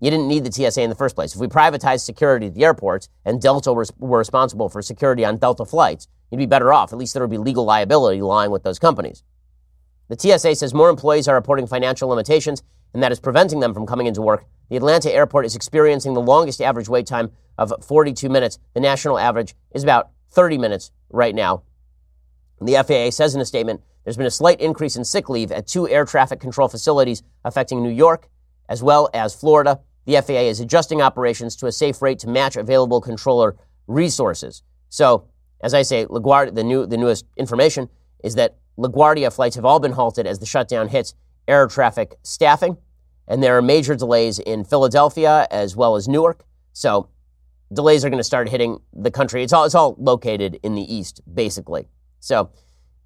you 0.00 0.10
didn't 0.10 0.28
need 0.28 0.44
the 0.44 0.52
TSA 0.52 0.82
in 0.82 0.90
the 0.90 0.96
first 0.96 1.14
place. 1.14 1.34
If 1.34 1.40
we 1.40 1.46
privatized 1.46 2.00
security 2.00 2.46
at 2.46 2.54
the 2.54 2.64
airports 2.64 3.08
and 3.24 3.40
Delta 3.40 3.72
was, 3.72 3.92
were 3.98 4.18
responsible 4.18 4.68
for 4.68 4.82
security 4.82 5.24
on 5.24 5.38
Delta 5.38 5.64
flights, 5.64 6.08
you'd 6.30 6.38
be 6.38 6.46
better 6.46 6.72
off. 6.72 6.92
At 6.92 6.98
least 6.98 7.14
there 7.14 7.22
would 7.22 7.30
be 7.30 7.38
legal 7.38 7.64
liability 7.64 8.20
lying 8.20 8.50
with 8.50 8.62
those 8.62 8.78
companies. 8.78 9.22
The 10.08 10.18
TSA 10.18 10.54
says 10.56 10.74
more 10.74 10.90
employees 10.90 11.28
are 11.28 11.34
reporting 11.34 11.66
financial 11.66 12.08
limitations, 12.08 12.62
and 12.92 13.02
that 13.02 13.10
is 13.12 13.20
preventing 13.20 13.60
them 13.60 13.74
from 13.74 13.86
coming 13.86 14.06
into 14.06 14.22
work. 14.22 14.44
The 14.68 14.76
Atlanta 14.76 15.12
airport 15.12 15.46
is 15.46 15.56
experiencing 15.56 16.14
the 16.14 16.20
longest 16.20 16.60
average 16.60 16.88
wait 16.88 17.06
time 17.06 17.32
of 17.58 17.72
42 17.82 18.28
minutes. 18.28 18.58
The 18.74 18.80
national 18.80 19.18
average 19.18 19.54
is 19.72 19.82
about 19.82 20.10
30 20.30 20.58
minutes 20.58 20.90
right 21.10 21.34
now. 21.34 21.62
The 22.60 22.74
FAA 22.74 23.10
says 23.10 23.34
in 23.34 23.40
a 23.40 23.44
statement 23.44 23.82
there's 24.04 24.16
been 24.16 24.26
a 24.26 24.30
slight 24.30 24.60
increase 24.60 24.96
in 24.96 25.04
sick 25.04 25.28
leave 25.28 25.50
at 25.50 25.66
two 25.66 25.88
air 25.88 26.04
traffic 26.04 26.38
control 26.38 26.68
facilities 26.68 27.22
affecting 27.44 27.82
New 27.82 27.90
York 27.90 28.28
as 28.68 28.82
well 28.82 29.08
as 29.14 29.34
Florida. 29.34 29.80
The 30.06 30.20
FAA 30.22 30.48
is 30.48 30.60
adjusting 30.60 31.02
operations 31.02 31.56
to 31.56 31.66
a 31.66 31.72
safe 31.72 32.00
rate 32.00 32.18
to 32.20 32.28
match 32.28 32.56
available 32.56 33.00
controller 33.00 33.56
resources. 33.86 34.62
So, 34.88 35.28
as 35.60 35.74
I 35.74 35.82
say, 35.82 36.06
LaGuardia, 36.06 36.54
the, 36.54 36.64
new, 36.64 36.86
the 36.86 36.96
newest 36.96 37.24
information 37.36 37.88
is 38.22 38.34
that 38.34 38.56
LaGuardia 38.78 39.34
flights 39.34 39.56
have 39.56 39.64
all 39.64 39.80
been 39.80 39.92
halted 39.92 40.26
as 40.26 40.38
the 40.38 40.46
shutdown 40.46 40.88
hits 40.88 41.14
air 41.48 41.66
traffic 41.66 42.14
staffing. 42.22 42.76
And 43.28 43.42
there 43.42 43.56
are 43.56 43.62
major 43.62 43.96
delays 43.96 44.38
in 44.38 44.64
Philadelphia 44.64 45.46
as 45.50 45.74
well 45.74 45.96
as 45.96 46.06
Newark. 46.06 46.44
So, 46.72 47.08
delays 47.72 48.04
are 48.04 48.10
going 48.10 48.18
to 48.18 48.24
start 48.24 48.48
hitting 48.48 48.78
the 48.92 49.10
country. 49.10 49.42
It's 49.42 49.52
all, 49.52 49.64
it's 49.64 49.74
all 49.74 49.96
located 49.98 50.60
in 50.62 50.74
the 50.74 50.94
east, 50.94 51.20
basically. 51.32 51.88
So, 52.20 52.50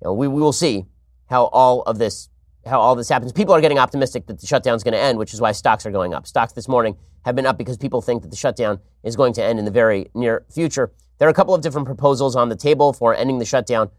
you 0.01 0.07
know, 0.07 0.13
we, 0.13 0.29
we 0.29 0.41
will 0.41 0.53
see 0.53 0.85
how 1.29 1.45
all 1.47 1.83
of 1.83 1.99
this 1.99 2.29
how 2.71 2.81
all 2.81 2.95
this 2.95 3.09
happens. 3.09 3.33
People 3.33 3.55
are 3.55 3.61
getting 3.61 3.79
optimistic 3.79 4.27
that 4.27 4.41
the 4.41 4.47
shutdown 4.47 4.77
is 4.77 4.83
going 4.83 4.93
to 4.93 4.99
end, 4.99 5.19
which 5.19 5.35
is 5.35 5.41
why 5.41 5.53
stocks 5.53 5.85
are 5.85 5.91
going 5.91 6.15
up. 6.15 6.27
Stocks 6.27 6.53
this 6.53 6.69
morning 6.69 6.97
have 7.25 7.35
been 7.35 7.45
up 7.45 7.59
because 7.59 7.77
people 7.77 8.01
think 8.01 8.23
that 8.23 8.31
the 8.31 8.37
shutdown 8.37 8.81
is 9.03 9.17
going 9.17 9.33
to 9.35 9.45
end 9.45 9.59
in 9.59 9.65
the 9.65 9.71
very 9.71 10.11
near 10.15 10.47
future. 10.51 10.93
There 11.19 11.29
are 11.29 11.31
a 11.31 11.35
couple 11.35 11.55
of 11.55 11.61
different 11.61 11.87
proposals 11.87 12.35
on 12.35 12.49
the 12.49 12.57
table 12.57 12.95
for 12.95 13.15
ending 13.15 13.39
the 13.39 13.45
shutdown. 13.45 13.91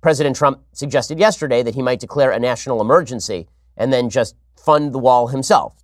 President 0.00 0.34
Trump 0.34 0.60
suggested 0.72 1.18
yesterday 1.18 1.62
that 1.62 1.74
he 1.74 1.82
might 1.82 2.00
declare 2.00 2.32
a 2.32 2.38
national 2.40 2.80
emergency 2.80 3.46
and 3.76 3.92
then 3.92 4.10
just 4.10 4.34
fund 4.56 4.92
the 4.92 4.98
wall 4.98 5.28
himself. 5.28 5.76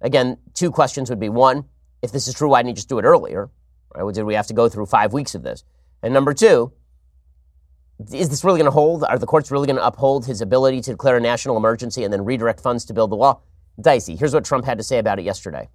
Again, 0.00 0.38
two 0.54 0.70
questions 0.70 1.08
would 1.10 1.20
be 1.20 1.28
one, 1.28 1.64
if 2.02 2.10
this 2.10 2.26
is 2.26 2.34
true, 2.34 2.48
why 2.48 2.60
didn't 2.60 2.70
he 2.70 2.74
just 2.74 2.88
do 2.88 2.98
it 2.98 3.04
earlier? 3.04 3.50
Right? 3.94 4.12
Did 4.12 4.24
we 4.24 4.34
have 4.34 4.48
to 4.48 4.54
go 4.54 4.68
through 4.68 4.86
five 4.86 5.12
weeks 5.12 5.34
of 5.34 5.42
this? 5.42 5.64
And 6.02 6.12
number 6.12 6.34
two, 6.34 6.72
is 8.12 8.28
this 8.28 8.44
really 8.44 8.58
going 8.58 8.66
to 8.66 8.72
hold? 8.72 9.04
Are 9.04 9.18
the 9.18 9.26
courts 9.26 9.50
really 9.50 9.66
going 9.66 9.76
to 9.76 9.86
uphold 9.86 10.26
his 10.26 10.40
ability 10.40 10.80
to 10.82 10.92
declare 10.92 11.16
a 11.16 11.20
national 11.20 11.56
emergency 11.56 12.04
and 12.04 12.12
then 12.12 12.24
redirect 12.24 12.60
funds 12.60 12.84
to 12.86 12.94
build 12.94 13.10
the 13.10 13.16
wall? 13.16 13.44
Dicey. 13.80 14.16
Here's 14.16 14.34
what 14.34 14.44
Trump 14.44 14.64
had 14.64 14.78
to 14.78 14.84
say 14.84 14.98
about 14.98 15.18
it 15.18 15.24
yesterday. 15.24 15.68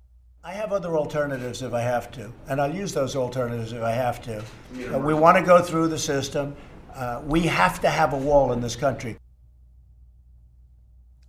I 0.44 0.54
have 0.54 0.72
other 0.72 0.98
alternatives 0.98 1.62
if 1.62 1.74
I 1.74 1.82
have 1.82 2.10
to, 2.12 2.32
and 2.48 2.62
I'll 2.62 2.74
use 2.74 2.94
those 2.94 3.16
alternatives 3.16 3.74
if 3.74 3.82
I 3.82 3.92
have 3.92 4.22
to. 4.24 4.40
Uh, 4.40 5.00
we 5.00 5.14
want 5.14 5.38
to 5.38 5.44
go 5.44 5.62
through 5.62 5.90
the 5.90 6.00
system. 6.00 6.56
Uh, 6.94 7.22
we 7.26 7.42
have 7.42 7.82
to 7.82 7.90
have 7.90 8.14
a 8.14 8.18
wall 8.18 8.54
in 8.54 8.62
this 8.62 8.76
country. 8.76 9.18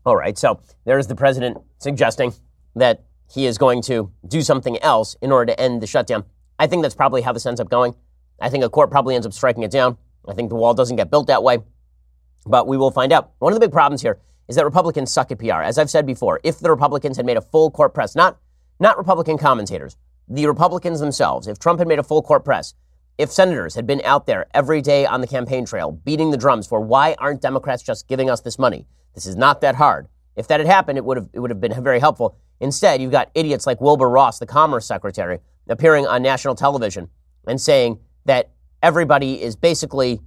All 0.07 0.17
right, 0.17 0.39
so 0.39 0.61
there's 0.85 1.09
the 1.09 1.17
president 1.17 1.59
suggesting 1.79 2.33
that 2.77 3.05
he 3.31 3.47
is 3.47 3.59
going 3.59 3.83
to 3.83 4.11
do 4.27 4.41
something 4.41 4.79
else 4.83 5.17
in 5.21 5.33
order 5.33 5.53
to 5.53 5.61
end 5.61 5.83
the 5.83 5.87
shutdown. 5.87 6.25
I 6.59 6.67
think 6.67 6.83
that's 6.83 6.95
probably 6.95 7.23
how 7.23 7.33
this 7.33 7.45
ends 7.45 7.61
up 7.61 7.69
going. 7.69 7.95
I 8.41 8.49
think 8.51 8.65
a 8.65 8.71
court 8.71 8.91
probably 8.91 9.17
ends 9.17 9.27
up 9.27 9.33
striking 9.33 9.65
it 9.65 9.71
down. 9.71 9.99
I 10.27 10.35
think 10.35 10.49
the 10.49 10.57
wall 10.57 10.75
doesn't 10.75 10.97
get 10.97 11.11
built 11.11 11.27
that 11.29 11.43
way, 11.43 11.59
but 12.47 12.67
we 12.67 12.77
will 12.77 12.91
find 12.91 13.13
out. 13.13 13.33
One 13.39 13.53
of 13.53 13.59
the 13.59 13.67
big 13.67 13.73
problems 13.73 14.03
here 14.03 14.19
is 14.49 14.57
that 14.57 14.65
Republicans 14.65 15.13
suck 15.13 15.31
at 15.31 15.39
PR. 15.39 15.63
As 15.63 15.79
I've 15.79 15.91
said 15.91 16.07
before, 16.07 16.41
if 16.43 16.59
the 16.59 16.71
Republicans 16.71 17.17
had 17.17 17.27
made 17.27 17.37
a 17.37 17.43
full 17.43 17.71
court 17.71 17.95
press, 17.95 18.15
not, 18.15 18.39
not 18.81 18.97
Republican 18.97 19.39
commentators, 19.39 19.97
the 20.29 20.47
Republicans 20.47 21.01
themselves, 21.01 21.47
if 21.47 21.59
Trump 21.59 21.79
had 21.79 21.89
made 21.89 21.99
a 21.99 22.03
full 22.03 22.23
court 22.23 22.45
press, 22.45 22.75
if 23.19 23.31
senators 23.33 23.75
had 23.75 23.87
been 23.87 24.01
out 24.05 24.27
there 24.27 24.47
every 24.55 24.81
day 24.81 25.05
on 25.05 25.21
the 25.21 25.27
campaign 25.27 25.67
trail 25.67 25.91
beating 25.91 26.31
the 26.31 26.37
drums 26.37 26.67
for 26.67 26.81
why 26.81 27.17
aren't 27.19 27.43
Democrats 27.43 27.83
just 27.83 28.07
giving 28.07 28.31
us 28.31 28.41
this 28.41 28.59
money? 28.59 28.87
This 29.15 29.27
is 29.27 29.37
not 29.37 29.61
that 29.63 29.75
hard. 29.75 30.09
If 30.37 30.47
that 30.49 30.61
had 30.61 30.69
happened, 30.69 30.99
it 30.99 31.05
would 31.05 31.17
have, 31.17 31.29
it 31.33 31.41
would 31.41 31.51
have 31.51 31.61
been 31.61 31.83
very 31.83 31.99
helpful. 31.99 32.37
Instead, 32.61 33.03
you've 33.03 33.11
got 33.11 33.31
idiots 33.35 33.67
like 33.67 33.81
Wilbur 33.81 34.09
Ross, 34.09 34.39
the 34.39 34.47
Commerce 34.47 34.87
Secretary, 34.87 35.41
appearing 35.69 36.07
on 36.07 36.23
national 36.23 36.55
television 36.55 37.09
and 37.47 37.61
saying 37.61 37.99
that 38.25 38.51
everybody 38.83 39.43
is 39.43 39.57
basically, 39.57 40.21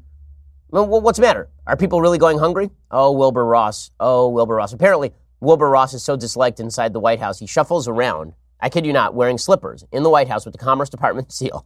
well, 0.70 0.88
what's 0.88 1.18
the 1.18 1.26
matter? 1.26 1.50
Are 1.68 1.78
people 1.78 2.02
really 2.02 2.18
going 2.18 2.40
hungry? 2.40 2.70
Oh, 2.90 3.12
Wilbur 3.12 3.46
Ross. 3.46 3.92
Oh, 4.00 4.30
Wilbur 4.30 4.56
Ross. 4.56 4.74
Apparently, 4.74 5.12
Wilbur 5.40 5.70
Ross 5.70 5.94
is 5.94 6.04
so 6.04 6.16
disliked 6.16 6.60
inside 6.60 6.94
the 6.94 7.00
White 7.00 7.20
House, 7.20 7.40
he 7.40 7.48
shuffles 7.48 7.88
around, 7.88 8.34
I 8.60 8.70
kid 8.70 8.86
you 8.86 8.94
not, 8.94 9.16
wearing 9.16 9.38
slippers 9.38 9.84
in 9.92 10.04
the 10.04 10.10
White 10.10 10.28
House 10.28 10.46
with 10.46 10.54
the 10.54 10.64
Commerce 10.64 10.90
Department 10.90 11.32
seal, 11.34 11.66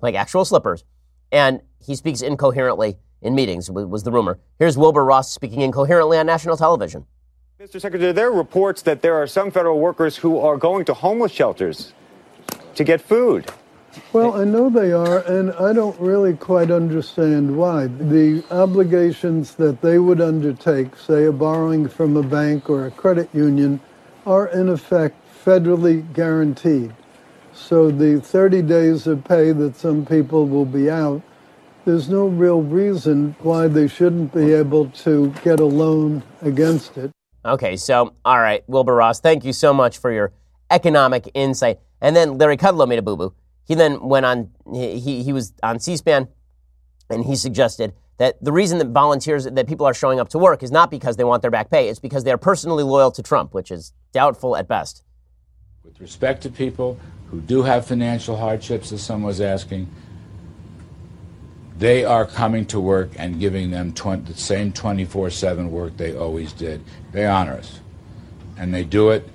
like 0.00 0.14
actual 0.14 0.44
slippers. 0.44 0.84
And 1.30 1.62
he 1.78 1.94
speaks 1.94 2.20
incoherently 2.20 2.98
in 3.22 3.34
meetings, 3.34 3.70
was 3.70 4.02
the 4.02 4.10
rumor. 4.10 4.38
Here's 4.58 4.76
Wilbur 4.76 5.04
Ross 5.04 5.32
speaking 5.32 5.60
incoherently 5.60 6.18
on 6.18 6.26
national 6.26 6.56
television. 6.56 7.06
Mr. 7.60 7.80
Secretary, 7.80 8.10
there 8.10 8.26
are 8.26 8.32
reports 8.32 8.82
that 8.82 9.02
there 9.02 9.14
are 9.14 9.26
some 9.28 9.52
federal 9.52 9.78
workers 9.78 10.16
who 10.16 10.38
are 10.38 10.56
going 10.56 10.84
to 10.84 10.92
homeless 10.92 11.30
shelters 11.30 11.92
to 12.74 12.82
get 12.82 13.00
food. 13.00 13.48
Well, 14.12 14.40
I 14.40 14.44
know 14.44 14.70
they 14.70 14.92
are, 14.92 15.18
and 15.20 15.52
I 15.52 15.72
don't 15.72 15.98
really 16.00 16.34
quite 16.34 16.70
understand 16.70 17.56
why. 17.56 17.86
The 17.86 18.44
obligations 18.50 19.54
that 19.56 19.80
they 19.80 19.98
would 19.98 20.20
undertake, 20.20 20.96
say 20.96 21.24
a 21.24 21.32
borrowing 21.32 21.88
from 21.88 22.16
a 22.16 22.22
bank 22.22 22.70
or 22.70 22.86
a 22.86 22.90
credit 22.90 23.28
union, 23.34 23.80
are 24.26 24.48
in 24.48 24.68
effect 24.68 25.16
federally 25.44 26.10
guaranteed. 26.12 26.94
So 27.54 27.90
the 27.90 28.20
30 28.20 28.62
days 28.62 29.06
of 29.06 29.24
pay 29.24 29.52
that 29.52 29.76
some 29.76 30.06
people 30.06 30.46
will 30.46 30.64
be 30.64 30.90
out, 30.90 31.22
there's 31.84 32.08
no 32.08 32.26
real 32.26 32.62
reason 32.62 33.34
why 33.40 33.66
they 33.66 33.88
shouldn't 33.88 34.32
be 34.32 34.52
able 34.52 34.88
to 34.90 35.34
get 35.42 35.60
a 35.60 35.64
loan 35.64 36.22
against 36.40 36.96
it. 36.96 37.10
Okay, 37.44 37.76
so, 37.76 38.14
all 38.24 38.38
right, 38.38 38.62
Wilbur 38.68 38.94
Ross, 38.94 39.20
thank 39.20 39.44
you 39.44 39.52
so 39.52 39.74
much 39.74 39.98
for 39.98 40.12
your 40.12 40.32
economic 40.70 41.28
insight. 41.34 41.80
And 42.00 42.14
then 42.14 42.38
Larry 42.38 42.56
Kudlow 42.56 42.86
made 42.86 42.98
a 42.98 43.02
boo 43.02 43.16
boo. 43.16 43.34
He 43.64 43.74
then 43.74 44.00
went 44.08 44.26
on, 44.26 44.50
he, 44.72 45.22
he 45.22 45.32
was 45.32 45.52
on 45.62 45.78
C 45.78 45.96
SPAN 45.96 46.28
and 47.10 47.24
he 47.24 47.36
suggested 47.36 47.94
that 48.18 48.42
the 48.42 48.52
reason 48.52 48.78
that 48.78 48.88
volunteers, 48.88 49.44
that 49.44 49.66
people 49.66 49.86
are 49.86 49.94
showing 49.94 50.20
up 50.20 50.28
to 50.30 50.38
work 50.38 50.62
is 50.62 50.70
not 50.70 50.90
because 50.90 51.16
they 51.16 51.24
want 51.24 51.42
their 51.42 51.50
back 51.50 51.70
pay, 51.70 51.88
it's 51.88 51.98
because 51.98 52.24
they're 52.24 52.38
personally 52.38 52.84
loyal 52.84 53.10
to 53.12 53.22
Trump, 53.22 53.54
which 53.54 53.70
is 53.70 53.92
doubtful 54.12 54.56
at 54.56 54.68
best. 54.68 55.02
With 55.84 56.00
respect 56.00 56.42
to 56.42 56.50
people 56.50 56.98
who 57.30 57.40
do 57.40 57.62
have 57.62 57.86
financial 57.86 58.36
hardships, 58.36 58.92
as 58.92 59.02
someone 59.02 59.28
was 59.28 59.40
asking, 59.40 59.88
they 61.78 62.04
are 62.04 62.24
coming 62.24 62.66
to 62.66 62.78
work 62.78 63.10
and 63.16 63.40
giving 63.40 63.70
them 63.70 63.92
20, 63.92 64.30
the 64.30 64.38
same 64.38 64.72
24 64.72 65.30
7 65.30 65.70
work 65.70 65.96
they 65.96 66.14
always 66.14 66.52
did. 66.52 66.84
They 67.10 67.26
honor 67.26 67.54
us. 67.54 67.80
And 68.56 68.72
they 68.72 68.84
do 68.84 69.10
it 69.10 69.28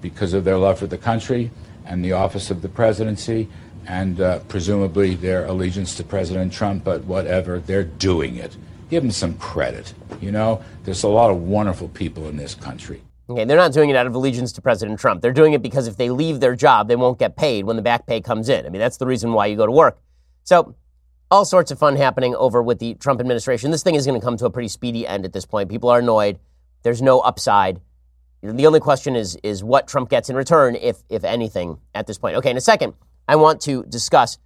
because 0.00 0.32
of 0.32 0.44
their 0.44 0.56
love 0.56 0.78
for 0.78 0.86
the 0.86 0.96
country 0.96 1.50
and 1.84 2.04
the 2.04 2.12
office 2.12 2.50
of 2.50 2.62
the 2.62 2.68
presidency 2.68 3.48
and 3.86 4.20
uh, 4.20 4.38
presumably 4.40 5.14
their 5.14 5.46
allegiance 5.46 5.94
to 5.96 6.04
President 6.04 6.52
Trump, 6.52 6.84
but 6.84 7.04
whatever, 7.04 7.58
they're 7.58 7.84
doing 7.84 8.36
it. 8.36 8.56
Give 8.90 9.02
them 9.02 9.12
some 9.12 9.34
credit. 9.34 9.94
You 10.20 10.32
know, 10.32 10.62
there's 10.84 11.02
a 11.02 11.08
lot 11.08 11.30
of 11.30 11.38
wonderful 11.38 11.88
people 11.88 12.28
in 12.28 12.36
this 12.36 12.54
country. 12.54 13.02
Okay, 13.28 13.44
they're 13.44 13.56
not 13.56 13.72
doing 13.72 13.90
it 13.90 13.96
out 13.96 14.08
of 14.08 14.14
allegiance 14.16 14.50
to 14.52 14.62
President 14.62 14.98
Trump. 14.98 15.22
They're 15.22 15.32
doing 15.32 15.52
it 15.52 15.62
because 15.62 15.86
if 15.86 15.96
they 15.96 16.10
leave 16.10 16.40
their 16.40 16.56
job, 16.56 16.88
they 16.88 16.96
won't 16.96 17.18
get 17.18 17.36
paid 17.36 17.64
when 17.64 17.76
the 17.76 17.82
back 17.82 18.06
pay 18.06 18.20
comes 18.20 18.48
in. 18.48 18.66
I 18.66 18.70
mean, 18.70 18.80
that's 18.80 18.96
the 18.96 19.06
reason 19.06 19.32
why 19.32 19.46
you 19.46 19.56
go 19.56 19.66
to 19.66 19.72
work. 19.72 20.00
So, 20.42 20.74
all 21.30 21.44
sorts 21.44 21.70
of 21.70 21.78
fun 21.78 21.94
happening 21.94 22.34
over 22.34 22.60
with 22.60 22.80
the 22.80 22.94
Trump 22.94 23.20
administration. 23.20 23.70
This 23.70 23.84
thing 23.84 23.94
is 23.94 24.04
going 24.04 24.20
to 24.20 24.24
come 24.24 24.36
to 24.38 24.46
a 24.46 24.50
pretty 24.50 24.66
speedy 24.66 25.06
end 25.06 25.24
at 25.24 25.32
this 25.32 25.46
point. 25.46 25.70
People 25.70 25.90
are 25.90 26.00
annoyed. 26.00 26.40
There's 26.82 27.00
no 27.00 27.20
upside. 27.20 27.80
The 28.42 28.66
only 28.66 28.80
question 28.80 29.14
is 29.14 29.36
is 29.44 29.62
what 29.62 29.86
Trump 29.86 30.08
gets 30.08 30.28
in 30.28 30.34
return, 30.34 30.74
if 30.74 31.02
if 31.08 31.22
anything, 31.24 31.78
at 31.94 32.08
this 32.08 32.18
point. 32.18 32.36
Okay, 32.36 32.50
in 32.50 32.56
a 32.56 32.60
second, 32.60 32.94
I 33.30 33.36
want 33.36 33.60
to 33.60 33.84
discuss 33.84 34.38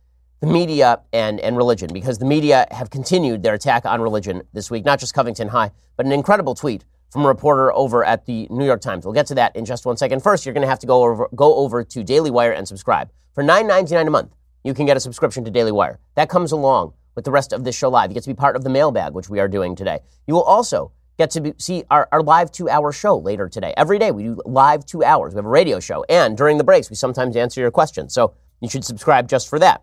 the 0.43 0.47
media 0.47 1.01
and, 1.11 1.41
and 1.41 1.57
religion 1.57 1.89
because 1.91 2.19
the 2.19 2.27
media 2.27 2.67
have 2.71 2.91
continued 2.91 3.43
their 3.43 3.55
attack 3.55 3.87
on 3.87 4.03
religion 4.03 4.43
this 4.53 4.71
week, 4.71 4.85
not 4.85 5.01
just 5.01 5.15
Covington 5.15 5.49
High, 5.49 5.71
but 5.97 6.05
an 6.05 6.13
incredible 6.13 6.55
tweet 6.55 6.85
from 7.11 7.25
a 7.25 7.29
reporter 7.29 7.73
over 7.73 8.05
at 8.05 8.27
the 8.27 8.47
New 8.51 8.67
York 8.67 8.83
Times. 8.83 9.07
We'll 9.07 9.15
get 9.15 9.27
to 9.29 9.37
that 9.37 9.57
in 9.57 9.65
just 9.65 9.87
one 9.87 9.97
second. 9.97 10.23
First, 10.23 10.45
you're 10.45 10.53
going 10.53 10.67
to 10.67 10.69
have 10.69 10.81
to 10.81 10.87
go 10.87 11.03
over, 11.03 11.31
go 11.35 11.55
over 11.55 11.83
to 11.83 12.05
Daily 12.05 12.31
Wire 12.31 12.53
and 12.53 12.69
subscribe. 12.69 13.11
For 13.33 13.43
$9.99 13.43 14.07
a 14.07 14.11
month, 14.11 14.35
you 14.65 14.75
can 14.75 14.85
get 14.85 14.99
a 14.99 15.01
subscription 15.01 15.47
to 15.47 15.51
Daily 15.51 15.73
Wire. 15.73 15.99
That 16.17 16.29
comes 16.29 16.53
along 16.53 16.93
with 17.15 17.25
the 17.25 17.31
rest 17.31 17.55
of 17.55 17.65
this 17.65 17.75
show 17.75 17.89
live. 17.89 18.11
You 18.11 18.15
get 18.15 18.25
to 18.25 18.29
be 18.29 18.35
part 18.35 18.55
of 18.55 18.65
the 18.65 18.71
mailbag, 18.71 19.15
which 19.15 19.31
we 19.31 19.41
are 19.41 19.49
doing 19.49 19.75
today. 19.75 20.01
You 20.27 20.35
will 20.35 20.43
also 20.43 20.93
get 21.19 21.31
to 21.33 21.55
see 21.59 21.85
our, 21.91 22.09
our 22.13 22.23
live 22.23 22.51
two 22.51 22.69
hour 22.69 22.93
show 22.93 23.17
later 23.17 23.49
today. 23.49 23.73
Every 23.77 23.99
day 23.99 24.11
we 24.11 24.25
do 24.25 24.41
live 24.45 24.85
two 24.85 25.05
hours. 25.05 25.35
We 25.35 25.39
have 25.39 25.47
a 25.47 25.49
radio 25.49 25.81
show. 25.81 26.05
And 26.09 26.37
during 26.37 26.59
the 26.59 26.65
breaks, 26.65 26.91
we 26.91 26.97
sometimes 26.97 27.37
answer 27.37 27.61
your 27.61 27.71
questions. 27.71 28.15
So 28.15 28.35
you 28.61 28.69
should 28.69 28.85
subscribe 28.85 29.29
just 29.29 29.49
for 29.49 29.59
that. 29.59 29.83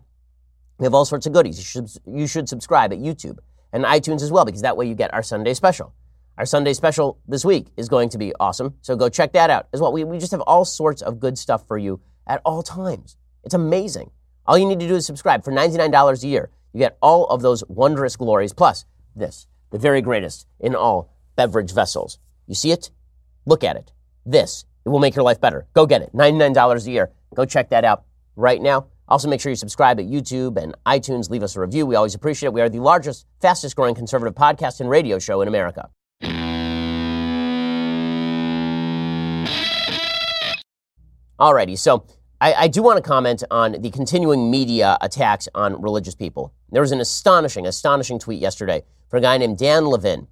We 0.78 0.84
have 0.84 0.94
all 0.94 1.04
sorts 1.04 1.26
of 1.26 1.32
goodies. 1.32 1.58
You 1.58 1.64
should, 1.64 1.90
you 2.06 2.26
should 2.26 2.48
subscribe 2.48 2.92
at 2.92 2.98
YouTube 2.98 3.38
and 3.72 3.84
iTunes 3.84 4.22
as 4.22 4.30
well, 4.30 4.44
because 4.44 4.62
that 4.62 4.76
way 4.76 4.86
you 4.86 4.94
get 4.94 5.12
our 5.14 5.22
Sunday 5.22 5.54
special. 5.54 5.94
Our 6.38 6.46
Sunday 6.46 6.72
special 6.72 7.18
this 7.28 7.44
week 7.44 7.68
is 7.76 7.88
going 7.88 8.08
to 8.10 8.18
be 8.18 8.34
awesome. 8.40 8.74
So 8.82 8.96
go 8.96 9.08
check 9.08 9.32
that 9.32 9.50
out 9.50 9.68
as 9.72 9.80
well. 9.80 9.92
We, 9.92 10.04
we 10.04 10.18
just 10.18 10.32
have 10.32 10.40
all 10.42 10.64
sorts 10.64 11.02
of 11.02 11.20
good 11.20 11.38
stuff 11.38 11.66
for 11.66 11.78
you 11.78 12.00
at 12.26 12.40
all 12.44 12.62
times. 12.62 13.16
It's 13.44 13.54
amazing. 13.54 14.10
All 14.46 14.58
you 14.58 14.66
need 14.66 14.80
to 14.80 14.88
do 14.88 14.96
is 14.96 15.06
subscribe 15.06 15.44
for 15.44 15.52
$99 15.52 16.22
a 16.22 16.26
year. 16.26 16.50
You 16.72 16.78
get 16.78 16.96
all 17.00 17.26
of 17.26 17.42
those 17.42 17.62
wondrous 17.68 18.16
glories, 18.16 18.52
plus 18.52 18.86
this, 19.14 19.46
the 19.70 19.78
very 19.78 20.00
greatest 20.00 20.46
in 20.58 20.74
all 20.74 21.11
beverage 21.36 21.72
vessels. 21.72 22.18
You 22.46 22.54
see 22.54 22.72
it? 22.72 22.90
Look 23.46 23.64
at 23.64 23.76
it. 23.76 23.92
This, 24.24 24.64
it 24.84 24.88
will 24.88 25.00
make 25.00 25.16
your 25.16 25.24
life 25.24 25.40
better. 25.40 25.66
Go 25.74 25.86
get 25.86 26.02
it. 26.02 26.12
$99 26.12 26.86
a 26.86 26.90
year. 26.90 27.10
Go 27.34 27.44
check 27.44 27.70
that 27.70 27.84
out 27.84 28.04
right 28.36 28.60
now. 28.60 28.86
Also, 29.08 29.28
make 29.28 29.40
sure 29.40 29.50
you 29.50 29.56
subscribe 29.56 29.98
at 30.00 30.06
YouTube 30.06 30.56
and 30.56 30.74
iTunes. 30.86 31.28
Leave 31.28 31.42
us 31.42 31.56
a 31.56 31.60
review. 31.60 31.84
We 31.86 31.96
always 31.96 32.14
appreciate 32.14 32.48
it. 32.48 32.52
We 32.52 32.60
are 32.60 32.68
the 32.68 32.78
largest, 32.80 33.26
fastest 33.40 33.76
growing 33.76 33.94
conservative 33.94 34.34
podcast 34.34 34.80
and 34.80 34.88
radio 34.88 35.18
show 35.18 35.42
in 35.42 35.48
America. 35.48 35.90
Alrighty, 41.38 41.76
so 41.76 42.06
I, 42.40 42.54
I 42.54 42.68
do 42.68 42.82
want 42.82 42.96
to 42.98 43.02
comment 43.02 43.42
on 43.50 43.82
the 43.82 43.90
continuing 43.90 44.50
media 44.50 44.96
attacks 45.00 45.48
on 45.54 45.82
religious 45.82 46.14
people. 46.14 46.54
There 46.70 46.80
was 46.80 46.92
an 46.92 47.00
astonishing, 47.00 47.66
astonishing 47.66 48.18
tweet 48.18 48.40
yesterday 48.40 48.84
for 49.08 49.16
a 49.16 49.20
guy 49.20 49.38
named 49.38 49.58
Dan 49.58 49.86
Levin. 49.86 50.28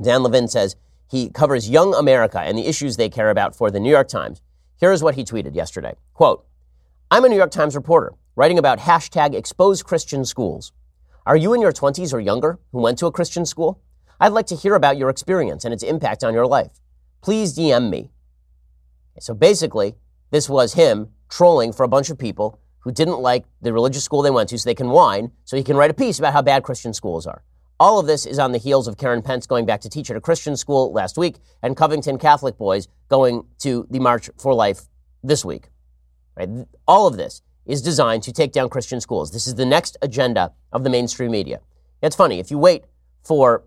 Dan 0.00 0.22
Levin 0.22 0.48
says 0.48 0.76
he 1.10 1.30
covers 1.30 1.68
young 1.68 1.94
America 1.94 2.40
and 2.40 2.56
the 2.56 2.66
issues 2.66 2.96
they 2.96 3.08
care 3.08 3.30
about 3.30 3.56
for 3.56 3.70
the 3.70 3.80
New 3.80 3.90
York 3.90 4.08
Times. 4.08 4.40
Here 4.76 4.92
is 4.92 5.02
what 5.02 5.16
he 5.16 5.24
tweeted 5.24 5.54
yesterday. 5.54 5.94
Quote, 6.14 6.46
I'm 7.10 7.24
a 7.24 7.28
New 7.28 7.36
York 7.36 7.50
Times 7.50 7.74
reporter 7.74 8.14
writing 8.36 8.58
about 8.58 8.78
hashtag 8.78 9.34
expose 9.34 9.82
Christian 9.82 10.24
schools. 10.24 10.72
Are 11.26 11.36
you 11.36 11.52
in 11.52 11.60
your 11.60 11.72
20s 11.72 12.12
or 12.12 12.20
younger 12.20 12.58
who 12.70 12.80
went 12.80 12.98
to 12.98 13.06
a 13.06 13.12
Christian 13.12 13.44
school? 13.44 13.80
I'd 14.20 14.32
like 14.32 14.46
to 14.46 14.56
hear 14.56 14.74
about 14.74 14.96
your 14.96 15.10
experience 15.10 15.64
and 15.64 15.74
its 15.74 15.82
impact 15.82 16.22
on 16.22 16.34
your 16.34 16.46
life. 16.46 16.80
Please 17.20 17.56
DM 17.56 17.90
me. 17.90 18.10
So 19.18 19.34
basically, 19.34 19.96
this 20.30 20.48
was 20.48 20.74
him 20.74 21.08
trolling 21.28 21.72
for 21.72 21.82
a 21.82 21.88
bunch 21.88 22.10
of 22.10 22.18
people 22.18 22.60
who 22.80 22.92
didn't 22.92 23.18
like 23.18 23.44
the 23.60 23.72
religious 23.72 24.04
school 24.04 24.22
they 24.22 24.30
went 24.30 24.48
to 24.50 24.58
so 24.58 24.68
they 24.68 24.74
can 24.74 24.90
whine, 24.90 25.32
so 25.44 25.56
he 25.56 25.64
can 25.64 25.76
write 25.76 25.90
a 25.90 25.94
piece 25.94 26.18
about 26.18 26.32
how 26.32 26.42
bad 26.42 26.62
Christian 26.62 26.94
schools 26.94 27.26
are. 27.26 27.42
All 27.80 28.00
of 28.00 28.06
this 28.06 28.26
is 28.26 28.40
on 28.40 28.50
the 28.50 28.58
heels 28.58 28.88
of 28.88 28.96
Karen 28.96 29.22
Pence 29.22 29.46
going 29.46 29.64
back 29.64 29.80
to 29.82 29.88
teach 29.88 30.10
at 30.10 30.16
a 30.16 30.20
Christian 30.20 30.56
school 30.56 30.92
last 30.92 31.16
week 31.16 31.36
and 31.62 31.76
Covington 31.76 32.18
Catholic 32.18 32.58
boys 32.58 32.88
going 33.08 33.44
to 33.60 33.86
the 33.88 34.00
March 34.00 34.28
for 34.36 34.52
Life 34.52 34.88
this 35.22 35.44
week. 35.44 35.68
Right? 36.36 36.48
All 36.88 37.06
of 37.06 37.16
this 37.16 37.40
is 37.66 37.80
designed 37.80 38.24
to 38.24 38.32
take 38.32 38.50
down 38.50 38.68
Christian 38.68 39.00
schools. 39.00 39.30
This 39.30 39.46
is 39.46 39.54
the 39.54 39.64
next 39.64 39.96
agenda 40.02 40.52
of 40.72 40.82
the 40.82 40.90
mainstream 40.90 41.30
media. 41.30 41.60
It's 42.02 42.16
funny, 42.16 42.40
if 42.40 42.50
you 42.50 42.58
wait 42.58 42.84
for 43.22 43.62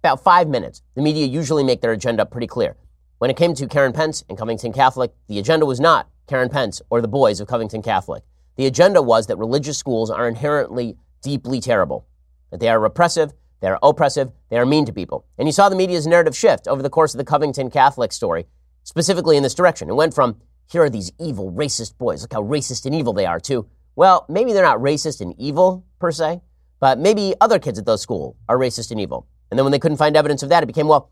about 0.00 0.22
five 0.22 0.46
minutes, 0.46 0.82
the 0.94 1.02
media 1.02 1.26
usually 1.26 1.64
make 1.64 1.80
their 1.80 1.92
agenda 1.92 2.24
pretty 2.24 2.46
clear. 2.46 2.76
When 3.18 3.30
it 3.30 3.36
came 3.36 3.54
to 3.54 3.66
Karen 3.66 3.92
Pence 3.92 4.22
and 4.28 4.38
Covington 4.38 4.72
Catholic, 4.72 5.12
the 5.26 5.40
agenda 5.40 5.66
was 5.66 5.80
not 5.80 6.08
Karen 6.28 6.50
Pence 6.50 6.80
or 6.88 7.00
the 7.00 7.08
boys 7.08 7.40
of 7.40 7.48
Covington 7.48 7.82
Catholic. 7.82 8.22
The 8.54 8.66
agenda 8.66 9.02
was 9.02 9.26
that 9.26 9.38
religious 9.38 9.76
schools 9.76 10.08
are 10.08 10.28
inherently 10.28 10.96
deeply 11.20 11.60
terrible, 11.60 12.06
that 12.54 12.60
they 12.60 12.68
are 12.68 12.78
repressive, 12.78 13.32
they 13.58 13.66
are 13.66 13.80
oppressive, 13.82 14.30
they 14.48 14.56
are 14.56 14.64
mean 14.64 14.84
to 14.84 14.92
people. 14.92 15.26
And 15.38 15.48
you 15.48 15.52
saw 15.52 15.68
the 15.68 15.74
media's 15.74 16.06
narrative 16.06 16.36
shift 16.36 16.68
over 16.68 16.84
the 16.84 16.88
course 16.88 17.12
of 17.12 17.18
the 17.18 17.24
Covington 17.24 17.68
Catholic 17.68 18.12
story, 18.12 18.46
specifically 18.84 19.36
in 19.36 19.42
this 19.42 19.54
direction. 19.54 19.90
It 19.90 19.94
went 19.94 20.14
from, 20.14 20.36
here 20.70 20.84
are 20.84 20.88
these 20.88 21.10
evil, 21.18 21.50
racist 21.50 21.98
boys, 21.98 22.22
look 22.22 22.32
how 22.32 22.44
racist 22.44 22.86
and 22.86 22.94
evil 22.94 23.12
they 23.12 23.26
are, 23.26 23.40
to, 23.40 23.66
well, 23.96 24.24
maybe 24.28 24.52
they're 24.52 24.62
not 24.62 24.78
racist 24.78 25.20
and 25.20 25.34
evil 25.36 25.84
per 25.98 26.12
se, 26.12 26.42
but 26.78 26.96
maybe 26.96 27.34
other 27.40 27.58
kids 27.58 27.76
at 27.76 27.86
those 27.86 28.00
schools 28.00 28.36
are 28.48 28.56
racist 28.56 28.92
and 28.92 29.00
evil. 29.00 29.26
And 29.50 29.58
then 29.58 29.64
when 29.64 29.72
they 29.72 29.80
couldn't 29.80 29.96
find 29.96 30.16
evidence 30.16 30.44
of 30.44 30.50
that, 30.50 30.62
it 30.62 30.66
became, 30.66 30.86
well, 30.86 31.10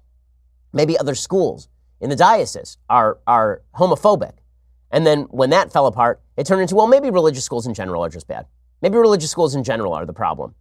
maybe 0.73 0.97
other 0.97 1.17
schools 1.17 1.69
in 2.01 2.09
the 2.09 2.15
diocese 2.15 2.79
are, 2.89 3.19
are 3.27 3.63
homophobic. 3.75 4.35
And 4.93 5.05
then 5.05 5.23
when 5.23 5.51
that 5.51 5.73
fell 5.73 5.89
apart, 5.89 6.23
it 6.37 6.47
turned 6.47 6.63
into, 6.63 6.77
well, 6.77 6.87
maybe 6.87 7.11
religious 7.11 7.45
schools 7.45 7.67
in 7.67 7.75
general 7.75 8.05
are 8.05 8.11
just 8.11 8.29
bad. 8.29 8.47
Maybe 8.81 8.97
religious 8.97 9.33
schools 9.33 9.57
in 9.57 9.65
general 9.65 9.93
are 9.93 10.07
the 10.07 10.13
problem. 10.13 10.55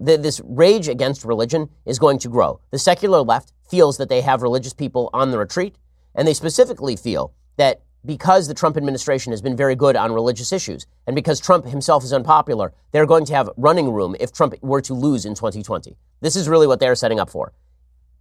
This 0.00 0.40
rage 0.44 0.88
against 0.88 1.24
religion 1.24 1.68
is 1.84 1.98
going 1.98 2.18
to 2.20 2.28
grow. 2.28 2.60
The 2.70 2.78
secular 2.78 3.20
left 3.22 3.52
feels 3.68 3.96
that 3.98 4.08
they 4.08 4.20
have 4.20 4.42
religious 4.42 4.72
people 4.72 5.10
on 5.12 5.30
the 5.30 5.38
retreat, 5.38 5.76
and 6.14 6.26
they 6.26 6.34
specifically 6.34 6.96
feel 6.96 7.32
that 7.56 7.82
because 8.04 8.46
the 8.46 8.54
Trump 8.54 8.76
administration 8.76 9.32
has 9.32 9.42
been 9.42 9.56
very 9.56 9.74
good 9.74 9.96
on 9.96 10.12
religious 10.12 10.52
issues, 10.52 10.86
and 11.06 11.16
because 11.16 11.40
Trump 11.40 11.66
himself 11.66 12.04
is 12.04 12.12
unpopular, 12.12 12.72
they're 12.92 13.06
going 13.06 13.24
to 13.24 13.34
have 13.34 13.50
running 13.56 13.92
room 13.92 14.14
if 14.20 14.32
Trump 14.32 14.54
were 14.62 14.80
to 14.80 14.94
lose 14.94 15.24
in 15.24 15.34
2020. 15.34 15.96
This 16.20 16.36
is 16.36 16.48
really 16.48 16.66
what 16.66 16.78
they're 16.78 16.94
setting 16.94 17.18
up 17.18 17.30
for 17.30 17.52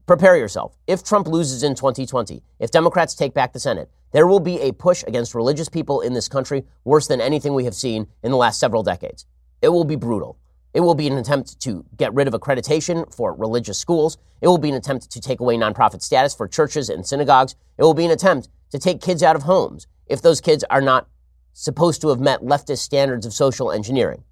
prepare 0.06 0.38
yourself. 0.38 0.78
If 0.88 1.04
Trump 1.04 1.28
loses 1.28 1.64
in 1.64 1.76
2020, 1.76 2.44
if 2.60 2.72
Democrats 2.72 3.16
take 3.16 3.34
back 3.34 3.54
the 3.54 3.60
Senate, 3.60 3.90
there 4.12 4.28
will 4.28 4.40
be 4.40 4.60
a 4.62 4.72
push 4.72 5.04
against 5.08 5.36
religious 5.36 5.68
people 5.68 6.02
in 6.02 6.14
this 6.14 6.28
country 6.28 6.64
worse 6.84 7.08
than 7.08 7.20
anything 7.20 7.54
we 7.54 7.66
have 7.66 7.76
seen 7.76 8.08
in 8.24 8.32
the 8.32 8.38
last 8.38 8.60
several 8.60 8.84
decades. 8.84 9.26
It 9.62 9.70
will 9.70 9.84
be 9.84 9.96
brutal. 9.96 10.38
It 10.76 10.82
will 10.82 10.94
be 10.94 11.08
an 11.08 11.18
attempt 11.18 11.62
to 11.62 11.86
get 11.96 12.14
rid 12.14 12.28
of 12.28 12.34
accreditation 12.34 13.12
for 13.16 13.34
religious 13.34 13.80
schools. 13.80 14.18
It 14.42 14.50
will 14.50 14.58
be 14.58 14.68
an 14.68 14.76
attempt 14.76 15.10
to 15.10 15.22
take 15.22 15.40
away 15.40 15.56
nonprofit 15.56 16.02
status 16.02 16.36
for 16.36 16.50
churches 16.50 16.90
and 16.90 17.08
synagogues. 17.08 17.56
It 17.78 17.84
will 17.84 17.94
be 17.94 18.04
an 18.04 18.12
attempt 18.12 18.50
to 18.72 18.78
take 18.78 19.00
kids 19.00 19.24
out 19.24 19.38
of 19.38 19.44
homes 19.44 19.88
if 20.08 20.22
those 20.22 20.42
kids 20.42 20.66
are 20.70 20.82
not 20.82 21.08
supposed 21.54 22.02
to 22.02 22.10
have 22.10 22.20
met 22.20 22.42
leftist 22.42 22.80
standards 22.80 23.26
of 23.26 23.32
social 23.32 23.72
engineering. 23.72 24.26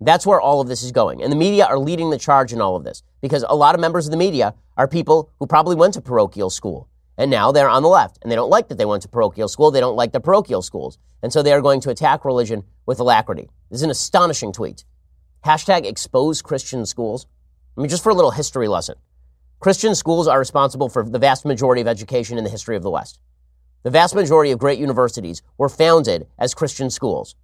That's 0.00 0.26
where 0.26 0.40
all 0.40 0.60
of 0.60 0.66
this 0.66 0.82
is 0.82 0.90
going. 0.90 1.22
And 1.22 1.30
the 1.30 1.36
media 1.36 1.66
are 1.66 1.78
leading 1.78 2.10
the 2.10 2.18
charge 2.18 2.52
in 2.52 2.60
all 2.60 2.74
of 2.74 2.82
this 2.82 3.04
because 3.20 3.44
a 3.48 3.54
lot 3.54 3.76
of 3.76 3.80
members 3.80 4.08
of 4.08 4.10
the 4.10 4.16
media 4.16 4.54
are 4.76 4.88
people 4.88 5.30
who 5.38 5.46
probably 5.46 5.76
went 5.76 5.94
to 5.94 6.00
parochial 6.00 6.50
school. 6.50 6.88
And 7.16 7.30
now 7.30 7.52
they're 7.52 7.68
on 7.68 7.84
the 7.84 7.88
left 7.88 8.18
and 8.22 8.32
they 8.32 8.36
don't 8.36 8.50
like 8.50 8.66
that 8.68 8.78
they 8.78 8.84
went 8.84 9.02
to 9.02 9.08
parochial 9.08 9.46
school. 9.46 9.70
They 9.70 9.78
don't 9.78 9.94
like 9.94 10.10
the 10.10 10.18
parochial 10.18 10.62
schools. 10.62 10.98
And 11.22 11.32
so 11.32 11.44
they 11.44 11.52
are 11.52 11.62
going 11.62 11.80
to 11.82 11.90
attack 11.90 12.24
religion 12.24 12.64
with 12.86 12.98
alacrity. 12.98 13.48
This 13.70 13.78
is 13.78 13.84
an 13.84 13.90
astonishing 13.90 14.52
tweet. 14.52 14.84
Hashtag 15.46 15.86
expose 15.86 16.42
Christian 16.42 16.84
schools. 16.84 17.28
I 17.76 17.80
mean, 17.80 17.88
just 17.88 18.02
for 18.02 18.10
a 18.10 18.14
little 18.14 18.32
history 18.32 18.66
lesson. 18.66 18.96
Christian 19.60 19.94
schools 19.94 20.26
are 20.26 20.40
responsible 20.40 20.88
for 20.88 21.04
the 21.04 21.20
vast 21.20 21.44
majority 21.44 21.80
of 21.80 21.86
education 21.86 22.36
in 22.36 22.42
the 22.42 22.50
history 22.50 22.74
of 22.74 22.82
the 22.82 22.90
West. 22.90 23.20
The 23.84 23.90
vast 23.90 24.16
majority 24.16 24.50
of 24.50 24.58
great 24.58 24.80
universities 24.80 25.42
were 25.56 25.68
founded 25.68 26.26
as 26.36 26.52
Christian 26.52 26.90
schools. 26.90 27.36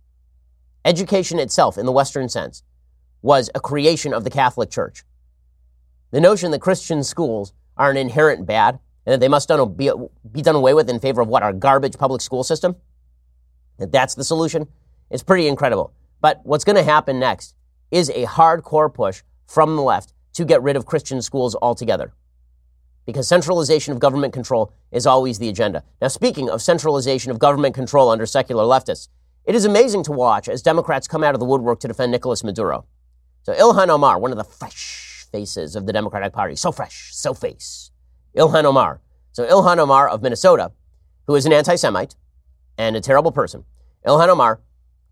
Education 0.85 1.39
itself, 1.39 1.79
in 1.79 1.87
the 1.87 1.93
Western 1.93 2.29
sense, 2.29 2.65
was 3.23 3.51
a 3.55 3.61
creation 3.61 4.13
of 4.13 4.25
the 4.25 4.31
Catholic 4.31 4.69
Church. 4.69 5.05
The 6.11 6.21
notion 6.21 6.51
that 6.51 6.61
Christian 6.61 7.05
schools 7.05 7.53
are 7.77 7.93
an 7.93 7.97
inherent 7.97 8.47
bad 8.47 8.81
and 9.07 9.13
that 9.13 9.21
they 9.21 9.29
must 9.29 9.49
be, 9.77 9.93
be 10.33 10.43
done 10.43 10.57
away 10.57 10.75
with 10.75 10.91
in 10.91 10.99
favor 10.99 11.21
of 11.21 11.29
what 11.29 11.45
our 11.45 11.53
garbage 11.53 11.97
public 11.97 12.21
school 12.21 12.43
system, 12.43 12.75
that 13.79 13.93
that's 13.93 14.17
the 14.17 14.25
solution, 14.25 14.67
is 15.09 15.23
pretty 15.23 15.47
incredible. 15.47 15.93
But 16.21 16.41
what's 16.43 16.65
going 16.65 16.75
to 16.75 16.83
happen 16.83 17.21
next 17.21 17.55
is 17.93 18.11
a 18.11 18.25
hardcore 18.25 18.93
push 18.93 19.23
from 19.47 19.77
the 19.77 19.83
left 19.83 20.13
to 20.33 20.45
get 20.45 20.63
rid 20.63 20.75
of 20.75 20.87
Christian 20.87 21.23
schools 21.23 21.55
altogether. 21.63 22.13
Because 23.05 23.29
centralization 23.29 23.93
of 23.93 24.01
government 24.01 24.33
control 24.33 24.73
is 24.91 25.07
always 25.07 25.39
the 25.39 25.49
agenda. 25.49 25.85
Now, 26.01 26.09
speaking 26.09 26.49
of 26.49 26.63
centralization 26.63 27.31
of 27.31 27.39
government 27.39 27.75
control 27.75 28.09
under 28.09 28.27
secular 28.27 28.65
leftists, 28.65 29.09
it 29.45 29.55
is 29.55 29.65
amazing 29.65 30.05
to 30.05 30.13
watch 30.13 30.49
as 30.49 30.63
Democrats 30.63 31.07
come 31.07 31.23
out 31.23 31.35
of 31.35 31.41
the 31.41 31.47
woodwork 31.47 31.81
to 31.81 31.89
defend 31.89 32.13
Nicolas 32.13 32.43
Maduro. 32.43 32.87
So 33.43 33.53
Ilhan 33.53 33.89
Omar, 33.89 34.19
one 34.19 34.31
of 34.31 34.39
the 34.39 34.45
fresh 34.45 35.27
faces 35.31 35.77
of 35.77 35.87
the 35.87 35.93
Democratic 35.93 36.33
Party, 36.33 36.57
so 36.57 36.73
fresh, 36.73 37.11
so 37.13 37.35
face. 37.35 37.91
Ilhan 38.37 38.65
Omar. 38.65 39.01
So 39.33 39.45
Ilhan 39.45 39.79
Omar 39.79 40.09
of 40.09 40.23
Minnesota, 40.23 40.73
who 41.27 41.35
is 41.35 41.45
an 41.45 41.53
anti-Semite 41.53 42.15
and 42.79 42.97
a 42.97 43.01
terrible 43.01 43.33
person. 43.33 43.65
Ilhan 44.07 44.29
Omar 44.29 44.61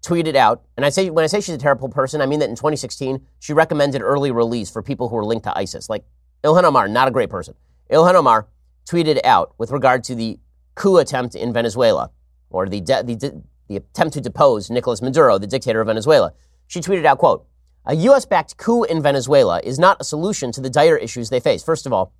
tweeted 0.02 0.34
out, 0.34 0.62
and 0.76 0.86
I 0.86 0.90
say 0.90 1.10
when 1.10 1.24
I 1.24 1.26
say 1.26 1.40
she's 1.40 1.54
a 1.54 1.58
terrible 1.58 1.88
person, 1.88 2.20
I 2.20 2.26
mean 2.26 2.40
that 2.40 2.48
in 2.48 2.56
2016 2.56 3.20
she 3.38 3.52
recommended 3.52 4.02
early 4.02 4.30
release 4.30 4.70
for 4.70 4.82
people 4.82 5.08
who 5.08 5.16
were 5.16 5.24
linked 5.24 5.44
to 5.44 5.56
ISIS. 5.56 5.88
Like 5.88 6.04
Ilhan 6.42 6.64
Omar, 6.64 6.88
not 6.88 7.09
a 7.09 7.11
great 7.11 7.30
person. 7.30 7.55
Ilhan 7.90 8.14
Omar 8.14 8.48
tweeted 8.88 9.20
out 9.24 9.55
with 9.59 9.70
regard 9.70 10.05
to 10.05 10.14
the 10.14 10.38
coup 10.74 10.96
attempt 10.96 11.34
in 11.34 11.53
Venezuela, 11.53 12.11
or 12.48 12.68
the, 12.68 12.80
de- 12.80 13.03
the 13.03 13.16
de- 13.16 13.42
the 13.68 13.76
attempt 13.76 14.14
to 14.14 14.20
depose 14.20 14.68
Nicolas 14.70 15.01
Maduro, 15.01 15.38
the 15.38 15.46
dictator 15.46 15.80
of 15.80 15.86
Venezuela. 15.86 16.32
She 16.66 16.80
tweeted 16.80 17.05
out, 17.05 17.18
quote, 17.18 17.46
a 17.86 17.94
U.S.-backed 17.94 18.57
coup 18.57 18.82
in 18.82 19.01
Venezuela 19.01 19.61
is 19.61 19.78
not 19.78 19.96
a 20.01 20.05
solution 20.05 20.51
to 20.53 20.61
the 20.61 20.68
dire 20.68 20.96
issues 20.96 21.30
they 21.30 21.40
face. 21.40 21.62
First 21.62 21.86
of 21.86 21.92
all, 21.92 22.12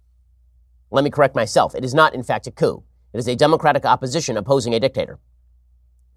let 0.91 1.05
me 1.05 1.11
correct 1.11 1.35
myself. 1.35 1.75
It 1.75 1.85
is 1.85 1.93
not, 1.93 2.15
in 2.15 2.23
fact, 2.23 2.47
a 2.47 2.51
coup. 2.51 2.85
It 3.13 3.19
is 3.19 3.29
a 3.29 3.35
democratic 3.35 3.85
opposition 3.85 4.37
opposing 4.37 4.75
a 4.75 4.81
dictator. 4.81 5.19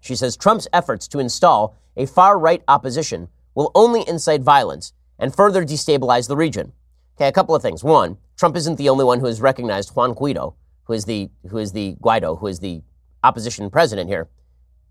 She 0.04 0.16
says 0.16 0.36
Trump's 0.36 0.68
efforts 0.70 1.08
to 1.08 1.18
install 1.18 1.74
a 1.96 2.04
far 2.04 2.38
right 2.38 2.62
opposition 2.68 3.28
will 3.54 3.72
only 3.74 4.06
incite 4.06 4.42
violence 4.42 4.92
and 5.18 5.34
further 5.34 5.64
destabilize 5.64 6.28
the 6.28 6.36
region. 6.36 6.74
Okay, 7.16 7.26
a 7.26 7.32
couple 7.32 7.54
of 7.54 7.62
things. 7.62 7.82
One, 7.82 8.18
Trump 8.36 8.54
isn't 8.54 8.76
the 8.76 8.90
only 8.90 9.06
one 9.06 9.20
who 9.20 9.26
has 9.26 9.40
recognized 9.40 9.96
Juan 9.96 10.14
Guaido, 10.14 10.56
who 10.82 10.92
is 10.92 11.06
the 11.06 11.30
who 11.48 11.56
is 11.56 11.72
the 11.72 11.96
Guaido, 12.02 12.38
who 12.38 12.48
is 12.48 12.60
the 12.60 12.82
opposition 13.22 13.70
president 13.70 14.10
here. 14.10 14.28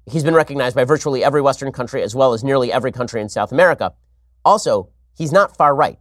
He's 0.09 0.24
been 0.24 0.34
recognized 0.34 0.76
by 0.76 0.84
virtually 0.84 1.24
every 1.24 1.43
Western 1.43 1.72
country 1.72 2.01
as 2.01 2.16
well 2.16 2.34
as 2.34 2.43
nearly 2.43 2.74
every 2.74 2.91
country 2.91 3.22
in 3.22 3.30
South 3.30 3.51
America. 3.51 3.93
Also, 4.43 4.89
he's 5.16 5.32
not 5.32 5.55
far 5.55 5.76
right. 5.76 5.99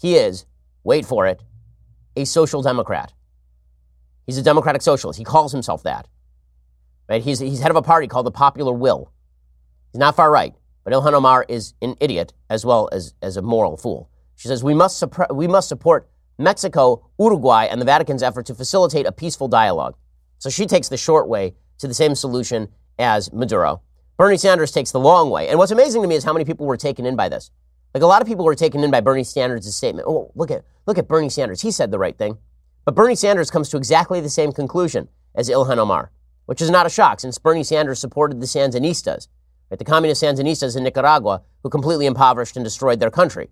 he 0.00 0.16
is, 0.16 0.46
wait 0.82 1.04
for 1.04 1.26
it, 1.26 1.42
a 2.16 2.24
social 2.24 2.62
democrat. 2.62 3.12
He's 4.24 4.38
a 4.38 4.42
democratic 4.42 4.80
socialist. 4.80 5.18
He 5.18 5.24
calls 5.24 5.52
himself 5.52 5.82
that. 5.82 6.08
Right? 7.10 7.22
He's, 7.22 7.40
he's 7.40 7.58
head 7.58 7.72
of 7.72 7.76
a 7.76 7.82
party 7.82 8.06
called 8.06 8.24
the 8.24 8.30
Popular 8.30 8.72
Will. 8.72 9.12
He's 9.92 9.98
not 9.98 10.14
far 10.14 10.30
right, 10.30 10.54
but 10.84 10.92
Ilhan 10.92 11.12
Omar 11.12 11.44
is 11.48 11.74
an 11.82 11.96
idiot 12.00 12.32
as 12.48 12.64
well 12.64 12.88
as, 12.92 13.14
as 13.20 13.36
a 13.36 13.42
moral 13.42 13.76
fool. 13.76 14.08
She 14.36 14.46
says 14.46 14.62
we 14.62 14.74
must, 14.74 15.02
suppre- 15.02 15.34
we 15.34 15.48
must 15.48 15.68
support 15.68 16.08
Mexico, 16.38 17.10
Uruguay, 17.18 17.66
and 17.66 17.80
the 17.80 17.84
Vatican's 17.84 18.22
effort 18.22 18.46
to 18.46 18.54
facilitate 18.54 19.06
a 19.06 19.12
peaceful 19.12 19.48
dialogue. 19.48 19.96
So 20.38 20.48
she 20.50 20.66
takes 20.66 20.88
the 20.88 20.96
short 20.96 21.28
way 21.28 21.54
to 21.78 21.88
the 21.88 21.94
same 21.94 22.14
solution 22.14 22.68
as 22.96 23.32
Maduro. 23.32 23.82
Bernie 24.16 24.36
Sanders 24.36 24.70
takes 24.70 24.92
the 24.92 25.00
long 25.00 25.30
way. 25.30 25.48
And 25.48 25.58
what's 25.58 25.72
amazing 25.72 26.02
to 26.02 26.08
me 26.08 26.14
is 26.14 26.22
how 26.22 26.32
many 26.32 26.44
people 26.44 26.66
were 26.66 26.76
taken 26.76 27.06
in 27.06 27.16
by 27.16 27.28
this. 27.28 27.50
Like 27.92 28.04
a 28.04 28.06
lot 28.06 28.22
of 28.22 28.28
people 28.28 28.44
were 28.44 28.54
taken 28.54 28.84
in 28.84 28.90
by 28.92 29.00
Bernie 29.00 29.24
Sanders' 29.24 29.74
statement. 29.74 30.06
Oh, 30.06 30.30
look 30.36 30.52
at 30.52 30.64
look 30.86 30.96
at 30.96 31.08
Bernie 31.08 31.28
Sanders. 31.28 31.62
He 31.62 31.72
said 31.72 31.90
the 31.90 31.98
right 31.98 32.16
thing. 32.16 32.38
But 32.84 32.94
Bernie 32.94 33.16
Sanders 33.16 33.50
comes 33.50 33.68
to 33.70 33.76
exactly 33.76 34.20
the 34.20 34.30
same 34.30 34.52
conclusion 34.52 35.08
as 35.34 35.50
Ilhan 35.50 35.78
Omar, 35.78 36.12
which 36.50 36.60
is 36.60 36.68
not 36.68 36.84
a 36.84 36.90
shock 36.90 37.20
since 37.20 37.38
Bernie 37.38 37.62
Sanders 37.62 38.00
supported 38.00 38.40
the 38.40 38.46
Sandinistas, 38.46 39.28
right, 39.70 39.78
the 39.78 39.84
communist 39.84 40.20
Sandinistas 40.20 40.76
in 40.76 40.82
Nicaragua 40.82 41.42
who 41.62 41.70
completely 41.70 42.06
impoverished 42.06 42.56
and 42.56 42.64
destroyed 42.64 42.98
their 42.98 43.08
country. 43.08 43.50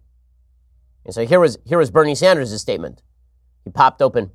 And 1.04 1.14
so 1.14 1.24
here 1.24 1.38
was 1.38 1.58
here 1.64 1.78
was 1.78 1.92
Bernie 1.92 2.16
Sanders' 2.16 2.60
statement. 2.60 3.02
He 3.64 3.70
popped 3.70 4.02
open. 4.02 4.32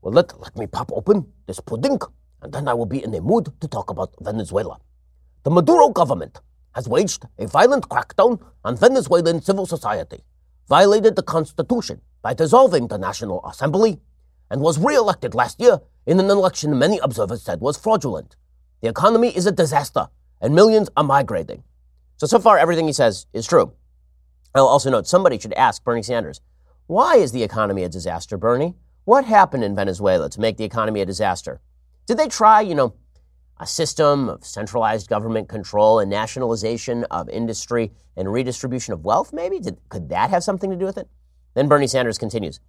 Well, 0.00 0.14
let, 0.14 0.40
let 0.40 0.56
me 0.56 0.66
pop 0.66 0.90
open 0.94 1.30
this 1.46 1.60
pudding, 1.60 1.98
and 2.40 2.54
then 2.54 2.68
I 2.68 2.72
will 2.72 2.86
be 2.86 3.04
in 3.04 3.14
a 3.14 3.20
mood 3.20 3.52
to 3.60 3.68
talk 3.68 3.90
about 3.90 4.14
Venezuela. 4.22 4.78
The 5.42 5.50
Maduro 5.50 5.90
government 5.90 6.40
has 6.74 6.88
waged 6.88 7.26
a 7.38 7.46
violent 7.46 7.90
crackdown 7.90 8.40
on 8.64 8.78
Venezuelan 8.78 9.42
civil 9.42 9.66
society, 9.66 10.24
violated 10.70 11.16
the 11.16 11.22
Constitution 11.22 12.00
by 12.22 12.32
dissolving 12.32 12.88
the 12.88 12.96
National 12.96 13.44
Assembly, 13.44 14.00
and 14.50 14.60
was 14.60 14.78
re-elected 14.78 15.34
last 15.34 15.60
year 15.60 15.80
in 16.06 16.20
an 16.20 16.30
election 16.30 16.78
many 16.78 16.98
observers 16.98 17.42
said 17.42 17.60
was 17.60 17.76
fraudulent. 17.76 18.36
The 18.80 18.88
economy 18.88 19.36
is 19.36 19.46
a 19.46 19.52
disaster, 19.52 20.08
and 20.40 20.54
millions 20.54 20.88
are 20.96 21.04
migrating. 21.04 21.64
So, 22.18 22.26
so 22.26 22.38
far, 22.38 22.58
everything 22.58 22.86
he 22.86 22.92
says 22.92 23.26
is 23.32 23.46
true. 23.46 23.72
I'll 24.54 24.66
also 24.66 24.90
note 24.90 25.06
somebody 25.06 25.38
should 25.38 25.52
ask 25.54 25.82
Bernie 25.84 26.02
Sanders, 26.02 26.40
why 26.86 27.16
is 27.16 27.32
the 27.32 27.42
economy 27.42 27.82
a 27.82 27.88
disaster, 27.88 28.38
Bernie? 28.38 28.76
What 29.04 29.24
happened 29.24 29.64
in 29.64 29.74
Venezuela 29.74 30.30
to 30.30 30.40
make 30.40 30.56
the 30.56 30.64
economy 30.64 31.00
a 31.00 31.06
disaster? 31.06 31.60
Did 32.06 32.18
they 32.18 32.28
try, 32.28 32.60
you 32.60 32.74
know, 32.74 32.94
a 33.58 33.66
system 33.66 34.28
of 34.28 34.44
centralized 34.44 35.08
government 35.08 35.48
control 35.48 35.98
and 35.98 36.10
nationalization 36.10 37.04
of 37.10 37.28
industry 37.28 37.92
and 38.16 38.32
redistribution 38.32 38.92
of 38.94 39.04
wealth, 39.04 39.32
maybe? 39.32 39.58
Did, 39.58 39.78
could 39.88 40.08
that 40.10 40.30
have 40.30 40.44
something 40.44 40.70
to 40.70 40.76
do 40.76 40.84
with 40.84 40.98
it? 40.98 41.08
Then 41.54 41.68
Bernie 41.68 41.86
Sanders 41.86 42.18
continues 42.18 42.60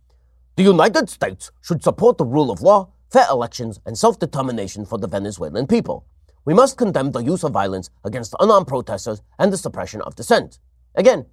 The 0.58 0.64
United 0.64 1.08
States 1.08 1.52
should 1.62 1.84
support 1.84 2.18
the 2.18 2.26
rule 2.26 2.50
of 2.50 2.64
law, 2.64 2.90
fair 3.12 3.28
elections, 3.30 3.80
and 3.86 3.96
self 3.96 4.18
determination 4.18 4.86
for 4.86 4.98
the 4.98 5.08
Venezuelan 5.08 5.68
people. 5.68 6.08
We 6.46 6.56
must 6.56 6.80
condemn 6.80 7.12
the 7.12 7.20
use 7.20 7.44
of 7.44 7.52
violence 7.52 7.92
against 8.04 8.34
unarmed 8.40 8.66
protesters 8.66 9.22
and 9.38 9.54
the 9.54 9.58
suppression 9.58 10.02
of 10.02 10.16
dissent. 10.16 10.58
Again, 10.96 11.28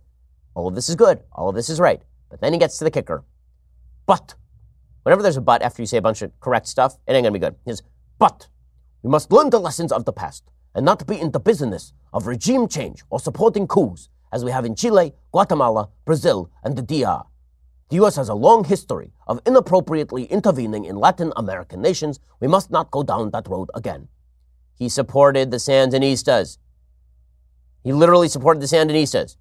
all 0.54 0.68
of 0.68 0.74
this 0.74 0.90
is 0.90 0.94
good, 0.94 1.22
all 1.32 1.48
of 1.48 1.54
this 1.54 1.70
is 1.70 1.80
right. 1.80 2.02
But 2.28 2.42
then 2.42 2.52
he 2.52 2.58
gets 2.58 2.76
to 2.76 2.84
the 2.84 2.90
kicker. 2.90 3.24
But, 4.04 4.34
whenever 5.04 5.22
there's 5.22 5.38
a 5.38 5.40
but 5.40 5.62
after 5.62 5.80
you 5.80 5.86
say 5.86 5.96
a 5.96 6.02
bunch 6.02 6.20
of 6.20 6.38
correct 6.40 6.68
stuff, 6.68 6.98
it 7.06 7.14
ain't 7.14 7.24
gonna 7.24 7.32
be 7.32 7.38
good. 7.38 7.56
He 7.64 7.70
says, 7.70 7.82
but 8.18 8.48
we 9.02 9.08
must 9.08 9.32
learn 9.32 9.48
the 9.48 9.58
lessons 9.58 9.90
of 9.90 10.04
the 10.04 10.12
past 10.12 10.44
and 10.74 10.84
not 10.84 11.06
be 11.06 11.18
in 11.18 11.30
the 11.30 11.40
business 11.40 11.94
of 12.12 12.26
regime 12.26 12.68
change 12.68 13.02
or 13.08 13.18
supporting 13.18 13.68
coups 13.68 14.10
as 14.34 14.44
we 14.44 14.50
have 14.50 14.66
in 14.66 14.74
Chile, 14.74 15.14
Guatemala, 15.32 15.88
Brazil, 16.04 16.50
and 16.62 16.76
the 16.76 16.82
DR. 16.82 17.24
The 17.90 17.96
U.S. 17.96 18.16
has 18.16 18.28
a 18.28 18.34
long 18.34 18.64
history 18.64 19.12
of 19.26 19.40
inappropriately 19.46 20.24
intervening 20.24 20.84
in 20.84 20.96
Latin 20.96 21.32
American 21.36 21.82
nations. 21.82 22.18
We 22.40 22.48
must 22.48 22.70
not 22.70 22.90
go 22.90 23.02
down 23.02 23.30
that 23.30 23.48
road 23.48 23.70
again. 23.74 24.08
He 24.74 24.88
supported 24.88 25.50
the 25.50 25.58
Sandinistas. 25.58 26.58
He 27.82 27.92
literally 27.92 28.28
supported 28.28 28.60
the 28.60 28.66
Sandinistas. 28.66 29.36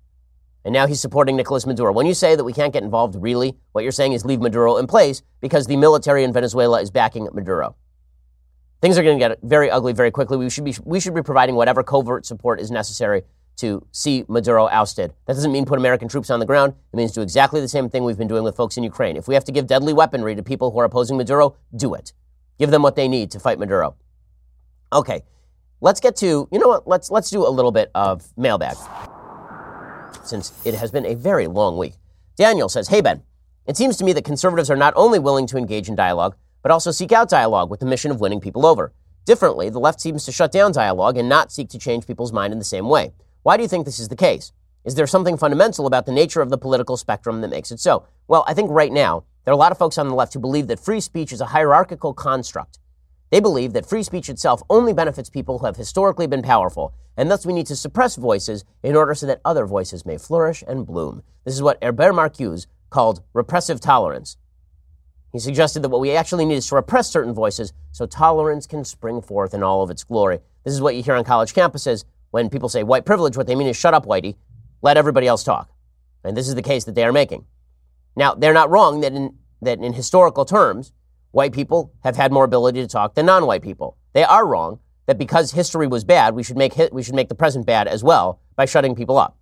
And 0.66 0.74
now 0.74 0.88
he's 0.88 1.02
supporting 1.02 1.36
Nicolas 1.36 1.66
Maduro. 1.66 1.92
When 1.92 2.06
you 2.06 2.14
say 2.14 2.36
that 2.36 2.44
we 2.44 2.54
can't 2.54 2.72
get 2.72 2.84
involved, 2.84 3.16
really, 3.18 3.58
what 3.72 3.84
you're 3.84 3.92
saying 3.92 4.14
is 4.14 4.26
leave 4.26 4.40
Maduro 4.40 4.78
in 4.78 4.88
place 4.88 5.22
because 5.42 5.68
the 5.68 5.76
military 5.76 6.24
in 6.24 6.32
Venezuela 6.32 6.82
is 6.82 6.90
backing 6.90 7.28
Maduro. 7.34 7.76
Things 8.82 8.98
are 8.98 9.04
going 9.04 9.18
to 9.18 9.30
get 9.30 9.40
very 9.44 9.70
ugly 9.70 9.94
very 9.94 10.12
quickly. 10.12 10.38
We 10.38 10.50
should 10.50 10.66
be 10.66 10.76
we 10.84 11.00
should 11.00 11.16
be 11.16 11.22
providing 11.22 11.56
whatever 11.56 11.84
covert 11.84 12.26
support 12.26 12.60
is 12.60 12.70
necessary 12.70 13.24
to 13.58 13.86
see 13.92 14.26
Maduro 14.28 14.68
ousted. 14.68 15.14
That 15.26 15.34
doesn't 15.34 15.52
mean 15.52 15.66
put 15.66 15.80
American 15.80 16.08
troops 16.08 16.30
on 16.30 16.40
the 16.40 16.46
ground. 16.46 16.74
It 16.92 16.98
means 16.98 17.12
do 17.12 17.22
exactly 17.22 17.62
the 17.62 17.68
same 17.68 17.90
thing 17.90 18.04
we've 18.04 18.18
been 18.18 18.28
doing 18.28 18.44
with 18.44 18.56
folks 18.56 18.78
in 18.78 18.84
Ukraine. 18.84 19.16
If 19.16 19.28
we 19.28 19.34
have 19.36 19.46
to 19.46 19.52
give 19.52 19.68
deadly 19.68 19.94
weaponry 19.94 20.36
to 20.36 20.44
people 20.44 20.72
who 20.72 20.80
are 20.80 20.86
opposing 20.86 21.18
Maduro, 21.18 21.56
do 21.76 21.94
it. 21.94 22.14
Give 22.58 22.72
them 22.72 22.82
what 22.82 22.96
they 22.96 23.08
need 23.08 23.32
to 23.32 23.40
fight 23.40 23.60
Maduro. 23.60 23.96
Okay, 24.92 25.24
let's 25.82 26.00
get 26.00 26.16
to 26.18 26.48
you 26.52 26.60
know 26.60 26.68
what? 26.68 26.88
Let's 26.88 27.10
let's 27.10 27.30
do 27.30 27.48
a 27.48 27.50
little 27.50 27.72
bit 27.72 27.90
of 27.96 28.32
mailbag 28.38 28.78
since 30.24 30.54
it 30.66 30.76
has 30.76 30.92
been 30.92 31.06
a 31.06 31.16
very 31.16 31.48
long 31.48 31.78
week. 31.78 31.94
Daniel 32.36 32.70
says, 32.70 32.88
"Hey 32.88 33.02
Ben, 33.02 33.24
it 33.66 33.78
seems 33.78 33.98
to 33.98 34.04
me 34.04 34.14
that 34.14 34.24
conservatives 34.26 34.70
are 34.70 34.76
not 34.76 34.94
only 34.96 35.20
willing 35.20 35.48
to 35.48 35.58
engage 35.58 35.90
in 35.90 35.96
dialogue, 35.96 36.36
but 36.62 36.72
also 36.72 36.92
seek 36.92 37.12
out 37.12 37.30
dialogue 37.30 37.70
with 37.70 37.80
the 37.80 37.86
mission 37.86 38.12
of 38.12 38.20
winning 38.20 38.40
people 38.40 38.66
over. 38.66 38.94
Differently, 39.26 39.70
the 39.70 39.80
left 39.80 40.02
seems 40.02 40.26
to 40.26 40.32
shut 40.32 40.52
down 40.52 40.72
dialogue 40.72 41.18
and 41.18 41.30
not 41.30 41.52
seek 41.52 41.70
to 41.70 41.80
change 41.80 42.08
people's 42.08 42.34
mind 42.34 42.52
in 42.52 42.60
the 42.60 42.66
same 42.66 42.90
way. 42.90 43.14
Why 43.44 43.58
do 43.58 43.64
you 43.64 43.68
think 43.68 43.86
this 43.86 44.00
is 44.00 44.08
the 44.08 44.16
case? 44.16 44.54
Is 44.86 44.96
there 44.96 45.06
something 45.06 45.38
fundamental 45.38 45.86
about 45.86 46.06
the 46.06 46.14
nature 46.14 46.42
of 46.42 46.50
the 46.50 46.58
political 46.58 46.96
spectrum 46.96 47.42
that 47.42 47.50
makes 47.50 47.72
it 47.72 47.80
so? 47.82 48.08
Well, 48.26 48.46
I 48.48 48.54
think 48.54 48.72
right 48.72 48.92
now, 48.92 49.26
there 49.44 49.52
are 49.52 49.56
a 49.56 49.58
lot 49.58 49.74
of 49.74 49.78
folks 49.78 49.98
on 49.98 50.08
the 50.08 50.16
left 50.16 50.34
who 50.34 50.40
believe 50.40 50.68
that 50.68 50.80
free 50.80 51.02
speech 51.02 51.34
is 51.34 51.42
a 51.42 51.48
hierarchical 51.48 52.14
construct. 52.14 52.80
They 53.32 53.42
believe 53.42 53.74
that 53.74 53.86
free 53.86 54.04
speech 54.04 54.30
itself 54.30 54.64
only 54.70 54.94
benefits 54.94 55.30
people 55.30 55.60
who 55.60 55.66
have 55.66 55.76
historically 55.76 56.26
been 56.26 56.42
powerful, 56.42 56.94
and 57.18 57.30
thus 57.30 57.46
we 57.46 57.52
need 57.52 57.66
to 57.68 57.76
suppress 57.76 58.16
voices 58.16 58.64
in 58.82 58.96
order 58.96 59.14
so 59.14 59.26
that 59.26 59.42
other 59.44 59.66
voices 59.66 60.06
may 60.06 60.18
flourish 60.18 60.64
and 60.66 60.86
bloom. 60.86 61.22
This 61.44 61.54
is 61.54 61.62
what 61.62 61.84
Herbert 61.84 62.14
Marcuse 62.14 62.68
called 62.90 63.24
repressive 63.34 63.82
tolerance. 63.82 64.38
He 65.34 65.40
suggested 65.40 65.82
that 65.82 65.90
what 65.90 66.00
we 66.00 66.16
actually 66.16 66.46
need 66.46 66.56
is 66.56 66.68
to 66.68 66.76
repress 66.76 67.10
certain 67.10 67.34
voices 67.34 67.74
so 67.92 68.06
tolerance 68.06 68.68
can 68.68 68.86
spring 68.86 69.22
forth 69.22 69.54
in 69.54 69.64
all 69.64 69.84
of 69.84 69.90
its 69.90 70.06
glory. 70.06 70.40
This 70.64 70.74
is 70.74 70.82
what 70.82 70.96
you 70.96 71.04
hear 71.04 71.16
on 71.16 71.26
college 71.26 71.54
campuses 71.54 72.06
when 72.34 72.50
people 72.50 72.68
say 72.68 72.82
white 72.82 73.06
privilege. 73.06 73.38
What 73.38 73.46
they 73.46 73.54
mean 73.54 73.68
is 73.68 73.78
shut 73.78 73.94
up, 73.94 74.08
whitey, 74.08 74.38
let 74.82 74.98
everybody 74.98 75.28
else 75.28 75.44
talk. 75.44 75.70
And 76.24 76.36
this 76.36 76.48
is 76.48 76.56
the 76.56 76.64
case 76.64 76.84
that 76.86 76.96
they 76.96 77.04
are 77.04 77.12
making. 77.12 77.46
Now, 78.16 78.34
they're 78.34 78.56
not 78.56 78.72
wrong 78.72 79.02
that 79.02 79.14
in, 79.14 79.38
that 79.62 79.78
in 79.78 79.94
historical 79.94 80.44
terms, 80.44 80.94
white 81.30 81.54
people 81.54 81.94
have 82.04 82.16
had 82.16 82.32
more 82.32 82.44
ability 82.44 82.82
to 82.82 82.88
talk 82.88 83.14
than 83.14 83.28
non 83.28 83.46
white 83.46 83.62
people. 83.62 83.98
They 84.14 84.24
are 84.24 84.48
wrong 84.48 84.80
that 85.06 85.20
because 85.20 85.52
history 85.52 85.86
was 85.86 86.04
bad, 86.04 86.34
we 86.34 86.42
should 86.42 86.58
make, 86.58 86.74
we 86.92 87.04
should 87.04 87.14
make 87.14 87.30
the 87.30 87.36
present 87.36 87.68
bad 87.68 87.88
as 87.88 88.04
well 88.04 88.42
by 88.56 88.66
shutting 88.66 88.96
people 88.96 89.20
up. 89.20 89.38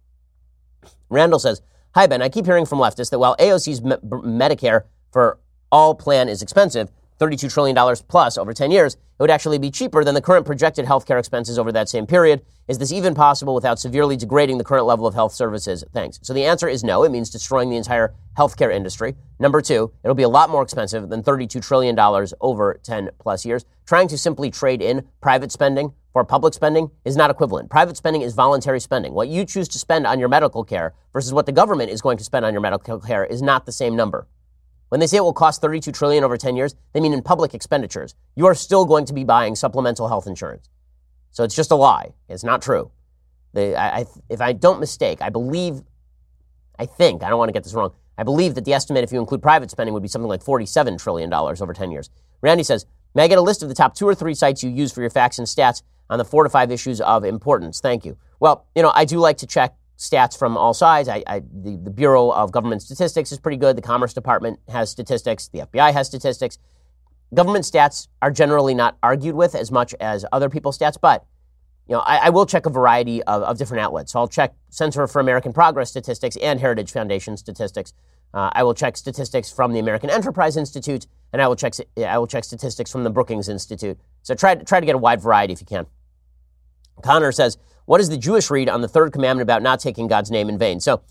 Randall 1.10 1.40
says, 1.40 1.62
Hi, 1.96 2.08
Ben. 2.08 2.22
I 2.22 2.28
keep 2.28 2.46
hearing 2.46 2.66
from 2.66 2.80
leftists 2.80 3.10
that 3.12 3.20
while 3.20 3.38
AOC's 3.38 3.82
me- 3.82 3.96
Medicare 4.04 4.84
for 5.14 5.40
all 5.72 5.96
plan 5.96 6.28
is 6.28 6.42
expensive, 6.42 6.92
$32 7.22 7.54
trillion 7.54 7.96
plus 8.08 8.38
over 8.38 8.54
10 8.54 8.72
years, 8.72 8.96
it 8.96 9.22
would 9.22 9.30
actually 9.30 9.60
be 9.60 9.70
cheaper 9.70 10.04
than 10.04 10.16
the 10.16 10.22
current 10.22 10.46
projected 10.46 10.86
healthcare 10.86 11.20
expenses 11.20 11.60
over 11.60 11.72
that 11.72 11.88
same 11.88 12.08
period. 12.08 12.42
Is 12.68 12.80
this 12.80 12.92
even 12.92 13.14
possible 13.14 13.54
without 13.54 13.80
severely 13.80 14.18
degrading 14.18 14.58
the 14.58 14.64
current 14.64 14.86
level 14.86 15.06
of 15.06 15.14
health 15.14 15.34
services? 15.34 15.84
Thanks. 15.94 16.20
So 16.24 16.34
the 16.34 16.46
answer 16.46 16.68
is 16.68 16.84
no. 16.84 17.04
It 17.04 17.12
means 17.12 17.30
destroying 17.30 17.70
the 17.70 17.78
entire 17.78 18.16
healthcare 18.38 18.74
industry. 18.74 19.16
Number 19.40 19.62
two, 19.62 19.92
it'll 20.04 20.16
be 20.16 20.24
a 20.24 20.30
lot 20.30 20.50
more 20.50 20.64
expensive 20.64 21.10
than 21.10 21.22
$32 21.22 21.62
trillion 21.62 21.98
over 22.42 22.80
10 22.82 23.12
plus 23.20 23.46
years. 23.46 23.66
Trying 23.86 24.08
to 24.08 24.18
simply 24.18 24.50
trade 24.50 24.82
in 24.82 25.06
private 25.22 25.52
spending 25.52 25.94
for 26.14 26.24
public 26.24 26.54
spending 26.54 26.90
is 27.06 27.16
not 27.16 27.30
equivalent. 27.30 27.70
Private 27.70 27.98
spending 27.98 28.22
is 28.22 28.34
voluntary 28.34 28.80
spending. 28.80 29.14
What 29.14 29.28
you 29.28 29.46
choose 29.46 29.68
to 29.70 29.80
spend 29.80 30.08
on 30.08 30.20
your 30.20 30.30
medical 30.30 30.64
care 30.64 30.94
versus 31.14 31.34
what 31.34 31.46
the 31.46 31.52
government 31.52 31.92
is 31.92 32.02
going 32.02 32.18
to 32.18 32.24
spend 32.24 32.46
on 32.46 32.54
your 32.54 32.62
medical 32.62 33.00
care 33.00 33.26
is 33.26 33.42
not 33.42 33.66
the 33.66 33.72
same 33.72 33.96
number. 33.96 34.28
When 34.92 35.00
they 35.00 35.08
say 35.08 35.16
it 35.16 35.24
will 35.24 35.32
cost 35.32 35.62
32 35.62 35.94
trillion 35.94 36.26
over 36.26 36.36
10 36.36 36.58
years, 36.58 36.76
they 36.92 37.00
mean 37.00 37.14
in 37.14 37.22
public 37.22 37.54
expenditures. 37.54 38.14
You 38.36 38.46
are 38.48 38.54
still 38.54 38.84
going 38.84 39.06
to 39.06 39.14
be 39.14 39.24
buying 39.24 39.56
supplemental 39.56 40.10
health 40.10 40.28
insurance. 40.28 40.68
So 41.30 41.46
it's 41.46 41.56
just 41.56 41.72
a 41.72 41.76
lie. 41.76 42.12
It's 42.28 42.44
not 42.44 42.62
true. 42.62 42.92
They, 43.54 43.74
I, 43.74 44.00
I, 44.00 44.06
if 44.28 44.42
I 44.42 44.52
don't 44.52 44.82
mistake, 44.82 45.22
I 45.22 45.30
believe, 45.30 45.82
I 46.78 46.86
think, 46.86 47.24
I 47.24 47.30
don't 47.30 47.40
want 47.40 47.48
to 47.48 47.54
get 47.54 47.64
this 47.64 47.74
wrong, 47.74 47.94
I 48.18 48.24
believe 48.24 48.54
that 48.56 48.66
the 48.66 48.74
estimate, 48.74 49.06
if 49.06 49.14
you 49.14 49.22
include 49.22 49.42
private 49.42 49.72
spending, 49.72 49.94
would 49.94 50.04
be 50.04 50.10
something 50.10 50.28
like 50.28 50.44
$47 50.44 51.02
trillion 51.02 51.34
over 51.34 51.72
10 51.72 51.90
years. 51.90 52.10
Randy 52.42 52.64
says, 52.64 52.86
May 53.16 53.24
I 53.24 53.28
get 53.30 53.38
a 53.38 53.42
list 53.42 53.64
of 53.64 53.70
the 53.70 53.76
top 53.76 53.96
two 53.96 54.06
or 54.06 54.14
three 54.14 54.34
sites 54.34 54.62
you 54.62 54.70
use 54.70 54.92
for 54.92 55.00
your 55.00 55.10
facts 55.10 55.38
and 55.38 55.48
stats 55.48 55.84
on 56.10 56.18
the 56.18 56.26
four 56.26 56.44
to 56.44 56.50
five 56.50 56.70
issues 56.70 57.00
of 57.00 57.24
importance? 57.24 57.80
Thank 57.80 58.04
you. 58.04 58.18
Well, 58.42 58.66
you 58.76 58.82
know, 58.82 58.92
I 58.94 59.06
do 59.06 59.20
like 59.20 59.38
to 59.38 59.48
check 59.48 59.74
stats 60.02 60.36
from 60.36 60.58
all 60.58 60.74
sides. 60.74 61.08
I, 61.08 61.24
I, 61.28 61.40
the, 61.40 61.78
the 61.78 61.92
Bureau 61.92 62.32
of 62.32 62.52
Government 62.52 62.82
Statistics 62.82 63.32
is 63.32 63.40
pretty 63.40 63.58
good. 63.58 63.78
The 63.78 63.84
Commerce 63.84 64.14
Department 64.14 64.60
has 64.68 64.90
statistics. 64.90 65.48
The 65.50 65.60
FBI 65.60 65.94
has 65.94 66.08
statistics. 66.08 66.58
Government 67.36 67.64
stats 67.66 68.08
are 68.20 68.32
generally 68.32 68.74
not 68.74 68.98
argued 69.04 69.36
with 69.36 69.54
as 69.54 69.72
much 69.72 69.94
as 70.02 70.26
other 70.32 70.50
people's 70.50 70.78
stats, 70.78 70.98
but 71.00 71.24
you 71.88 71.94
know, 71.94 72.02
I, 72.02 72.18
I 72.18 72.30
will 72.30 72.48
check 72.48 72.66
a 72.66 72.70
variety 72.70 73.22
of, 73.24 73.44
of, 73.44 73.58
different 73.58 73.84
outlets. 73.84 74.14
So 74.14 74.20
I'll 74.20 74.28
check 74.28 74.56
Center 74.70 75.08
for 75.08 75.20
American 75.20 75.54
Progress 75.54 75.90
statistics 75.90 76.36
and 76.38 76.60
Heritage 76.60 76.92
Foundation 76.92 77.38
statistics. 77.38 77.94
Uh, 78.34 78.50
I 78.54 78.64
will 78.64 78.74
check 78.74 78.98
statistics 78.98 79.52
from 79.52 79.72
the 79.74 79.80
American 79.80 80.10
Enterprise 80.10 80.58
Institute, 80.58 81.06
and 81.32 81.42
I 81.42 81.48
will 81.48 81.56
check 81.56 81.74
I 81.98 82.18
will 82.18 82.28
check 82.28 82.44
statistics 82.44 82.92
from 82.92 83.04
the 83.04 83.10
Brookings 83.10 83.50
Institute. 83.50 84.00
So 84.24 84.34
try 84.34 84.56
try 84.56 84.80
to 84.80 84.86
get 84.86 84.96
a 84.96 84.98
wide 84.98 85.22
variety 85.22 85.54
if 85.54 85.60
you 85.60 85.68
can. 85.68 85.86
Connor 87.04 87.32
says, 87.32 87.58
"What 87.86 88.02
is 88.02 88.10
the 88.10 88.18
Jewish 88.18 88.50
read 88.50 88.70
on 88.70 88.82
the 88.82 88.88
third 88.88 89.12
commandment 89.12 89.44
about 89.44 89.62
not 89.62 89.80
taking 89.80 90.08
God's 90.08 90.32
name 90.32 90.50
in 90.50 90.58
vain?" 90.58 90.80
So, 90.80 91.02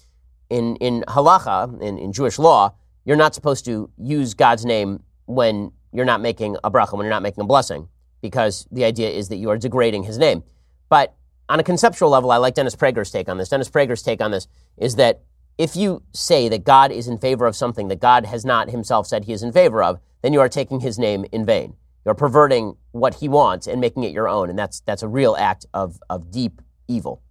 in 0.48 0.76
in 0.76 1.04
halacha, 1.08 1.80
in, 1.80 1.98
in 1.98 2.12
Jewish 2.12 2.38
law, 2.38 2.74
you're 3.04 3.16
not 3.16 3.34
supposed 3.34 3.64
to 3.66 3.90
use 3.98 4.34
God's 4.34 4.64
name 4.64 5.02
when 5.26 5.72
you're 5.92 6.04
not 6.04 6.20
making 6.20 6.56
a 6.62 6.70
bracha, 6.70 6.92
when 6.92 7.04
you're 7.04 7.14
not 7.14 7.22
making 7.22 7.42
a 7.42 7.46
blessing, 7.46 7.88
because 8.20 8.66
the 8.70 8.84
idea 8.84 9.10
is 9.10 9.28
that 9.28 9.36
you 9.36 9.50
are 9.50 9.58
degrading 9.58 10.04
His 10.04 10.18
name. 10.18 10.42
But 10.88 11.14
on 11.48 11.58
a 11.58 11.64
conceptual 11.64 12.10
level, 12.10 12.30
I 12.30 12.36
like 12.36 12.54
Dennis 12.54 12.76
Prager's 12.76 13.10
take 13.10 13.28
on 13.28 13.38
this. 13.38 13.48
Dennis 13.48 13.68
Prager's 13.68 14.02
take 14.02 14.20
on 14.20 14.30
this 14.30 14.46
is 14.76 14.94
that 14.96 15.22
if 15.58 15.76
you 15.76 16.02
say 16.12 16.48
that 16.48 16.64
God 16.64 16.90
is 16.92 17.08
in 17.08 17.18
favor 17.18 17.46
of 17.46 17.54
something 17.54 17.88
that 17.88 18.00
God 18.00 18.24
has 18.24 18.44
not 18.44 18.70
himself 18.70 19.06
said 19.06 19.24
he 19.24 19.32
is 19.32 19.42
in 19.42 19.52
favor 19.52 19.82
of, 19.82 20.00
then 20.22 20.32
you 20.32 20.40
are 20.40 20.48
taking 20.48 20.80
his 20.80 20.98
name 20.98 21.26
in 21.32 21.44
vain. 21.44 21.74
You're 22.04 22.14
perverting 22.14 22.76
what 22.92 23.14
he 23.14 23.28
wants 23.28 23.66
and 23.66 23.80
making 23.80 24.04
it 24.04 24.12
your 24.12 24.28
own, 24.28 24.48
and 24.50 24.58
that's 24.58 24.80
that's 24.80 25.02
a 25.02 25.08
real 25.08 25.36
act 25.38 25.66
of, 25.74 26.00
of 26.08 26.30
deep 26.30 26.62
evil. 26.88 27.22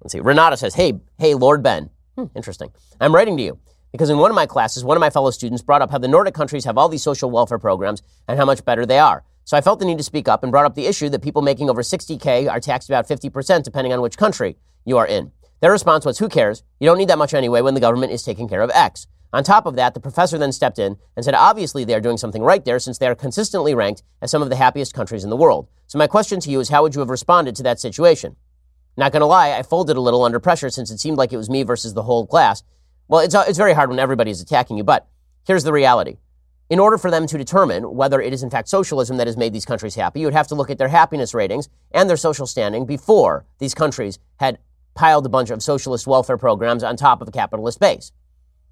Let's 0.00 0.12
see. 0.12 0.20
Renata 0.20 0.56
says, 0.56 0.74
Hey, 0.74 0.94
hey, 1.18 1.34
Lord 1.34 1.62
Ben. 1.62 1.90
Hmm, 2.16 2.26
interesting. 2.34 2.70
I'm 3.00 3.14
writing 3.14 3.36
to 3.36 3.42
you 3.42 3.58
because 3.92 4.10
in 4.10 4.18
one 4.18 4.30
of 4.30 4.34
my 4.34 4.46
classes, 4.46 4.84
one 4.84 4.96
of 4.96 5.00
my 5.00 5.10
fellow 5.10 5.30
students 5.30 5.62
brought 5.62 5.82
up 5.82 5.90
how 5.90 5.98
the 5.98 6.08
Nordic 6.08 6.34
countries 6.34 6.64
have 6.64 6.76
all 6.76 6.88
these 6.88 7.02
social 7.02 7.30
welfare 7.30 7.58
programs 7.58 8.02
and 8.28 8.38
how 8.38 8.44
much 8.44 8.64
better 8.64 8.84
they 8.84 8.98
are. 8.98 9.24
So 9.44 9.56
I 9.56 9.60
felt 9.60 9.80
the 9.80 9.84
need 9.84 9.98
to 9.98 10.04
speak 10.04 10.28
up 10.28 10.42
and 10.42 10.52
brought 10.52 10.66
up 10.66 10.74
the 10.74 10.86
issue 10.86 11.08
that 11.08 11.22
people 11.22 11.42
making 11.42 11.68
over 11.68 11.82
60K 11.82 12.50
are 12.50 12.60
taxed 12.60 12.88
about 12.88 13.08
50% 13.08 13.64
depending 13.64 13.92
on 13.92 14.00
which 14.00 14.16
country 14.16 14.56
you 14.84 14.98
are 14.98 15.06
in. 15.06 15.32
Their 15.60 15.72
response 15.72 16.04
was, 16.04 16.18
Who 16.18 16.28
cares? 16.28 16.62
You 16.80 16.88
don't 16.88 16.98
need 16.98 17.08
that 17.08 17.18
much 17.18 17.34
anyway 17.34 17.60
when 17.60 17.74
the 17.74 17.80
government 17.80 18.12
is 18.12 18.22
taking 18.22 18.48
care 18.48 18.62
of 18.62 18.70
X. 18.70 19.06
On 19.32 19.42
top 19.42 19.64
of 19.64 19.76
that, 19.76 19.94
the 19.94 20.00
professor 20.00 20.36
then 20.36 20.52
stepped 20.52 20.78
in 20.78 20.96
and 21.16 21.24
said, 21.24 21.34
Obviously, 21.34 21.84
they 21.84 21.94
are 21.94 22.00
doing 22.00 22.18
something 22.18 22.42
right 22.42 22.64
there 22.64 22.78
since 22.78 22.98
they 22.98 23.06
are 23.06 23.14
consistently 23.14 23.74
ranked 23.74 24.02
as 24.20 24.30
some 24.30 24.42
of 24.42 24.50
the 24.50 24.56
happiest 24.56 24.92
countries 24.92 25.24
in 25.24 25.30
the 25.30 25.36
world. 25.36 25.68
So, 25.86 25.98
my 25.98 26.06
question 26.06 26.38
to 26.40 26.50
you 26.50 26.60
is, 26.60 26.68
how 26.68 26.82
would 26.82 26.94
you 26.94 27.00
have 27.00 27.08
responded 27.08 27.56
to 27.56 27.62
that 27.62 27.80
situation? 27.80 28.36
Not 28.96 29.12
going 29.12 29.20
to 29.20 29.26
lie, 29.26 29.52
I 29.52 29.62
folded 29.62 29.96
a 29.96 30.00
little 30.00 30.22
under 30.22 30.38
pressure 30.38 30.68
since 30.68 30.90
it 30.90 31.00
seemed 31.00 31.16
like 31.16 31.32
it 31.32 31.38
was 31.38 31.48
me 31.48 31.62
versus 31.62 31.94
the 31.94 32.02
whole 32.02 32.26
class. 32.26 32.62
Well, 33.08 33.20
it's, 33.20 33.34
it's 33.34 33.58
very 33.58 33.72
hard 33.72 33.88
when 33.88 33.98
everybody 33.98 34.30
is 34.30 34.40
attacking 34.42 34.76
you, 34.76 34.84
but 34.84 35.08
here's 35.46 35.64
the 35.64 35.72
reality. 35.72 36.18
In 36.68 36.78
order 36.78 36.98
for 36.98 37.10
them 37.10 37.26
to 37.26 37.38
determine 37.38 37.94
whether 37.94 38.20
it 38.20 38.32
is 38.32 38.42
in 38.42 38.50
fact 38.50 38.68
socialism 38.68 39.16
that 39.16 39.26
has 39.26 39.36
made 39.36 39.52
these 39.52 39.64
countries 39.64 39.94
happy, 39.94 40.20
you 40.20 40.26
would 40.26 40.34
have 40.34 40.48
to 40.48 40.54
look 40.54 40.70
at 40.70 40.78
their 40.78 40.88
happiness 40.88 41.34
ratings 41.34 41.68
and 41.90 42.08
their 42.08 42.16
social 42.16 42.46
standing 42.46 42.86
before 42.86 43.44
these 43.58 43.74
countries 43.74 44.18
had 44.36 44.58
piled 44.94 45.24
a 45.26 45.30
bunch 45.30 45.50
of 45.50 45.62
socialist 45.62 46.06
welfare 46.06 46.38
programs 46.38 46.82
on 46.82 46.96
top 46.96 47.20
of 47.22 47.28
a 47.28 47.32
capitalist 47.32 47.80
base. 47.80 48.12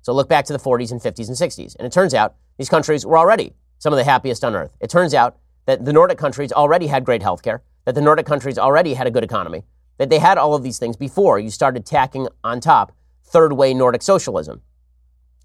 So 0.03 0.13
look 0.13 0.29
back 0.29 0.45
to 0.47 0.53
the 0.53 0.59
40s 0.59 0.93
and 0.93 1.01
50s 1.01 1.29
and 1.29 1.37
60s. 1.37 1.77
And 1.77 1.87
it 1.87 1.93
turns 1.93 2.15
out 2.15 2.35
these 2.59 2.69
countries 2.69 3.05
were 3.05 3.19
already 3.19 3.55
some 3.79 3.93
of 3.93 3.97
the 3.97 4.05
happiest 4.05 4.45
on 4.45 4.55
earth. 4.55 4.77
It 4.81 4.91
turns 4.91 5.15
out 5.15 5.39
that 5.67 5.85
the 5.85 5.93
Nordic 5.93 6.19
countries 6.19 6.53
already 6.53 6.87
had 6.87 7.05
great 7.05 7.23
health 7.23 7.43
care, 7.43 7.63
that 7.85 7.95
the 7.95 8.01
Nordic 8.01 8.27
countries 8.27 8.59
already 8.59 8.95
had 8.95 9.07
a 9.07 9.11
good 9.11 9.25
economy, 9.25 9.65
that 9.99 10.11
they 10.11 10.19
had 10.19 10.39
all 10.39 10.55
of 10.55 10.63
these 10.63 10.79
things 10.79 10.97
before 10.97 11.39
you 11.39 11.51
started 11.51 11.85
tacking 11.85 12.29
on 12.43 12.61
top 12.61 12.93
third 13.25 13.53
way 13.53 13.75
Nordic 13.75 14.03
socialism. 14.03 14.63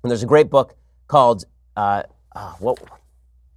And 0.04 0.12
there's 0.12 0.24
a 0.24 0.28
great 0.28 0.50
book 0.50 0.76
called, 1.08 1.46
uh, 1.76 2.04
uh, 2.36 2.54
what? 2.60 2.80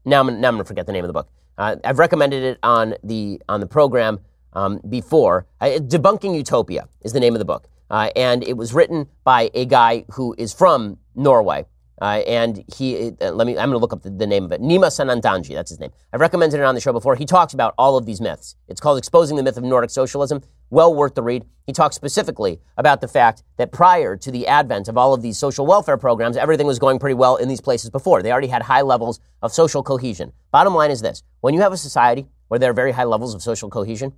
Now 0.04 0.20
I'm, 0.20 0.40
now 0.40 0.48
I'm 0.48 0.54
going 0.54 0.58
to 0.58 0.64
forget 0.64 0.86
the 0.86 0.92
name 0.92 1.04
of 1.04 1.08
the 1.08 1.12
book. 1.12 1.28
Uh, 1.56 1.76
I've 1.84 1.98
recommended 1.98 2.42
it 2.42 2.58
on 2.62 2.94
the, 3.02 3.40
on 3.48 3.60
the 3.60 3.66
program 3.66 4.20
um, 4.52 4.80
before. 4.88 5.46
Debunking 5.60 6.36
Utopia 6.36 6.88
is 7.02 7.12
the 7.12 7.20
name 7.20 7.34
of 7.34 7.38
the 7.38 7.44
book. 7.44 7.68
Uh, 7.90 8.10
and 8.14 8.44
it 8.44 8.56
was 8.56 8.74
written 8.74 9.08
by 9.24 9.50
a 9.54 9.64
guy 9.64 10.04
who 10.12 10.34
is 10.38 10.52
from 10.52 10.98
Norway. 11.14 11.64
Uh, 12.00 12.22
and 12.28 12.64
he, 12.76 13.10
uh, 13.20 13.32
let 13.32 13.44
me, 13.44 13.58
I'm 13.58 13.70
going 13.70 13.72
to 13.72 13.78
look 13.78 13.92
up 13.92 14.02
the, 14.02 14.10
the, 14.10 14.26
name 14.26 14.44
of 14.44 14.52
it. 14.52 14.60
Nima 14.60 14.86
Sanandaji, 14.86 15.52
that's 15.52 15.70
his 15.70 15.80
name. 15.80 15.90
I've 16.12 16.20
recommended 16.20 16.60
it 16.60 16.62
on 16.62 16.76
the 16.76 16.80
show 16.80 16.92
before. 16.92 17.16
He 17.16 17.24
talks 17.24 17.54
about 17.54 17.74
all 17.76 17.96
of 17.96 18.06
these 18.06 18.20
myths. 18.20 18.54
It's 18.68 18.80
called 18.80 18.98
Exposing 18.98 19.36
the 19.36 19.42
Myth 19.42 19.56
of 19.56 19.64
Nordic 19.64 19.90
Socialism. 19.90 20.42
Well 20.70 20.94
worth 20.94 21.16
the 21.16 21.24
read. 21.24 21.44
He 21.66 21.72
talks 21.72 21.96
specifically 21.96 22.60
about 22.76 23.00
the 23.00 23.08
fact 23.08 23.42
that 23.56 23.72
prior 23.72 24.16
to 24.16 24.30
the 24.30 24.46
advent 24.46 24.86
of 24.86 24.96
all 24.96 25.12
of 25.12 25.22
these 25.22 25.38
social 25.38 25.66
welfare 25.66 25.96
programs, 25.96 26.36
everything 26.36 26.68
was 26.68 26.78
going 26.78 27.00
pretty 27.00 27.14
well 27.14 27.34
in 27.34 27.48
these 27.48 27.60
places 27.60 27.90
before. 27.90 28.22
They 28.22 28.30
already 28.30 28.46
had 28.46 28.62
high 28.62 28.82
levels 28.82 29.18
of 29.42 29.50
social 29.50 29.82
cohesion. 29.82 30.32
Bottom 30.52 30.76
line 30.76 30.92
is 30.92 31.00
this 31.00 31.24
when 31.40 31.52
you 31.52 31.62
have 31.62 31.72
a 31.72 31.76
society 31.76 32.28
where 32.46 32.60
there 32.60 32.70
are 32.70 32.74
very 32.74 32.92
high 32.92 33.04
levels 33.04 33.34
of 33.34 33.42
social 33.42 33.70
cohesion, 33.70 34.12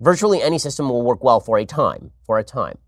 Virtually 0.00 0.40
any 0.40 0.58
system 0.58 0.88
will 0.88 1.02
work 1.02 1.22
well 1.22 1.40
for 1.40 1.58
a 1.58 1.66
time, 1.66 2.10
for 2.24 2.38
a 2.38 2.42
time, 2.42 2.78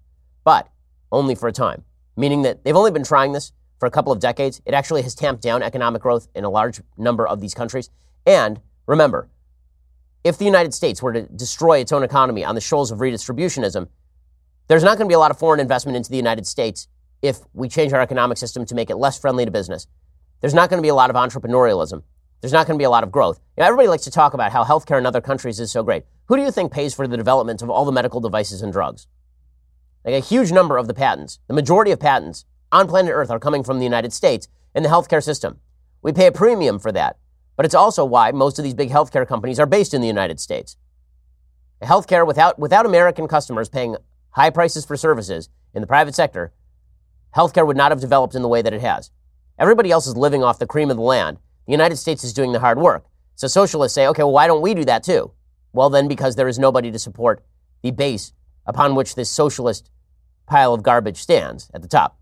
but 0.44 0.68
only 1.10 1.34
for 1.34 1.48
a 1.48 1.52
time, 1.52 1.84
meaning 2.16 2.42
that 2.42 2.64
they've 2.64 2.76
only 2.76 2.90
been 2.90 3.04
trying 3.04 3.32
this 3.32 3.52
for 3.78 3.86
a 3.86 3.90
couple 3.90 4.12
of 4.12 4.20
decades. 4.20 4.60
It 4.64 4.74
actually 4.74 5.02
has 5.02 5.14
tamped 5.14 5.42
down 5.42 5.62
economic 5.62 6.02
growth 6.02 6.28
in 6.34 6.44
a 6.44 6.50
large 6.50 6.80
number 6.96 7.26
of 7.26 7.40
these 7.40 7.54
countries. 7.54 7.90
And 8.24 8.60
remember, 8.86 9.28
if 10.24 10.38
the 10.38 10.44
United 10.44 10.72
States 10.72 11.02
were 11.02 11.12
to 11.12 11.22
destroy 11.22 11.78
its 11.78 11.90
own 11.90 12.04
economy 12.04 12.44
on 12.44 12.54
the 12.54 12.60
shoals 12.60 12.90
of 12.90 13.00
redistributionism, 13.00 13.88
there's 14.68 14.84
not 14.84 14.98
going 14.98 15.06
to 15.06 15.10
be 15.10 15.14
a 15.14 15.18
lot 15.18 15.30
of 15.30 15.38
foreign 15.38 15.60
investment 15.60 15.96
into 15.96 16.10
the 16.10 16.16
United 16.16 16.46
States 16.46 16.86
if 17.20 17.40
we 17.54 17.68
change 17.68 17.92
our 17.92 18.00
economic 18.00 18.38
system 18.38 18.64
to 18.66 18.74
make 18.74 18.88
it 18.88 18.96
less 18.96 19.18
friendly 19.18 19.44
to 19.44 19.50
business. 19.50 19.86
There's 20.40 20.54
not 20.54 20.70
going 20.70 20.78
to 20.78 20.82
be 20.82 20.88
a 20.88 20.94
lot 20.94 21.10
of 21.10 21.16
entrepreneurialism. 21.16 22.02
There's 22.40 22.52
not 22.52 22.66
going 22.66 22.76
to 22.76 22.80
be 22.80 22.84
a 22.84 22.90
lot 22.90 23.04
of 23.04 23.12
growth. 23.12 23.40
You 23.56 23.62
know, 23.62 23.66
everybody 23.66 23.88
likes 23.88 24.04
to 24.04 24.10
talk 24.10 24.34
about 24.34 24.52
how 24.52 24.64
healthcare 24.64 24.98
in 24.98 25.06
other 25.06 25.20
countries 25.20 25.60
is 25.60 25.70
so 25.70 25.82
great. 25.82 26.04
Who 26.26 26.36
do 26.36 26.42
you 26.42 26.50
think 26.50 26.72
pays 26.72 26.94
for 26.94 27.06
the 27.06 27.16
development 27.16 27.62
of 27.62 27.70
all 27.70 27.84
the 27.84 27.92
medical 27.92 28.20
devices 28.20 28.62
and 28.62 28.72
drugs? 28.72 29.06
Like 30.04 30.14
a 30.14 30.20
huge 30.20 30.50
number 30.50 30.76
of 30.76 30.86
the 30.86 30.94
patents, 30.94 31.38
the 31.46 31.54
majority 31.54 31.90
of 31.90 32.00
patents 32.00 32.44
on 32.70 32.88
planet 32.88 33.12
Earth 33.12 33.30
are 33.30 33.38
coming 33.38 33.62
from 33.62 33.78
the 33.78 33.84
United 33.84 34.12
States 34.12 34.48
in 34.74 34.82
the 34.82 34.88
healthcare 34.88 35.22
system. 35.22 35.60
We 36.02 36.12
pay 36.12 36.26
a 36.26 36.32
premium 36.32 36.78
for 36.78 36.90
that. 36.92 37.18
But 37.56 37.66
it's 37.66 37.74
also 37.74 38.04
why 38.04 38.32
most 38.32 38.58
of 38.58 38.64
these 38.64 38.74
big 38.74 38.90
healthcare 38.90 39.28
companies 39.28 39.60
are 39.60 39.66
based 39.66 39.94
in 39.94 40.00
the 40.00 40.06
United 40.06 40.40
States. 40.40 40.76
Healthcare 41.82 42.26
without, 42.26 42.58
without 42.58 42.86
American 42.86 43.28
customers 43.28 43.68
paying 43.68 43.96
high 44.30 44.50
prices 44.50 44.84
for 44.84 44.96
services 44.96 45.48
in 45.74 45.80
the 45.80 45.86
private 45.86 46.14
sector, 46.14 46.52
healthcare 47.36 47.66
would 47.66 47.76
not 47.76 47.92
have 47.92 48.00
developed 48.00 48.34
in 48.34 48.42
the 48.42 48.48
way 48.48 48.62
that 48.62 48.72
it 48.72 48.80
has. 48.80 49.10
Everybody 49.58 49.90
else 49.90 50.06
is 50.06 50.16
living 50.16 50.42
off 50.42 50.58
the 50.58 50.66
cream 50.66 50.90
of 50.90 50.96
the 50.96 51.02
land, 51.02 51.38
the 51.66 51.72
United 51.72 51.96
States 51.96 52.24
is 52.24 52.32
doing 52.32 52.52
the 52.52 52.60
hard 52.60 52.78
work. 52.78 53.04
So 53.36 53.46
socialists 53.46 53.94
say, 53.94 54.06
okay, 54.08 54.22
well, 54.22 54.32
why 54.32 54.46
don't 54.46 54.62
we 54.62 54.74
do 54.74 54.84
that 54.86 55.04
too? 55.04 55.32
Well, 55.72 55.90
then, 55.90 56.08
because 56.08 56.36
there 56.36 56.48
is 56.48 56.58
nobody 56.58 56.90
to 56.90 56.98
support 56.98 57.44
the 57.82 57.90
base 57.90 58.32
upon 58.66 58.94
which 58.94 59.14
this 59.14 59.30
socialist 59.30 59.90
pile 60.46 60.74
of 60.74 60.82
garbage 60.82 61.18
stands 61.18 61.70
at 61.74 61.82
the 61.82 61.88
top. 61.88 62.18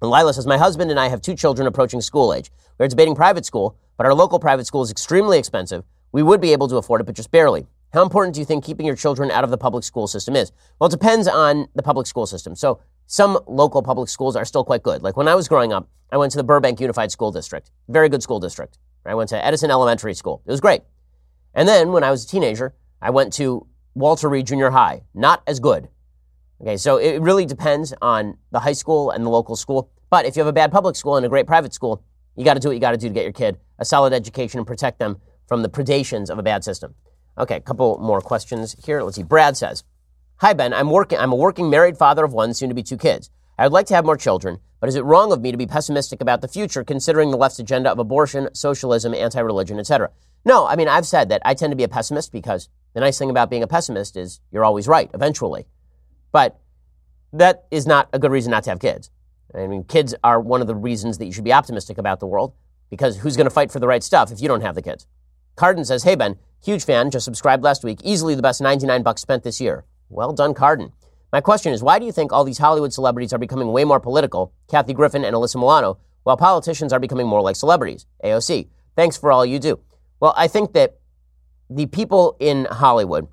And 0.00 0.10
Lila 0.10 0.32
says, 0.34 0.46
My 0.46 0.58
husband 0.58 0.90
and 0.90 1.00
I 1.00 1.08
have 1.08 1.20
two 1.20 1.34
children 1.34 1.66
approaching 1.66 2.00
school 2.00 2.32
age. 2.32 2.50
We're 2.78 2.88
debating 2.88 3.14
private 3.14 3.44
school, 3.44 3.76
but 3.96 4.06
our 4.06 4.14
local 4.14 4.38
private 4.38 4.66
school 4.66 4.82
is 4.82 4.90
extremely 4.90 5.38
expensive. 5.38 5.84
We 6.12 6.22
would 6.22 6.40
be 6.40 6.52
able 6.52 6.68
to 6.68 6.76
afford 6.76 7.00
it, 7.00 7.04
but 7.04 7.16
just 7.16 7.30
barely. 7.30 7.66
How 7.92 8.02
important 8.02 8.34
do 8.34 8.40
you 8.40 8.46
think 8.46 8.64
keeping 8.64 8.86
your 8.86 8.96
children 8.96 9.30
out 9.30 9.44
of 9.44 9.50
the 9.50 9.58
public 9.58 9.82
school 9.82 10.06
system 10.06 10.36
is? 10.36 10.52
Well, 10.78 10.88
it 10.88 10.90
depends 10.90 11.26
on 11.26 11.68
the 11.74 11.82
public 11.82 12.06
school 12.06 12.26
system. 12.26 12.54
So 12.54 12.80
some 13.06 13.38
local 13.46 13.82
public 13.82 14.08
schools 14.10 14.36
are 14.36 14.44
still 14.44 14.64
quite 14.64 14.82
good. 14.82 15.02
Like 15.02 15.16
when 15.16 15.26
I 15.26 15.34
was 15.34 15.48
growing 15.48 15.72
up, 15.72 15.88
I 16.12 16.18
went 16.18 16.32
to 16.32 16.38
the 16.38 16.44
Burbank 16.44 16.80
Unified 16.80 17.10
School 17.10 17.32
District. 17.32 17.70
Very 17.88 18.08
good 18.08 18.22
school 18.22 18.40
district. 18.40 18.78
I 19.06 19.14
went 19.14 19.30
to 19.30 19.44
Edison 19.44 19.70
Elementary 19.70 20.14
School. 20.14 20.42
It 20.46 20.50
was 20.50 20.60
great. 20.60 20.82
And 21.54 21.66
then 21.66 21.92
when 21.92 22.04
I 22.04 22.10
was 22.10 22.24
a 22.24 22.28
teenager, 22.28 22.74
I 23.00 23.10
went 23.10 23.32
to 23.34 23.66
Walter 23.98 24.28
Reed 24.28 24.46
Junior 24.46 24.70
High. 24.70 25.02
Not 25.12 25.42
as 25.46 25.58
good. 25.58 25.88
Okay, 26.60 26.76
so 26.76 26.96
it 26.98 27.20
really 27.20 27.44
depends 27.44 27.92
on 28.00 28.38
the 28.52 28.60
high 28.60 28.72
school 28.72 29.10
and 29.10 29.26
the 29.26 29.30
local 29.30 29.56
school. 29.56 29.90
But 30.08 30.24
if 30.24 30.36
you 30.36 30.40
have 30.40 30.48
a 30.48 30.52
bad 30.52 30.72
public 30.72 30.96
school 30.96 31.16
and 31.16 31.26
a 31.26 31.28
great 31.28 31.46
private 31.46 31.74
school, 31.74 32.02
you 32.36 32.44
got 32.44 32.54
to 32.54 32.60
do 32.60 32.68
what 32.68 32.74
you 32.74 32.80
got 32.80 32.92
to 32.92 32.96
do 32.96 33.08
to 33.08 33.14
get 33.14 33.24
your 33.24 33.32
kid 33.32 33.58
a 33.80 33.84
solid 33.84 34.12
education 34.12 34.58
and 34.58 34.66
protect 34.66 34.98
them 34.98 35.20
from 35.46 35.62
the 35.62 35.68
predations 35.68 36.30
of 36.30 36.38
a 36.38 36.42
bad 36.42 36.64
system. 36.64 36.94
Okay, 37.38 37.56
a 37.56 37.60
couple 37.60 37.98
more 37.98 38.20
questions 38.20 38.74
here. 38.84 39.02
Let's 39.02 39.16
see. 39.16 39.22
Brad 39.22 39.56
says, 39.56 39.84
Hi, 40.36 40.52
Ben. 40.52 40.72
I'm 40.72 40.90
working. 40.90 41.18
I'm 41.18 41.32
a 41.32 41.36
working 41.36 41.70
married 41.70 41.96
father 41.96 42.24
of 42.24 42.32
one, 42.32 42.54
soon 42.54 42.68
to 42.68 42.74
be 42.74 42.82
two 42.82 42.96
kids. 42.96 43.30
I 43.58 43.64
would 43.64 43.72
like 43.72 43.86
to 43.86 43.94
have 43.94 44.04
more 44.04 44.16
children, 44.16 44.60
but 44.78 44.88
is 44.88 44.94
it 44.94 45.04
wrong 45.04 45.32
of 45.32 45.40
me 45.40 45.50
to 45.50 45.58
be 45.58 45.66
pessimistic 45.66 46.20
about 46.20 46.42
the 46.42 46.48
future, 46.48 46.84
considering 46.84 47.30
the 47.32 47.36
left's 47.36 47.58
agenda 47.58 47.90
of 47.90 47.98
abortion, 47.98 48.48
socialism, 48.54 49.12
anti-religion, 49.14 49.80
etc.? 49.80 50.10
No, 50.44 50.66
I 50.66 50.76
mean 50.76 50.86
I've 50.86 51.06
said 51.06 51.28
that 51.30 51.42
I 51.44 51.54
tend 51.54 51.72
to 51.72 51.76
be 51.76 51.82
a 51.82 51.88
pessimist 51.88 52.30
because 52.30 52.68
the 52.94 53.00
nice 53.00 53.18
thing 53.18 53.30
about 53.30 53.50
being 53.50 53.64
a 53.64 53.66
pessimist 53.66 54.16
is 54.16 54.40
you're 54.52 54.64
always 54.64 54.86
right 54.86 55.10
eventually, 55.12 55.66
but 56.30 56.60
that 57.32 57.66
is 57.72 57.84
not 57.84 58.08
a 58.12 58.18
good 58.20 58.30
reason 58.30 58.52
not 58.52 58.62
to 58.64 58.70
have 58.70 58.78
kids. 58.78 59.10
I 59.52 59.66
mean, 59.66 59.82
kids 59.82 60.14
are 60.22 60.40
one 60.40 60.60
of 60.60 60.68
the 60.68 60.76
reasons 60.76 61.18
that 61.18 61.26
you 61.26 61.32
should 61.32 61.44
be 61.44 61.52
optimistic 61.52 61.98
about 61.98 62.20
the 62.20 62.26
world 62.26 62.52
because 62.90 63.18
who's 63.18 63.36
going 63.36 63.46
to 63.46 63.50
fight 63.50 63.72
for 63.72 63.80
the 63.80 63.88
right 63.88 64.02
stuff 64.02 64.30
if 64.30 64.40
you 64.40 64.46
don't 64.46 64.60
have 64.60 64.76
the 64.76 64.82
kids? 64.82 65.06
Carden 65.56 65.84
says, 65.84 66.04
"Hey 66.04 66.14
Ben, 66.14 66.36
huge 66.62 66.84
fan, 66.84 67.10
just 67.10 67.24
subscribed 67.24 67.64
last 67.64 67.82
week. 67.82 67.98
Easily 68.04 68.36
the 68.36 68.42
best 68.42 68.60
99 68.60 69.02
bucks 69.02 69.20
spent 69.20 69.42
this 69.42 69.60
year. 69.60 69.84
Well 70.08 70.32
done, 70.32 70.54
Carden. 70.54 70.92
My 71.32 71.40
question 71.40 71.72
is, 71.72 71.82
why 71.82 71.98
do 71.98 72.06
you 72.06 72.12
think 72.12 72.32
all 72.32 72.44
these 72.44 72.58
Hollywood 72.58 72.92
celebrities 72.92 73.32
are 73.32 73.38
becoming 73.38 73.70
way 73.70 73.84
more 73.84 74.00
political, 74.00 74.52
Kathy 74.70 74.94
Griffin 74.94 75.24
and 75.24 75.36
Alyssa 75.36 75.56
Milano, 75.56 75.98
while 76.22 76.36
politicians 76.36 76.92
are 76.92 77.00
becoming 77.00 77.26
more 77.26 77.42
like 77.42 77.56
celebrities? 77.56 78.06
AOC. 78.24 78.68
Thanks 78.96 79.16
for 79.16 79.30
all 79.30 79.44
you 79.44 79.58
do. 79.58 79.78
Well, 80.20 80.34
I 80.36 80.48
think 80.48 80.72
that 80.72 80.98
the 81.68 81.86
people 81.86 82.36
in 82.40 82.66
Hollywood 82.70 83.28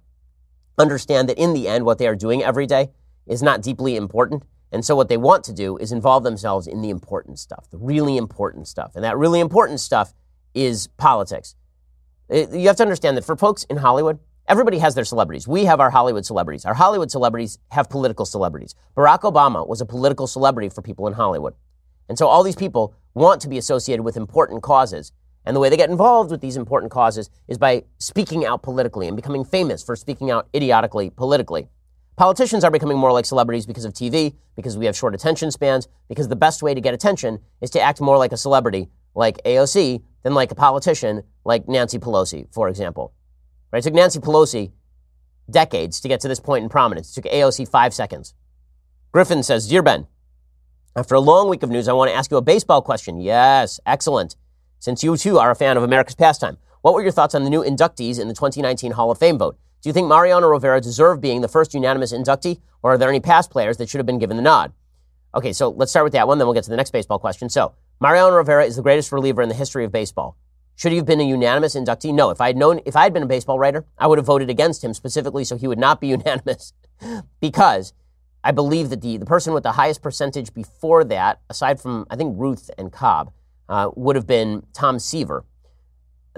understand 0.77 1.29
that 1.29 1.37
in 1.37 1.53
the 1.53 1.67
end, 1.67 1.85
what 1.85 1.97
they 1.97 2.07
are 2.07 2.15
doing 2.15 2.43
every 2.43 2.67
day 2.67 2.91
is 3.25 3.41
not 3.41 3.61
deeply 3.61 3.95
important. 3.95 4.43
And 4.71 4.83
so 4.83 4.95
what 4.95 5.07
they 5.07 5.17
want 5.17 5.45
to 5.45 5.53
do 5.53 5.77
is 5.77 5.93
involve 5.93 6.23
themselves 6.23 6.67
in 6.67 6.81
the 6.81 6.89
important 6.89 7.39
stuff, 7.39 7.69
the 7.69 7.77
really 7.77 8.17
important 8.17 8.67
stuff. 8.67 8.91
And 8.95 9.05
that 9.05 9.17
really 9.17 9.39
important 9.39 9.79
stuff 9.79 10.13
is 10.53 10.87
politics. 10.97 11.55
It, 12.27 12.51
you 12.51 12.67
have 12.67 12.75
to 12.77 12.83
understand 12.83 13.15
that 13.15 13.23
for 13.23 13.37
folks 13.37 13.63
in 13.65 13.77
Hollywood, 13.77 14.19
everybody 14.47 14.77
has 14.79 14.95
their 14.95 15.05
celebrities. 15.05 15.47
We 15.47 15.65
have 15.65 15.79
our 15.79 15.89
Hollywood 15.89 16.25
celebrities. 16.25 16.65
Our 16.65 16.73
Hollywood 16.73 17.11
celebrities 17.11 17.57
have 17.71 17.89
political 17.89 18.25
celebrities. 18.25 18.75
Barack 18.95 19.21
Obama 19.21 19.67
was 19.67 19.81
a 19.81 19.85
political 19.85 20.27
celebrity 20.27 20.69
for 20.69 20.81
people 20.81 21.07
in 21.07 21.13
Hollywood. 21.13 21.55
And 22.07 22.17
so 22.17 22.27
all 22.27 22.43
these 22.43 22.55
people 22.55 22.93
want 23.13 23.41
to 23.41 23.49
be 23.49 23.57
associated 23.57 24.03
with 24.03 24.17
important 24.17 24.61
causes. 24.61 25.11
And 25.45 25.55
the 25.55 25.59
way 25.59 25.69
they 25.69 25.77
get 25.77 25.89
involved 25.89 26.31
with 26.31 26.41
these 26.41 26.57
important 26.57 26.91
causes 26.91 27.29
is 27.47 27.57
by 27.57 27.83
speaking 27.97 28.45
out 28.45 28.61
politically 28.63 29.07
and 29.07 29.15
becoming 29.15 29.45
famous 29.45 29.83
for 29.83 29.95
speaking 29.95 30.31
out 30.31 30.47
idiotically 30.55 31.09
politically. 31.09 31.67
Politicians 32.15 32.63
are 32.63 32.71
becoming 32.71 32.97
more 32.97 33.11
like 33.11 33.25
celebrities 33.25 33.65
because 33.65 33.83
of 33.83 33.93
TV, 33.93 34.35
because 34.55 34.77
we 34.77 34.85
have 34.85 34.95
short 34.95 35.13
attention 35.13 35.51
spans, 35.51 35.87
because 36.07 36.29
the 36.29 36.35
best 36.35 36.63
way 36.63 36.73
to 36.73 36.79
get 36.79 36.93
attention 36.93 37.39
is 37.61 37.69
to 37.71 37.81
act 37.81 37.99
more 37.99 38.17
like 38.17 38.31
a 38.31 38.37
celebrity, 38.37 38.89
like 39.15 39.43
AOC, 39.43 40.01
than 40.23 40.33
like 40.33 40.51
a 40.51 40.55
politician, 40.55 41.23
like 41.43 41.67
Nancy 41.67 41.99
Pelosi, 41.99 42.47
for 42.53 42.69
example. 42.69 43.13
Right? 43.71 43.79
It 43.79 43.83
took 43.83 43.93
Nancy 43.93 44.19
Pelosi 44.19 44.71
decades 45.49 45.99
to 46.01 46.07
get 46.07 46.19
to 46.21 46.27
this 46.27 46.39
point 46.39 46.63
in 46.63 46.69
prominence. 46.69 47.11
It 47.11 47.21
took 47.21 47.31
AOC 47.31 47.67
five 47.67 47.93
seconds. 47.93 48.33
Griffin 49.11 49.43
says, 49.43 49.67
Dear 49.67 49.81
Ben, 49.81 50.07
after 50.95 51.15
a 51.15 51.19
long 51.19 51.49
week 51.49 51.63
of 51.63 51.69
news, 51.69 51.87
I 51.87 51.93
want 51.93 52.09
to 52.09 52.15
ask 52.15 52.31
you 52.31 52.37
a 52.37 52.41
baseball 52.41 52.81
question. 52.81 53.19
Yes, 53.19 53.79
excellent. 53.85 54.35
Since 54.79 55.03
you 55.03 55.17
too 55.17 55.39
are 55.39 55.51
a 55.51 55.55
fan 55.55 55.77
of 55.77 55.83
America's 55.83 56.15
pastime, 56.15 56.57
what 56.81 56.93
were 56.93 57.01
your 57.01 57.11
thoughts 57.11 57.35
on 57.35 57.43
the 57.43 57.49
new 57.49 57.63
inductees 57.63 58.19
in 58.19 58.27
the 58.27 58.33
2019 58.33 58.91
Hall 58.91 59.11
of 59.11 59.17
Fame 59.17 59.37
vote? 59.37 59.57
Do 59.81 59.89
you 59.89 59.93
think 59.93 60.07
Mariano 60.07 60.47
Rivera 60.47 60.81
deserved 60.81 61.21
being 61.21 61.41
the 61.41 61.47
first 61.47 61.73
unanimous 61.73 62.13
inductee, 62.13 62.59
or 62.81 62.93
are 62.93 62.97
there 62.97 63.09
any 63.09 63.19
past 63.19 63.51
players 63.51 63.77
that 63.77 63.89
should 63.89 63.99
have 63.99 64.05
been 64.05 64.19
given 64.19 64.37
the 64.37 64.43
nod? 64.43 64.73
Okay, 65.33 65.53
so 65.53 65.69
let's 65.69 65.91
start 65.91 66.05
with 66.05 66.13
that 66.13 66.27
one, 66.27 66.37
then 66.37 66.47
we'll 66.47 66.53
get 66.53 66.63
to 66.63 66.69
the 66.69 66.77
next 66.77 66.91
baseball 66.91 67.19
question. 67.19 67.49
So, 67.49 67.73
Mariano 67.99 68.35
Rivera 68.35 68.65
is 68.65 68.75
the 68.75 68.81
greatest 68.81 69.11
reliever 69.11 69.41
in 69.41 69.49
the 69.49 69.55
history 69.55 69.85
of 69.85 69.91
baseball. 69.91 70.37
Should 70.75 70.91
he 70.91 70.97
have 70.97 71.05
been 71.05 71.21
a 71.21 71.23
unanimous 71.23 71.75
inductee? 71.75 72.13
No. 72.13 72.29
If 72.29 72.41
I 72.41 72.47
had 72.47 72.57
known, 72.57 72.81
if 72.85 72.95
I 72.95 73.03
had 73.03 73.13
been 73.13 73.23
a 73.23 73.27
baseball 73.27 73.57
writer, 73.57 73.85
I 73.97 74.07
would 74.07 74.17
have 74.17 74.25
voted 74.25 74.49
against 74.49 74.83
him 74.83 74.93
specifically 74.93 75.43
so 75.43 75.57
he 75.57 75.67
would 75.67 75.79
not 75.79 76.01
be 76.01 76.07
unanimous, 76.15 76.73
because 77.39 77.93
I 78.43 78.51
believe 78.51 78.89
that 78.89 79.01
the 79.01 79.17
the 79.17 79.25
person 79.25 79.53
with 79.53 79.63
the 79.63 79.73
highest 79.73 80.01
percentage 80.01 80.53
before 80.53 81.03
that, 81.05 81.39
aside 81.49 81.79
from 81.79 82.05
I 82.09 82.15
think 82.15 82.35
Ruth 82.37 82.69
and 82.77 82.91
Cobb, 82.91 83.31
uh, 83.69 83.89
would 83.95 84.15
have 84.15 84.27
been 84.27 84.65
Tom 84.73 84.99
Seaver 84.99 85.45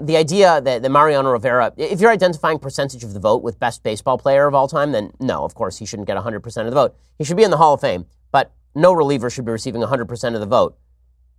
the 0.00 0.16
idea 0.16 0.60
that, 0.60 0.82
that 0.82 0.90
Mariano 0.90 1.30
Rivera, 1.30 1.72
if 1.76 2.00
you're 2.00 2.10
identifying 2.10 2.58
percentage 2.58 3.02
of 3.02 3.14
the 3.14 3.20
vote 3.20 3.42
with 3.42 3.58
best 3.58 3.82
baseball 3.82 4.18
player 4.18 4.46
of 4.46 4.54
all 4.54 4.68
time, 4.68 4.92
then 4.92 5.12
no, 5.20 5.44
of 5.44 5.54
course, 5.54 5.78
he 5.78 5.86
shouldn't 5.86 6.06
get 6.06 6.16
100% 6.16 6.36
of 6.58 6.66
the 6.66 6.70
vote. 6.70 6.96
He 7.18 7.24
should 7.24 7.36
be 7.36 7.42
in 7.42 7.50
the 7.50 7.56
Hall 7.56 7.74
of 7.74 7.80
Fame, 7.80 8.06
but 8.30 8.52
no 8.74 8.92
reliever 8.92 9.28
should 9.28 9.44
be 9.44 9.52
receiving 9.52 9.82
100% 9.82 10.34
of 10.34 10.40
the 10.40 10.46
vote. 10.46 10.78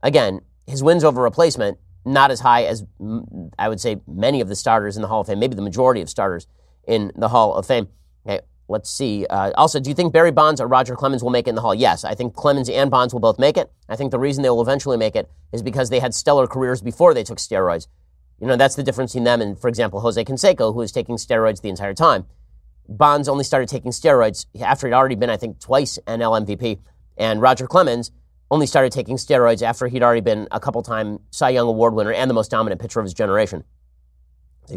Again, 0.04 0.42
his 0.68 0.84
wins 0.84 1.04
over 1.04 1.22
replacement, 1.22 1.78
not 2.06 2.32
as 2.32 2.40
high 2.40 2.64
as 2.64 2.86
I 3.58 3.70
would 3.70 3.80
say 3.80 3.98
many 4.08 4.42
of 4.42 4.48
the 4.48 4.56
starters 4.56 4.96
in 4.96 5.02
the 5.02 5.08
Hall 5.08 5.22
of 5.22 5.28
Fame, 5.28 5.40
maybe 5.40 5.56
the 5.56 5.62
majority 5.62 6.02
of 6.02 6.10
starters 6.10 6.48
in 6.88 7.12
the 7.16 7.30
Hall 7.30 7.54
of 7.54 7.66
Fame. 7.66 7.88
Okay, 8.26 8.42
let's 8.68 8.90
see. 8.90 9.26
Uh, 9.30 9.52
also, 9.56 9.80
do 9.80 9.90
you 9.90 9.96
think 9.96 10.14
Barry 10.14 10.32
Bonds 10.32 10.62
or 10.62 10.68
Roger 10.68 10.96
Clemens 10.96 11.24
will 11.24 11.30
make 11.30 11.48
it 11.48 11.50
in 11.50 11.56
the 11.56 11.62
Hall? 11.62 11.76
Yes, 11.76 12.04
I 12.04 12.16
think 12.16 12.36
Clemens 12.36 12.70
and 12.70 12.90
Bonds 12.90 13.14
will 13.14 13.22
both 13.22 13.40
make 13.40 13.58
it. 13.58 13.72
I 13.88 13.96
think 13.96 14.12
the 14.12 14.20
reason 14.20 14.44
they 14.44 14.50
will 14.50 14.62
eventually 14.62 14.98
make 14.98 15.16
it 15.16 15.30
is 15.52 15.62
because 15.62 15.90
they 15.90 16.00
had 16.00 16.14
stellar 16.14 16.48
careers 16.48 16.82
before 16.82 17.14
they 17.14 17.24
took 17.24 17.38
steroids. 17.38 17.88
You 18.40 18.48
know, 18.48 18.56
that's 18.56 18.76
the 18.76 18.84
difference 18.84 19.12
between 19.12 19.26
them 19.26 19.42
and, 19.42 19.60
for 19.60 19.68
example, 19.68 20.00
Jose 20.00 20.24
Canseco, 20.24 20.74
who 20.74 20.80
was 20.80 20.92
taking 20.92 21.18
steroids 21.18 21.62
the 21.62 21.70
entire 21.70 21.94
time. 21.94 22.26
Bonds 22.88 23.28
only 23.28 23.44
started 23.44 23.68
taking 23.68 23.92
steroids 23.92 24.46
after 24.62 24.88
he'd 24.88 24.94
already 24.94 25.16
been, 25.16 25.30
I 25.30 25.38
think, 25.38 25.60
twice 25.60 26.00
NL 26.08 26.46
MVP. 26.46 26.80
And 27.18 27.42
Roger 27.42 27.68
Clemens 27.68 28.12
only 28.52 28.66
started 28.66 28.92
taking 28.92 29.18
steroids 29.18 29.62
after 29.62 29.88
he'd 29.88 30.04
already 30.04 30.22
been 30.22 30.48
a 30.52 30.60
couple 30.60 30.82
time 30.82 31.20
Cy 31.32 31.50
Young 31.50 31.68
Award 31.68 31.94
winner 31.94 32.12
and 32.12 32.30
the 32.30 32.34
most 32.34 32.50
dominant 32.50 32.82
pitcher 32.82 33.00
of 33.00 33.06
his 33.06 33.14
generation. 33.14 33.64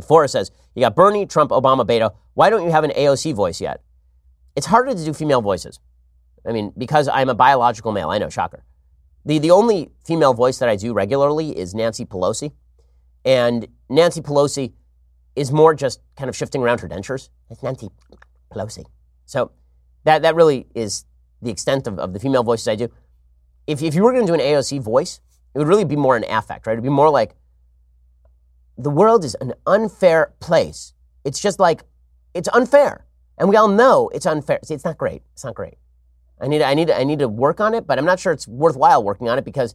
Forrest 0.06 0.32
says, 0.32 0.50
You 0.74 0.80
got 0.80 0.96
Bernie, 0.96 1.26
Trump, 1.26 1.50
Obama, 1.50 1.86
Beto. 1.86 2.14
Why 2.34 2.48
don't 2.48 2.64
you 2.64 2.70
have 2.70 2.84
an 2.84 2.92
AOC 2.92 3.34
voice 3.34 3.60
yet? 3.60 3.82
It's 4.56 4.66
harder 4.66 4.94
to 4.94 5.04
do 5.04 5.12
female 5.12 5.42
voices. 5.42 5.80
I 6.46 6.52
mean, 6.52 6.72
because 6.76 7.08
I'm 7.08 7.28
a 7.28 7.34
biological 7.34 7.92
male. 7.92 8.10
I 8.10 8.18
know, 8.18 8.28
shocker. 8.28 8.64
The, 9.24 9.38
the 9.38 9.50
only 9.50 9.90
female 10.04 10.34
voice 10.34 10.58
that 10.58 10.68
I 10.68 10.76
do 10.76 10.92
regularly 10.92 11.56
is 11.56 11.74
Nancy 11.74 12.04
Pelosi. 12.04 12.52
And 13.24 13.68
Nancy 13.88 14.20
Pelosi 14.20 14.72
is 15.36 15.52
more 15.52 15.74
just 15.74 16.00
kind 16.16 16.28
of 16.28 16.36
shifting 16.36 16.62
around 16.62 16.80
her 16.80 16.88
dentures. 16.88 17.28
It's 17.50 17.62
Nancy 17.62 17.90
Pelosi. 18.50 18.84
So 19.26 19.52
that, 20.04 20.22
that 20.22 20.34
really 20.34 20.66
is 20.74 21.04
the 21.40 21.50
extent 21.50 21.86
of, 21.86 21.98
of 21.98 22.12
the 22.12 22.18
female 22.18 22.42
voices 22.42 22.68
I 22.68 22.74
do. 22.74 22.90
If, 23.66 23.82
if 23.82 23.94
you 23.94 24.02
were 24.02 24.12
going 24.12 24.26
to 24.26 24.30
do 24.30 24.34
an 24.34 24.40
AOC 24.40 24.80
voice, 24.80 25.20
it 25.54 25.58
would 25.58 25.68
really 25.68 25.84
be 25.84 25.96
more 25.96 26.16
an 26.16 26.24
affect, 26.28 26.66
right? 26.66 26.72
It'd 26.72 26.82
be 26.82 26.90
more 26.90 27.10
like, 27.10 27.34
the 28.78 28.90
world 28.90 29.24
is 29.24 29.34
an 29.36 29.54
unfair 29.66 30.32
place. 30.40 30.94
It's 31.24 31.38
just 31.40 31.60
like, 31.60 31.84
it's 32.34 32.48
unfair. 32.52 33.06
And 33.38 33.48
we 33.48 33.56
all 33.56 33.68
know 33.68 34.08
it's 34.14 34.26
unfair. 34.26 34.58
See, 34.64 34.74
it's 34.74 34.84
not 34.84 34.98
great. 34.98 35.22
It's 35.32 35.44
not 35.44 35.54
great. 35.54 35.74
I 36.40 36.48
need, 36.48 36.62
I 36.62 36.74
need, 36.74 36.90
I 36.90 37.04
need 37.04 37.20
to 37.20 37.28
work 37.28 37.60
on 37.60 37.74
it, 37.74 37.86
but 37.86 37.98
I'm 37.98 38.04
not 38.04 38.18
sure 38.18 38.32
it's 38.32 38.48
worthwhile 38.48 39.02
working 39.02 39.28
on 39.28 39.38
it 39.38 39.44
because 39.44 39.74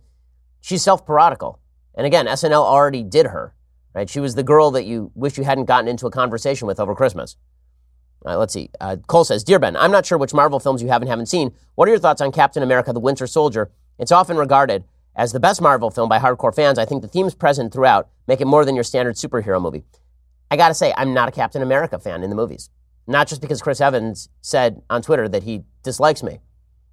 she's 0.59 0.83
self-parodical. 0.83 1.59
And 1.95 2.05
again, 2.05 2.25
SNL 2.27 2.63
already 2.63 3.03
did 3.03 3.27
her, 3.27 3.53
right? 3.93 4.09
She 4.09 4.19
was 4.19 4.35
the 4.35 4.43
girl 4.43 4.71
that 4.71 4.85
you 4.85 5.11
wish 5.15 5.37
you 5.37 5.43
hadn't 5.43 5.65
gotten 5.65 5.87
into 5.87 6.07
a 6.07 6.11
conversation 6.11 6.67
with 6.67 6.79
over 6.79 6.93
Christmas. 6.93 7.37
Let's 8.23 8.53
see. 8.53 8.69
Uh, 8.79 8.97
Cole 9.07 9.23
says, 9.23 9.43
Dear 9.43 9.59
Ben, 9.59 9.75
I'm 9.75 9.91
not 9.91 10.05
sure 10.05 10.17
which 10.17 10.33
Marvel 10.33 10.59
films 10.59 10.81
you 10.81 10.89
have 10.89 11.01
and 11.01 11.09
haven't 11.09 11.27
seen. 11.27 11.53
What 11.75 11.87
are 11.87 11.91
your 11.91 11.99
thoughts 11.99 12.21
on 12.21 12.31
Captain 12.31 12.63
America 12.63 12.93
the 12.93 12.99
Winter 12.99 13.27
Soldier? 13.27 13.71
It's 13.99 14.11
often 14.11 14.37
regarded 14.37 14.83
as 15.15 15.31
the 15.31 15.39
best 15.39 15.61
Marvel 15.61 15.89
film 15.89 16.09
by 16.09 16.19
hardcore 16.19 16.53
fans. 16.53 16.77
I 16.77 16.85
think 16.85 17.01
the 17.01 17.07
themes 17.07 17.33
present 17.33 17.73
throughout 17.73 18.09
make 18.27 18.41
it 18.41 18.45
more 18.45 18.65
than 18.65 18.75
your 18.75 18.83
standard 18.83 19.15
superhero 19.15 19.61
movie. 19.61 19.83
I 20.49 20.57
gotta 20.57 20.73
say, 20.73 20.93
I'm 20.95 21.13
not 21.13 21.29
a 21.29 21.31
Captain 21.31 21.61
America 21.61 21.99
fan 21.99 22.23
in 22.23 22.29
the 22.29 22.35
movies. 22.35 22.69
Not 23.07 23.27
just 23.27 23.41
because 23.41 23.61
Chris 23.61 23.81
Evans 23.81 24.29
said 24.41 24.81
on 24.89 25.01
Twitter 25.01 25.27
that 25.29 25.43
he 25.43 25.63
dislikes 25.83 26.23
me, 26.23 26.39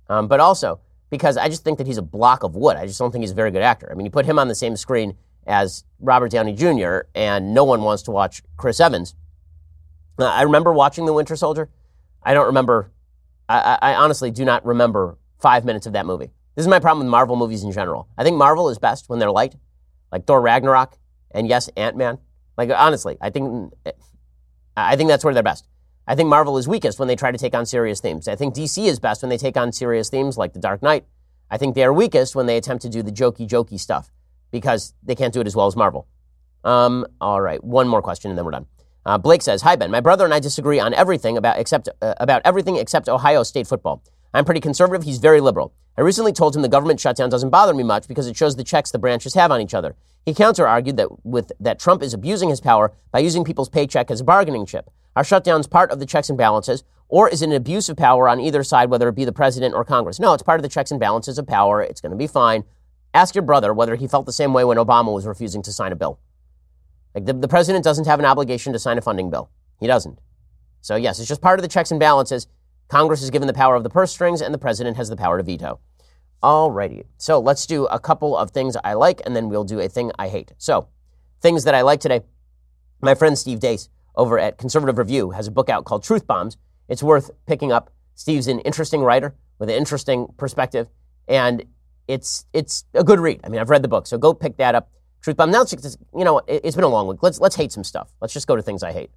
um, 0.08 0.28
but 0.28 0.40
also 0.40 0.80
because 1.10 1.36
I 1.36 1.48
just 1.48 1.64
think 1.64 1.78
that 1.78 1.86
he's 1.86 1.98
a 1.98 2.02
block 2.02 2.42
of 2.42 2.56
wood. 2.56 2.76
I 2.76 2.86
just 2.86 2.98
don't 2.98 3.10
think 3.10 3.22
he's 3.22 3.32
a 3.32 3.36
very 3.36 3.50
good 3.50 3.62
actor. 3.62 3.88
I 3.90 3.94
mean, 3.94 4.04
you 4.04 4.10
put 4.10 4.26
him 4.26 4.38
on 4.38 4.48
the 4.48 4.54
same 4.54 4.76
screen 4.76 5.16
as 5.46 5.84
Robert 6.00 6.30
Downey 6.30 6.54
Jr., 6.54 7.00
and 7.14 7.52
no 7.52 7.64
one 7.64 7.82
wants 7.82 8.02
to 8.04 8.10
watch 8.10 8.42
Chris 8.56 8.80
Evans. 8.80 9.14
I 10.18 10.42
remember 10.42 10.72
watching 10.72 11.06
The 11.06 11.12
Winter 11.12 11.36
Soldier. 11.36 11.68
I 12.22 12.34
don't 12.34 12.46
remember, 12.46 12.90
I, 13.48 13.78
I, 13.80 13.94
honestly 13.94 14.30
do 14.30 14.44
not 14.44 14.64
remember 14.64 15.18
five 15.38 15.64
minutes 15.64 15.86
of 15.86 15.92
that 15.92 16.06
movie. 16.06 16.30
This 16.54 16.64
is 16.64 16.68
my 16.68 16.78
problem 16.78 17.06
with 17.06 17.10
Marvel 17.10 17.36
movies 17.36 17.64
in 17.64 17.72
general. 17.72 18.08
I 18.16 18.22
think 18.22 18.36
Marvel 18.36 18.70
is 18.70 18.78
best 18.78 19.08
when 19.08 19.18
they're 19.18 19.30
light, 19.30 19.56
like 20.10 20.24
Thor 20.26 20.40
Ragnarok, 20.40 20.96
and 21.32 21.48
yes, 21.48 21.68
Ant 21.76 21.96
Man. 21.96 22.18
Like, 22.56 22.70
honestly, 22.70 23.18
I 23.20 23.30
think, 23.30 23.74
I 24.76 24.96
think 24.96 25.08
that's 25.08 25.24
where 25.24 25.34
they're 25.34 25.42
best. 25.42 25.66
I 26.06 26.14
think 26.14 26.28
Marvel 26.28 26.58
is 26.58 26.68
weakest 26.68 26.98
when 26.98 27.08
they 27.08 27.16
try 27.16 27.32
to 27.32 27.38
take 27.38 27.54
on 27.54 27.66
serious 27.66 28.00
themes. 28.00 28.28
I 28.28 28.36
think 28.36 28.54
DC 28.54 28.86
is 28.86 29.00
best 29.00 29.22
when 29.22 29.30
they 29.30 29.38
take 29.38 29.56
on 29.56 29.72
serious 29.72 30.10
themes 30.10 30.38
like 30.38 30.52
The 30.52 30.60
Dark 30.60 30.82
Knight. 30.82 31.04
I 31.50 31.56
think 31.56 31.74
they 31.74 31.84
are 31.84 31.92
weakest 31.92 32.34
when 32.36 32.46
they 32.46 32.56
attempt 32.56 32.82
to 32.82 32.88
do 32.88 33.02
the 33.02 33.12
jokey, 33.12 33.48
jokey 33.48 33.78
stuff 33.78 34.10
because 34.50 34.94
they 35.02 35.14
can't 35.14 35.34
do 35.34 35.40
it 35.40 35.46
as 35.46 35.56
well 35.56 35.66
as 35.66 35.76
Marvel. 35.76 36.06
Um, 36.62 37.06
all 37.20 37.40
right, 37.40 37.62
one 37.62 37.88
more 37.88 38.02
question 38.02 38.30
and 38.30 38.38
then 38.38 38.44
we're 38.44 38.52
done. 38.52 38.66
Uh, 39.06 39.18
Blake 39.18 39.42
says, 39.42 39.62
"Hi 39.62 39.76
Ben, 39.76 39.90
my 39.90 40.00
brother 40.00 40.24
and 40.24 40.32
I 40.32 40.40
disagree 40.40 40.80
on 40.80 40.94
everything 40.94 41.36
about 41.36 41.58
except 41.58 41.88
uh, 42.00 42.14
about 42.18 42.42
everything 42.44 42.76
except 42.76 43.08
Ohio 43.08 43.42
State 43.42 43.66
football. 43.66 44.02
I'm 44.32 44.44
pretty 44.44 44.60
conservative. 44.60 45.04
He's 45.04 45.18
very 45.18 45.40
liberal. 45.40 45.72
I 45.96 46.00
recently 46.00 46.32
told 46.32 46.56
him 46.56 46.62
the 46.62 46.68
government 46.68 46.98
shutdown 46.98 47.30
doesn't 47.30 47.50
bother 47.50 47.74
me 47.74 47.84
much 47.84 48.08
because 48.08 48.26
it 48.26 48.36
shows 48.36 48.56
the 48.56 48.64
checks 48.64 48.90
the 48.90 48.98
branches 48.98 49.34
have 49.34 49.52
on 49.52 49.60
each 49.60 49.74
other. 49.74 49.94
He 50.24 50.34
counter 50.34 50.66
argued 50.66 50.96
that 50.96 51.24
with 51.24 51.52
that 51.60 51.78
Trump 51.78 52.02
is 52.02 52.14
abusing 52.14 52.48
his 52.48 52.60
power 52.60 52.92
by 53.12 53.20
using 53.20 53.44
people's 53.44 53.68
paycheck 53.68 54.10
as 54.10 54.20
a 54.20 54.24
bargaining 54.24 54.66
chip. 54.66 54.90
Are 55.14 55.22
shutdowns 55.22 55.70
part 55.70 55.90
of 55.92 56.00
the 56.00 56.06
checks 56.06 56.28
and 56.30 56.38
balances, 56.38 56.82
or 57.08 57.28
is 57.28 57.42
it 57.42 57.50
an 57.50 57.52
abuse 57.52 57.88
of 57.88 57.96
power 57.96 58.28
on 58.28 58.40
either 58.40 58.64
side, 58.64 58.90
whether 58.90 59.08
it 59.08 59.14
be 59.14 59.24
the 59.24 59.32
president 59.32 59.74
or 59.74 59.84
Congress? 59.84 60.18
No, 60.18 60.32
it's 60.32 60.42
part 60.42 60.58
of 60.58 60.62
the 60.62 60.68
checks 60.68 60.90
and 60.90 60.98
balances 60.98 61.38
of 61.38 61.46
power. 61.46 61.82
It's 61.82 62.00
going 62.00 62.10
to 62.10 62.16
be 62.16 62.26
fine. 62.26 62.64
Ask 63.12 63.34
your 63.34 63.42
brother 63.42 63.72
whether 63.72 63.94
he 63.94 64.08
felt 64.08 64.26
the 64.26 64.32
same 64.32 64.52
way 64.52 64.64
when 64.64 64.78
Obama 64.78 65.12
was 65.12 65.26
refusing 65.26 65.62
to 65.62 65.72
sign 65.72 65.92
a 65.92 65.96
bill. 65.96 66.18
Like 67.14 67.26
the, 67.26 67.32
the 67.32 67.48
president 67.48 67.84
doesn't 67.84 68.06
have 68.06 68.18
an 68.18 68.24
obligation 68.24 68.72
to 68.72 68.78
sign 68.78 68.98
a 68.98 69.02
funding 69.02 69.30
bill. 69.30 69.50
He 69.78 69.86
doesn't. 69.86 70.18
So, 70.80 70.96
yes, 70.96 71.18
it's 71.18 71.28
just 71.28 71.40
part 71.40 71.58
of 71.58 71.62
the 71.62 71.68
checks 71.68 71.90
and 71.90 72.00
balances. 72.00 72.46
Congress 72.88 73.22
is 73.22 73.30
given 73.30 73.46
the 73.46 73.54
power 73.54 73.74
of 73.74 73.82
the 73.82 73.90
purse 73.90 74.12
strings, 74.12 74.42
and 74.42 74.52
the 74.52 74.58
president 74.58 74.96
has 74.96 75.08
the 75.08 75.16
power 75.16 75.38
to 75.38 75.42
veto. 75.42 75.80
Alrighty. 76.42 77.04
So, 77.16 77.40
let's 77.40 77.66
do 77.66 77.86
a 77.86 77.98
couple 77.98 78.36
of 78.36 78.50
things 78.50 78.76
I 78.84 78.92
like, 78.94 79.22
and 79.24 79.34
then 79.34 79.48
we'll 79.48 79.64
do 79.64 79.80
a 79.80 79.88
thing 79.88 80.12
I 80.18 80.28
hate. 80.28 80.52
So, 80.58 80.88
things 81.40 81.64
that 81.64 81.74
I 81.74 81.82
like 81.82 82.00
today. 82.00 82.20
My 83.00 83.14
friend 83.14 83.38
Steve 83.38 83.60
Deace 83.60 83.88
over 84.14 84.38
at 84.38 84.58
Conservative 84.58 84.98
Review 84.98 85.30
has 85.30 85.46
a 85.46 85.50
book 85.50 85.68
out 85.68 85.84
called 85.84 86.02
Truth 86.02 86.26
Bombs. 86.26 86.56
It's 86.88 87.02
worth 87.02 87.30
picking 87.46 87.72
up. 87.72 87.90
Steve's 88.14 88.46
an 88.46 88.60
interesting 88.60 89.02
writer 89.02 89.34
with 89.58 89.68
an 89.68 89.74
interesting 89.76 90.28
perspective, 90.36 90.88
and 91.26 91.64
it's 92.06 92.44
it's 92.52 92.84
a 92.94 93.02
good 93.02 93.20
read. 93.20 93.40
I 93.42 93.48
mean, 93.48 93.60
I've 93.60 93.70
read 93.70 93.82
the 93.82 93.88
book, 93.88 94.06
so 94.06 94.18
go 94.18 94.34
pick 94.34 94.56
that 94.58 94.74
up. 94.74 94.90
Truth 95.24 95.38
Bomb. 95.38 95.50
Now, 95.50 95.62
it's, 95.62 95.96
you 96.14 96.22
know, 96.22 96.42
it's 96.46 96.76
been 96.76 96.84
a 96.84 96.88
long 96.88 97.08
week. 97.08 97.22
Let's 97.22 97.40
let's 97.40 97.56
hate 97.56 97.72
some 97.72 97.82
stuff. 97.82 98.12
Let's 98.20 98.34
just 98.34 98.46
go 98.46 98.56
to 98.56 98.62
things 98.62 98.82
I 98.82 98.92
hate. 98.92 99.10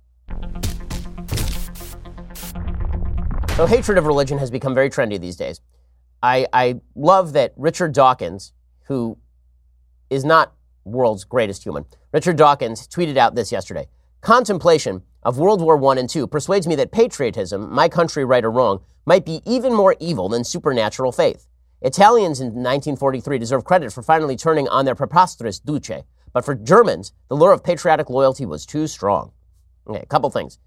So, 3.57 3.65
hatred 3.65 3.97
of 3.97 4.05
religion 4.05 4.37
has 4.37 4.49
become 4.49 4.73
very 4.73 4.89
trendy 4.89 5.19
these 5.19 5.35
days. 5.35 5.59
I, 6.23 6.47
I 6.53 6.79
love 6.95 7.33
that 7.33 7.53
Richard 7.57 7.91
Dawkins, 7.91 8.53
who 8.85 9.17
is 10.09 10.23
not 10.23 10.53
world's 10.85 11.25
greatest 11.25 11.65
human, 11.65 11.83
Richard 12.13 12.37
Dawkins 12.37 12.87
tweeted 12.87 13.17
out 13.17 13.35
this 13.35 13.51
yesterday. 13.51 13.89
Contemplation 14.21 15.03
of 15.23 15.37
World 15.37 15.59
War 15.59 15.75
I 15.91 15.99
and 15.99 16.15
II 16.15 16.27
persuades 16.27 16.67
me 16.67 16.75
that 16.75 16.93
patriotism, 16.93 17.69
my 17.69 17.89
country 17.89 18.23
right 18.23 18.45
or 18.45 18.51
wrong, 18.51 18.79
might 19.05 19.25
be 19.25 19.41
even 19.45 19.73
more 19.73 19.93
evil 19.99 20.29
than 20.29 20.45
supernatural 20.45 21.11
faith. 21.11 21.47
Italians 21.81 22.39
in 22.39 22.47
1943 22.47 23.37
deserve 23.37 23.63
credit 23.63 23.93
for 23.93 24.01
finally 24.01 24.35
turning 24.35 24.67
on 24.67 24.85
their 24.85 24.95
preposterous 24.95 25.59
duce, 25.59 26.03
but 26.33 26.43
for 26.43 26.55
Germans, 26.55 27.13
the 27.29 27.35
lure 27.35 27.53
of 27.53 27.63
patriotic 27.63 28.09
loyalty 28.09 28.45
was 28.45 28.65
too 28.65 28.87
strong. 28.87 29.31
Okay, 29.87 30.01
a 30.01 30.05
couple 30.05 30.29
things. 30.29 30.59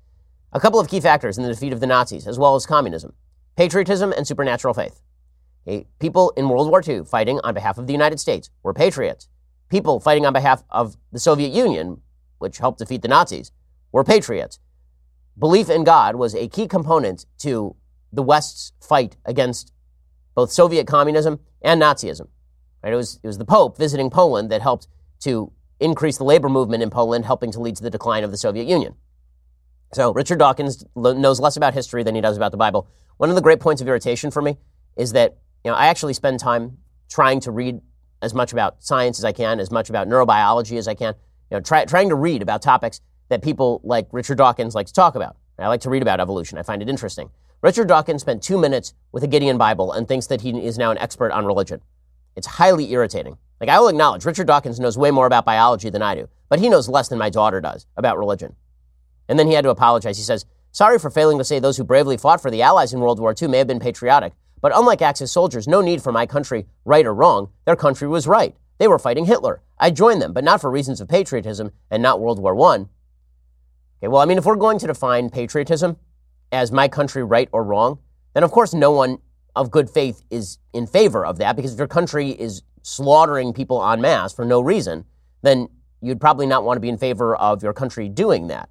A 0.53 0.61
couple 0.61 0.81
of 0.81 0.89
key 0.89 1.01
factors 1.01 1.37
in 1.37 1.45
the 1.45 1.51
defeat 1.51 1.73
of 1.73 1.81
the 1.81 1.87
Nazis, 1.87 2.27
as 2.27 2.39
well 2.39 2.55
as 2.55 2.67
communism 2.67 3.15
patriotism 3.57 4.13
and 4.13 4.27
supernatural 4.27 4.73
faith. 4.73 5.03
Okay, 5.67 5.87
people 5.99 6.33
in 6.37 6.49
World 6.49 6.71
War 6.71 6.83
II 6.87 7.05
fighting 7.05 7.41
on 7.45 7.53
behalf 7.53 7.77
of 7.77 7.87
the 7.87 7.93
United 7.93 8.19
States 8.19 8.49
were 8.63 8.73
patriots. 8.73 9.29
People 9.69 10.01
fighting 10.01 10.25
on 10.25 10.33
behalf 10.33 10.65
of 10.71 10.97
the 11.13 11.19
Soviet 11.19 11.53
Union, 11.53 12.01
which 12.39 12.59
helped 12.59 12.79
defeat 12.79 13.03
the 13.03 13.09
Nazis, 13.09 13.53
were 13.93 14.03
patriots. 14.03 14.61
Belief 15.39 15.69
in 15.69 15.85
God 15.85 16.17
was 16.17 16.35
a 16.35 16.49
key 16.49 16.67
component 16.67 17.27
to 17.39 17.77
the 18.13 18.23
West's 18.23 18.73
fight 18.81 19.17
against 19.27 19.73
both 20.35 20.51
Soviet 20.51 20.87
communism 20.87 21.41
and 21.63 21.81
Nazism. 21.81 22.29
Right? 22.83 22.93
It, 22.93 22.97
was, 22.97 23.21
it 23.23 23.27
was 23.27 23.39
the 23.39 23.45
Pope 23.45 23.77
visiting 23.77 24.11
Poland 24.11 24.51
that 24.51 24.63
helped 24.63 24.89
to 25.21 25.53
increase 25.79 26.19
the 26.19 26.25
labor 26.25 26.49
movement 26.49 26.83
in 26.83 26.91
Poland, 26.91 27.25
helping 27.25 27.53
to 27.53 27.61
lead 27.61 27.77
to 27.77 27.83
the 27.83 27.91
decline 27.91 28.25
of 28.25 28.31
the 28.31 28.37
Soviet 28.37 28.67
Union. 28.67 28.95
So 29.93 30.13
Richard 30.13 30.39
Dawkins 30.39 30.85
knows 30.95 31.41
less 31.41 31.57
about 31.57 31.75
history 31.75 32.03
than 32.03 32.15
he 32.15 32.21
does 32.21 32.37
about 32.37 32.53
the 32.53 32.57
Bible. 32.57 32.89
One 33.17 33.29
of 33.29 33.35
the 33.35 33.43
great 33.43 33.61
points 33.61 33.83
of 33.83 33.89
irritation 33.89 34.31
for 34.31 34.41
me 34.41 34.57
is 34.97 35.13
that 35.13 35.39
you 35.65 35.71
know 35.71 35.77
I 35.77 35.87
actually 35.87 36.15
spend 36.15 36.39
time 36.39 36.79
trying 37.09 37.41
to 37.41 37.51
read 37.51 37.81
as 38.23 38.35
much 38.35 38.53
about 38.53 38.85
science 38.85 39.19
as 39.19 39.25
I 39.25 39.33
can, 39.33 39.59
as 39.59 39.71
much 39.71 39.91
about 39.91 40.09
neurobiology 40.09 40.79
as 40.79 40.87
I 40.87 40.95
can. 40.95 41.15
You 41.51 41.57
know, 41.57 41.61
try, 41.61 41.85
trying 41.85 42.11
to 42.11 42.15
read 42.15 42.43
about 42.43 42.63
topics 42.63 43.01
that 43.29 43.43
people 43.43 43.81
like 43.83 44.07
Richard 44.13 44.39
Dawkins 44.39 44.75
like 44.75 44.87
to 44.87 44.93
talk 44.93 45.17
about. 45.17 45.37
I 45.59 45.69
like 45.69 45.83
to 45.83 45.91
read 45.91 46.03
about 46.03 46.21
evolution. 46.21 46.57
I 46.57 46.63
find 46.63 46.81
it 46.81 46.89
interesting. 46.89 47.31
Richard 47.63 47.89
Dawkins 47.89 48.23
spent 48.23 48.43
two 48.43 48.59
minutes 48.59 48.95
with 49.13 49.23
a 49.23 49.27
Gideon 49.27 49.59
Bible 49.59 49.93
and 49.93 50.09
thinks 50.09 50.27
that 50.29 50.41
he 50.41 50.65
is 50.65 50.79
now 50.79 50.91
an 50.91 50.97
expert 50.97 51.31
on 51.31 51.45
religion. 51.45 51.83
It's 52.35 52.47
highly 52.47 52.91
irritating. 52.91 53.37
Like 53.61 53.69
I 53.69 53.79
will 53.79 53.89
acknowledge, 53.89 54.25
Richard 54.25 54.47
Dawkins 54.47 54.81
knows 54.81 54.97
way 54.97 55.11
more 55.11 55.27
about 55.27 55.45
biology 55.45 55.91
than 55.91 56.01
I 56.01 56.15
do, 56.15 56.31
but 56.49 56.59
he 56.59 56.71
knows 56.71 56.89
less 56.89 57.09
than 57.09 57.19
my 57.19 57.29
daughter 57.29 57.61
does 57.61 57.87
about 57.99 58.19
religion. 58.19 58.57
And 59.29 59.39
then 59.39 59.47
he 59.47 59.53
had 59.53 59.65
to 59.65 59.71
apologize. 59.71 60.17
He 60.17 60.23
says, 60.25 60.47
Sorry 60.73 60.99
for 60.99 61.11
failing 61.11 61.37
to 61.37 61.45
say 61.45 61.59
those 61.59 61.77
who 61.77 61.85
bravely 61.85 62.17
fought 62.17 62.41
for 62.41 62.51
the 62.51 62.63
Allies 62.63 62.95
in 62.95 63.01
World 63.01 63.21
War 63.21 63.35
II 63.39 63.49
may 63.49 63.59
have 63.59 63.67
been 63.67 63.79
patriotic, 63.79 64.33
but 64.63 64.73
unlike 64.75 65.03
Axis 65.03 65.31
soldiers, 65.31 65.69
no 65.69 65.83
need 65.83 66.03
for 66.03 66.13
my 66.13 66.25
country, 66.25 66.67
right 66.87 67.05
or 67.05 67.13
wrong. 67.13 67.51
Their 67.67 67.77
country 67.77 68.09
was 68.09 68.27
right. 68.27 68.57
They 68.79 68.89
were 68.89 68.99
fighting 68.99 69.27
Hitler. 69.27 69.61
I 69.79 69.91
joined 69.91 70.23
them, 70.23 70.33
but 70.33 70.45
not 70.45 70.63
for 70.63 70.71
reasons 70.71 71.01
of 71.03 71.09
patriotism 71.09 71.73
and 71.91 72.03
not 72.03 72.21
World 72.21 72.39
War 72.39 72.59
I. 72.73 72.87
Okay, 73.99 74.09
well, 74.09 74.23
I 74.23 74.25
mean, 74.25 74.39
if 74.39 74.47
we're 74.47 74.57
going 74.57 74.79
to 74.79 74.87
define 74.87 75.29
patriotism 75.29 75.99
as 76.53 76.73
my 76.73 76.89
country 76.89 77.23
right 77.23 77.49
or 77.53 77.65
wrong, 77.65 77.99
then 78.35 78.43
of 78.43 78.51
course 78.51 78.75
no 78.75 78.91
one 78.91 79.19
of 79.57 79.71
good 79.71 79.91
faith 79.91 80.23
is 80.31 80.59
in 80.73 80.87
favor 80.87 81.25
of 81.25 81.39
that 81.39 81.57
because 81.57 81.73
if 81.73 81.79
your 81.79 81.89
country 81.89 82.31
is 82.31 82.63
slaughtering 82.83 83.53
people 83.53 83.85
en 83.85 84.01
masse 84.01 84.33
for 84.33 84.45
no 84.45 84.61
reason, 84.61 85.05
then 85.43 85.69
you'd 86.01 86.21
probably 86.21 86.47
not 86.47 86.65
want 86.65 86.77
to 86.77 86.81
be 86.81 86.89
in 86.89 86.99
favor 86.99 87.37
of 87.37 87.63
your 87.63 87.73
country 87.73 88.09
doing 88.09 88.47
that. 88.49 88.69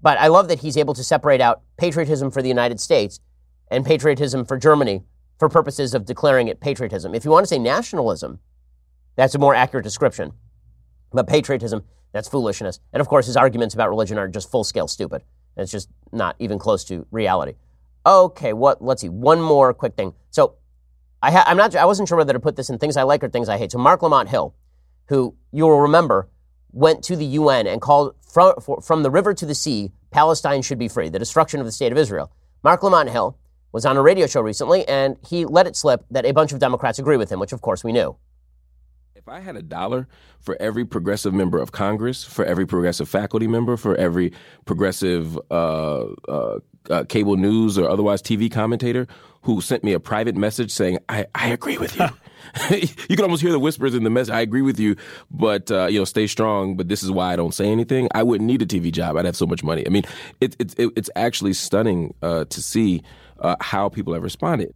But 0.00 0.18
I 0.18 0.28
love 0.28 0.48
that 0.48 0.60
he's 0.60 0.76
able 0.76 0.94
to 0.94 1.04
separate 1.04 1.40
out 1.40 1.62
patriotism 1.76 2.30
for 2.30 2.42
the 2.42 2.48
United 2.48 2.80
States 2.80 3.20
and 3.70 3.84
patriotism 3.84 4.44
for 4.44 4.56
Germany 4.58 5.02
for 5.38 5.48
purposes 5.48 5.94
of 5.94 6.04
declaring 6.04 6.48
it 6.48 6.60
patriotism. 6.60 7.14
If 7.14 7.24
you 7.24 7.30
want 7.30 7.44
to 7.44 7.48
say 7.48 7.58
nationalism, 7.58 8.40
that's 9.16 9.34
a 9.34 9.38
more 9.38 9.54
accurate 9.54 9.84
description. 9.84 10.32
But 11.12 11.28
patriotism, 11.28 11.84
that's 12.12 12.28
foolishness. 12.28 12.80
And 12.92 13.00
of 13.00 13.08
course, 13.08 13.26
his 13.26 13.36
arguments 13.36 13.74
about 13.74 13.88
religion 13.88 14.18
are 14.18 14.28
just 14.28 14.50
full 14.50 14.64
scale 14.64 14.88
stupid. 14.88 15.22
It's 15.56 15.70
just 15.70 15.88
not 16.12 16.36
even 16.38 16.58
close 16.58 16.84
to 16.84 17.06
reality. 17.10 17.54
Okay, 18.04 18.52
what? 18.52 18.82
Let's 18.82 19.02
see. 19.02 19.08
One 19.08 19.40
more 19.40 19.72
quick 19.74 19.94
thing. 19.94 20.14
So, 20.30 20.56
I 21.22 21.30
ha- 21.30 21.44
I'm 21.46 21.56
not. 21.56 21.74
I 21.76 21.84
wasn't 21.84 22.08
sure 22.08 22.18
whether 22.18 22.32
to 22.32 22.40
put 22.40 22.56
this 22.56 22.70
in 22.70 22.78
things 22.78 22.96
I 22.96 23.02
like 23.04 23.22
or 23.22 23.28
things 23.28 23.48
I 23.48 23.58
hate. 23.58 23.72
So, 23.72 23.78
Marc 23.78 24.02
Lamont 24.02 24.28
Hill, 24.28 24.54
who 25.06 25.36
you 25.52 25.64
will 25.64 25.80
remember 25.80 26.28
went 26.72 27.04
to 27.04 27.16
the 27.16 27.24
UN 27.24 27.66
and 27.66 27.80
called 27.80 28.14
from, 28.22 28.54
from 28.82 29.02
the 29.02 29.10
river 29.10 29.34
to 29.34 29.46
the 29.46 29.54
sea, 29.54 29.92
Palestine 30.10 30.62
should 30.62 30.78
be 30.78 30.88
free, 30.88 31.08
the 31.08 31.18
destruction 31.18 31.60
of 31.60 31.66
the 31.66 31.72
state 31.72 31.92
of 31.92 31.98
Israel. 31.98 32.32
Marc 32.64 32.82
Lamont 32.82 33.10
Hill 33.10 33.36
was 33.72 33.84
on 33.86 33.96
a 33.96 34.02
radio 34.02 34.26
show 34.26 34.40
recently, 34.40 34.86
and 34.88 35.16
he 35.26 35.44
let 35.44 35.66
it 35.66 35.76
slip 35.76 36.04
that 36.10 36.24
a 36.24 36.32
bunch 36.32 36.52
of 36.52 36.58
Democrats 36.58 36.98
agree 36.98 37.16
with 37.16 37.30
him, 37.30 37.40
which 37.40 37.52
of 37.52 37.60
course 37.60 37.84
we 37.84 37.92
knew. 37.92 38.16
If 39.22 39.28
I 39.28 39.38
had 39.38 39.54
a 39.54 39.62
dollar 39.62 40.08
for 40.40 40.56
every 40.58 40.84
progressive 40.84 41.32
member 41.32 41.58
of 41.58 41.70
Congress, 41.70 42.24
for 42.24 42.44
every 42.44 42.66
progressive 42.66 43.08
faculty 43.08 43.46
member, 43.46 43.76
for 43.76 43.94
every 43.94 44.32
progressive 44.64 45.38
uh, 45.48 46.06
uh, 46.26 46.58
uh, 46.90 47.04
cable 47.04 47.36
news 47.36 47.78
or 47.78 47.88
otherwise 47.88 48.20
TV 48.20 48.50
commentator 48.50 49.06
who 49.42 49.60
sent 49.60 49.84
me 49.84 49.92
a 49.92 50.00
private 50.00 50.34
message 50.34 50.72
saying, 50.72 50.98
I, 51.08 51.26
I 51.36 51.50
agree 51.50 51.78
with 51.78 51.96
you. 52.00 52.08
you 52.70 53.14
can 53.16 53.22
almost 53.22 53.42
hear 53.42 53.52
the 53.52 53.60
whispers 53.60 53.94
in 53.94 54.02
the 54.02 54.10
message. 54.10 54.34
I 54.34 54.40
agree 54.40 54.62
with 54.62 54.80
you, 54.80 54.96
but 55.30 55.70
uh, 55.70 55.86
you 55.86 56.00
know, 56.00 56.04
stay 56.04 56.26
strong. 56.26 56.76
But 56.76 56.88
this 56.88 57.04
is 57.04 57.10
why 57.12 57.32
I 57.32 57.36
don't 57.36 57.54
say 57.54 57.68
anything. 57.70 58.08
I 58.16 58.24
wouldn't 58.24 58.48
need 58.48 58.60
a 58.60 58.66
TV 58.66 58.90
job. 58.90 59.16
I'd 59.16 59.24
have 59.24 59.36
so 59.36 59.46
much 59.46 59.62
money. 59.62 59.86
I 59.86 59.90
mean, 59.90 60.02
it, 60.40 60.56
it, 60.58 60.76
it 60.76 60.90
it's 60.96 61.10
actually 61.14 61.52
stunning 61.52 62.12
uh, 62.22 62.46
to 62.46 62.60
see 62.60 63.04
uh, 63.38 63.54
how 63.60 63.88
people 63.88 64.14
have 64.14 64.24
responded. 64.24 64.74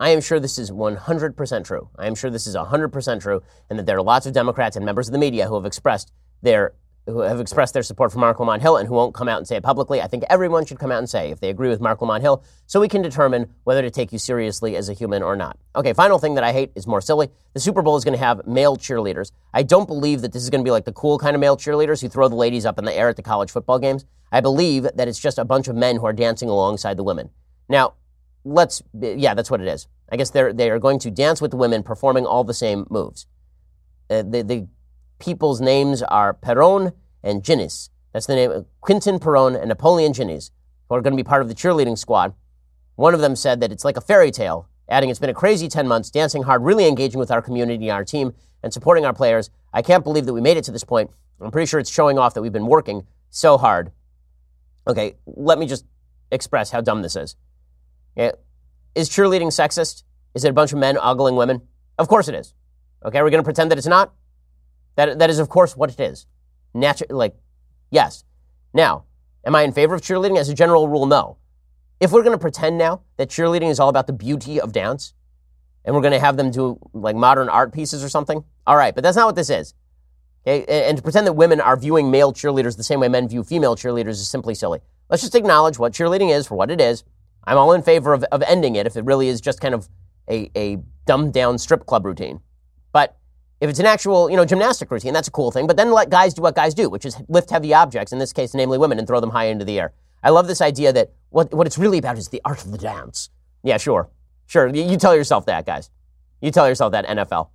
I 0.00 0.10
am 0.10 0.20
sure 0.20 0.38
this 0.38 0.58
is 0.58 0.70
100% 0.70 1.64
true. 1.64 1.88
I 1.98 2.06
am 2.06 2.14
sure 2.14 2.30
this 2.30 2.46
is 2.46 2.54
100% 2.54 3.20
true, 3.20 3.42
and 3.68 3.78
that 3.78 3.86
there 3.86 3.96
are 3.96 4.02
lots 4.02 4.26
of 4.26 4.32
Democrats 4.32 4.76
and 4.76 4.84
members 4.84 5.08
of 5.08 5.12
the 5.12 5.18
media 5.18 5.48
who 5.48 5.54
have 5.54 5.66
expressed 5.66 6.12
their 6.42 6.74
who 7.08 7.20
have 7.20 7.40
expressed 7.40 7.72
their 7.72 7.82
support 7.82 8.12
for 8.12 8.18
Marc 8.18 8.38
Lamont 8.38 8.60
Hill 8.60 8.76
and 8.76 8.86
who 8.86 8.94
won't 8.94 9.14
come 9.14 9.28
out 9.28 9.38
and 9.38 9.48
say 9.48 9.56
it 9.56 9.62
publicly. 9.62 10.02
I 10.02 10.06
think 10.06 10.24
everyone 10.28 10.66
should 10.66 10.78
come 10.78 10.92
out 10.92 10.98
and 10.98 11.08
say 11.08 11.30
if 11.30 11.40
they 11.40 11.48
agree 11.48 11.70
with 11.70 11.80
Marc 11.80 12.02
Lamont 12.02 12.22
Hill 12.22 12.44
so 12.66 12.80
we 12.80 12.88
can 12.88 13.00
determine 13.00 13.54
whether 13.64 13.80
to 13.80 13.90
take 13.90 14.12
you 14.12 14.18
seriously 14.18 14.76
as 14.76 14.90
a 14.90 14.92
human 14.92 15.22
or 15.22 15.34
not. 15.34 15.58
Okay, 15.74 15.94
final 15.94 16.18
thing 16.18 16.34
that 16.34 16.44
I 16.44 16.52
hate 16.52 16.70
is 16.74 16.86
more 16.86 17.00
silly. 17.00 17.30
The 17.54 17.60
Super 17.60 17.80
Bowl 17.80 17.96
is 17.96 18.04
going 18.04 18.16
to 18.16 18.22
have 18.22 18.46
male 18.46 18.76
cheerleaders. 18.76 19.32
I 19.54 19.62
don't 19.62 19.86
believe 19.86 20.20
that 20.20 20.32
this 20.32 20.42
is 20.42 20.50
going 20.50 20.62
to 20.62 20.68
be 20.68 20.70
like 20.70 20.84
the 20.84 20.92
cool 20.92 21.18
kind 21.18 21.34
of 21.34 21.40
male 21.40 21.56
cheerleaders 21.56 22.02
who 22.02 22.08
throw 22.08 22.28
the 22.28 22.36
ladies 22.36 22.66
up 22.66 22.78
in 22.78 22.84
the 22.84 22.94
air 22.94 23.08
at 23.08 23.16
the 23.16 23.22
college 23.22 23.50
football 23.50 23.78
games. 23.78 24.04
I 24.30 24.40
believe 24.42 24.82
that 24.82 25.08
it's 25.08 25.18
just 25.18 25.38
a 25.38 25.46
bunch 25.46 25.68
of 25.68 25.76
men 25.76 25.96
who 25.96 26.04
are 26.04 26.12
dancing 26.12 26.50
alongside 26.50 26.98
the 26.98 27.04
women. 27.04 27.30
Now, 27.70 27.94
let's, 28.44 28.82
yeah, 29.00 29.34
that's 29.34 29.50
what 29.50 29.60
it 29.60 29.68
is. 29.68 29.86
I 30.10 30.16
guess 30.16 30.30
they're, 30.30 30.52
they 30.52 30.70
are 30.70 30.78
going 30.78 30.98
to 31.00 31.10
dance 31.10 31.40
with 31.40 31.50
the 31.50 31.56
women 31.56 31.82
performing 31.82 32.26
all 32.26 32.44
the 32.44 32.54
same 32.54 32.86
moves. 32.88 33.26
Uh, 34.08 34.22
the, 34.22 34.42
the 34.42 34.68
people's 35.18 35.60
names 35.60 36.02
are 36.02 36.32
Peron 36.32 36.92
and 37.22 37.42
Jinnies. 37.42 37.90
That's 38.12 38.26
the 38.26 38.34
name 38.34 38.50
of 38.50 38.66
Quinton 38.80 39.18
Peron 39.18 39.54
and 39.54 39.68
Napoleon 39.68 40.12
Jinnies, 40.12 40.50
who 40.88 40.94
are 40.94 41.02
going 41.02 41.12
to 41.12 41.22
be 41.22 41.26
part 41.26 41.42
of 41.42 41.48
the 41.48 41.54
cheerleading 41.54 41.98
squad. 41.98 42.34
One 42.96 43.14
of 43.14 43.20
them 43.20 43.36
said 43.36 43.60
that 43.60 43.70
it's 43.70 43.84
like 43.84 43.96
a 43.96 44.00
fairy 44.00 44.30
tale, 44.30 44.68
adding, 44.88 45.10
It's 45.10 45.18
been 45.18 45.30
a 45.30 45.34
crazy 45.34 45.68
10 45.68 45.86
months, 45.86 46.10
dancing 46.10 46.44
hard, 46.44 46.62
really 46.62 46.86
engaging 46.86 47.20
with 47.20 47.30
our 47.30 47.42
community 47.42 47.88
and 47.88 47.92
our 47.92 48.04
team, 48.04 48.32
and 48.62 48.72
supporting 48.72 49.04
our 49.04 49.12
players. 49.12 49.50
I 49.72 49.82
can't 49.82 50.02
believe 50.02 50.26
that 50.26 50.32
we 50.32 50.40
made 50.40 50.56
it 50.56 50.64
to 50.64 50.72
this 50.72 50.84
point. 50.84 51.10
I'm 51.40 51.50
pretty 51.50 51.66
sure 51.66 51.78
it's 51.78 51.90
showing 51.90 52.18
off 52.18 52.34
that 52.34 52.42
we've 52.42 52.52
been 52.52 52.66
working 52.66 53.06
so 53.30 53.58
hard. 53.58 53.92
Okay, 54.86 55.16
let 55.26 55.58
me 55.58 55.66
just 55.66 55.84
express 56.32 56.70
how 56.70 56.80
dumb 56.80 57.02
this 57.02 57.14
is. 57.14 57.36
Is 58.98 59.08
cheerleading 59.08 59.48
sexist? 59.48 60.02
Is 60.34 60.44
it 60.44 60.50
a 60.50 60.52
bunch 60.52 60.72
of 60.72 60.78
men 60.78 60.98
ogling 60.98 61.36
women? 61.36 61.62
Of 61.98 62.08
course 62.08 62.26
it 62.26 62.34
is. 62.34 62.52
Okay, 63.04 63.22
we're 63.22 63.30
going 63.30 63.42
to 63.42 63.44
pretend 63.44 63.70
that 63.70 63.78
it's 63.78 63.86
not? 63.86 64.12
That, 64.96 65.20
that 65.20 65.30
is, 65.30 65.38
of 65.38 65.48
course, 65.48 65.76
what 65.76 65.90
it 65.90 66.00
is. 66.00 66.26
Natu- 66.74 67.10
like, 67.10 67.36
yes. 67.90 68.24
Now, 68.74 69.04
am 69.46 69.54
I 69.54 69.62
in 69.62 69.72
favor 69.72 69.94
of 69.94 70.00
cheerleading? 70.00 70.36
As 70.36 70.48
a 70.48 70.54
general 70.54 70.88
rule, 70.88 71.06
no. 71.06 71.36
If 72.00 72.10
we're 72.10 72.22
going 72.24 72.34
to 72.34 72.40
pretend 72.40 72.76
now 72.76 73.02
that 73.16 73.28
cheerleading 73.28 73.70
is 73.70 73.78
all 73.78 73.88
about 73.88 74.08
the 74.08 74.12
beauty 74.12 74.60
of 74.60 74.72
dance, 74.72 75.14
and 75.84 75.94
we're 75.94 76.02
going 76.02 76.12
to 76.12 76.20
have 76.20 76.36
them 76.36 76.50
do 76.50 76.78
like 76.92 77.16
modern 77.16 77.48
art 77.48 77.72
pieces 77.72 78.02
or 78.02 78.08
something, 78.08 78.44
all 78.66 78.76
right, 78.76 78.94
but 78.94 79.04
that's 79.04 79.16
not 79.16 79.26
what 79.26 79.36
this 79.36 79.50
is. 79.50 79.74
Okay? 80.46 80.64
And 80.66 80.96
to 80.96 81.02
pretend 81.02 81.26
that 81.26 81.34
women 81.34 81.60
are 81.60 81.76
viewing 81.76 82.10
male 82.10 82.32
cheerleaders 82.32 82.76
the 82.76 82.82
same 82.82 83.00
way 83.00 83.08
men 83.08 83.28
view 83.28 83.44
female 83.44 83.76
cheerleaders 83.76 84.10
is 84.10 84.28
simply 84.28 84.54
silly. 84.54 84.80
Let's 85.08 85.22
just 85.22 85.34
acknowledge 85.34 85.78
what 85.78 85.92
cheerleading 85.92 86.34
is 86.34 86.46
for 86.46 86.56
what 86.56 86.70
it 86.70 86.80
is. 86.80 87.04
I'm 87.48 87.56
all 87.56 87.72
in 87.72 87.82
favor 87.82 88.12
of, 88.12 88.24
of 88.24 88.42
ending 88.42 88.76
it 88.76 88.86
if 88.86 88.96
it 88.96 89.04
really 89.06 89.28
is 89.28 89.40
just 89.40 89.58
kind 89.58 89.74
of 89.74 89.88
a, 90.28 90.50
a 90.54 90.78
dumbed 91.06 91.32
down 91.32 91.56
strip 91.56 91.86
club 91.86 92.04
routine. 92.04 92.40
But 92.92 93.16
if 93.62 93.70
it's 93.70 93.78
an 93.78 93.86
actual, 93.86 94.28
you 94.28 94.36
know, 94.36 94.44
gymnastic 94.44 94.90
routine, 94.90 95.14
that's 95.14 95.28
a 95.28 95.30
cool 95.30 95.50
thing. 95.50 95.66
But 95.66 95.78
then 95.78 95.90
let 95.90 96.10
guys 96.10 96.34
do 96.34 96.42
what 96.42 96.54
guys 96.54 96.74
do, 96.74 96.90
which 96.90 97.06
is 97.06 97.16
lift 97.28 97.48
heavy 97.48 97.72
objects, 97.72 98.12
in 98.12 98.18
this 98.18 98.34
case, 98.34 98.52
namely 98.52 98.76
women, 98.76 98.98
and 98.98 99.08
throw 99.08 99.18
them 99.18 99.30
high 99.30 99.46
into 99.46 99.64
the 99.64 99.80
air. 99.80 99.94
I 100.22 100.28
love 100.28 100.46
this 100.46 100.60
idea 100.60 100.92
that 100.92 101.12
what, 101.30 101.54
what 101.54 101.66
it's 101.66 101.78
really 101.78 101.96
about 101.96 102.18
is 102.18 102.28
the 102.28 102.42
art 102.44 102.62
of 102.64 102.70
the 102.70 102.76
dance. 102.76 103.30
Yeah, 103.62 103.78
sure. 103.78 104.10
Sure. 104.46 104.68
You, 104.68 104.98
tell 104.98 105.16
yourself 105.16 105.46
that, 105.46 105.64
guys. 105.64 105.90
You 106.42 106.50
tell 106.50 106.68
yourself 106.68 106.92
that, 106.92 107.06
NFL. 107.06 107.48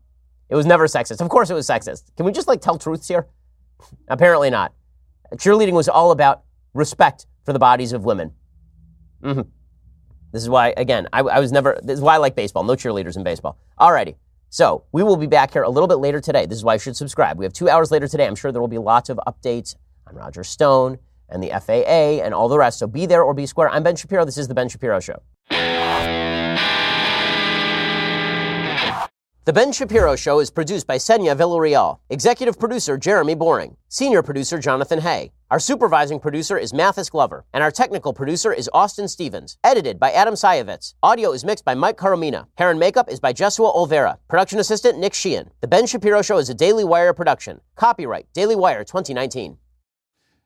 It 0.50 0.56
was 0.56 0.66
never 0.66 0.88
sexist. 0.88 1.22
Of 1.22 1.30
course 1.30 1.52
it 1.52 1.54
was 1.54 1.68
sexist. 1.68 2.16
Can 2.18 2.26
we 2.26 2.32
just 2.32 2.48
like 2.48 2.62
tell 2.62 2.80
truths 2.80 3.08
here? 3.08 3.28
Apparently 4.08 4.50
not. 4.50 4.74
Cheerleading 5.36 5.74
was 5.74 5.88
all 5.88 6.12
about 6.12 6.44
respect 6.74 7.28
for 7.46 7.54
the 7.54 7.60
bodies 7.60 7.94
of 7.94 8.06
women. 8.06 8.32
Mm-hmm. 9.24 9.42
This 10.34 10.42
is 10.42 10.50
why, 10.50 10.74
again, 10.76 11.08
I, 11.14 11.20
I 11.20 11.40
was 11.40 11.52
never, 11.52 11.80
this 11.84 11.94
is 11.94 12.02
why 12.02 12.16
I 12.16 12.18
like 12.18 12.36
baseball. 12.36 12.64
No 12.64 12.74
cheerleaders 12.74 13.16
in 13.16 13.24
baseball. 13.24 13.60
Alrighty. 13.80 14.16
So 14.50 14.84
we 14.92 15.04
will 15.04 15.16
be 15.16 15.28
back 15.28 15.54
here 15.54 15.62
a 15.62 15.70
little 15.70 15.88
bit 15.88 16.00
later 16.00 16.20
today. 16.20 16.48
This 16.48 16.58
is 16.58 16.64
why 16.64 16.74
you 16.74 16.80
should 16.80 16.98
subscribe. 16.98 17.38
We 17.38 17.46
have 17.46 17.54
two 17.54 17.70
hours 17.70 17.92
later 17.92 18.08
today. 18.08 18.26
I'm 18.26 18.36
sure 18.36 18.52
there 18.52 18.62
will 18.62 18.68
be 18.68 18.80
lots 18.80 19.10
of 19.10 19.20
updates 19.28 19.76
on 20.08 20.16
Roger 20.16 20.44
Stone 20.44 20.98
and 21.30 21.42
the 21.42 21.50
FAA 21.50 22.24
and 22.26 22.34
all 22.34 22.50
the 22.50 22.58
rest. 22.58 22.80
So 22.80 22.88
be 22.88 23.06
there 23.06 23.22
or 23.22 23.36
be 23.36 23.46
square. 23.46 23.70
I'm 23.70 23.84
Ben 23.84 23.96
Shapiro. 23.96 24.26
This 24.26 24.40
is 24.40 24.48
The 24.48 24.56
Ben 24.56 24.70
Shapiro 24.70 25.00
Show. 25.00 25.22
The 29.46 29.54
Ben 29.54 29.72
Shapiro 29.72 30.16
Show 30.16 30.40
is 30.40 30.50
produced 30.50 30.88
by 30.88 30.96
Senya 30.98 31.36
Villarreal, 31.36 32.00
executive 32.10 32.58
producer 32.58 32.98
Jeremy 32.98 33.36
Boring, 33.36 33.76
senior 33.90 34.24
producer 34.24 34.58
Jonathan 34.58 35.02
Hay. 35.02 35.32
Our 35.54 35.60
supervising 35.60 36.20
producer 36.20 36.58
is 36.58 36.74
Mathis 36.74 37.12
Glover, 37.12 37.46
and 37.54 37.64
our 37.64 37.70
technical 37.70 38.12
producer 38.12 38.52
is 38.52 38.68
Austin 38.74 39.08
Stevens. 39.08 39.56
Edited 39.64 40.00
by 40.00 40.12
Adam 40.12 40.34
Sayevitz. 40.34 40.96
Audio 41.04 41.32
is 41.32 41.46
mixed 41.46 41.64
by 41.64 41.76
Mike 41.76 41.96
Coromina. 41.96 42.48
Hair 42.56 42.72
and 42.72 42.80
makeup 42.80 43.08
is 43.08 43.20
by 43.20 43.34
Jesua 43.34 43.72
Olvera. 43.76 44.18
Production 44.28 44.58
assistant 44.58 44.98
Nick 44.98 45.14
Sheehan. 45.14 45.52
The 45.62 45.68
Ben 45.68 45.86
Shapiro 45.86 46.24
Show 46.24 46.40
is 46.40 46.50
a 46.50 46.56
Daily 46.56 46.84
Wire 46.84 47.14
production. 47.14 47.62
Copyright 47.76 48.26
Daily 48.34 48.56
Wire 48.56 48.84
2019. 48.84 49.60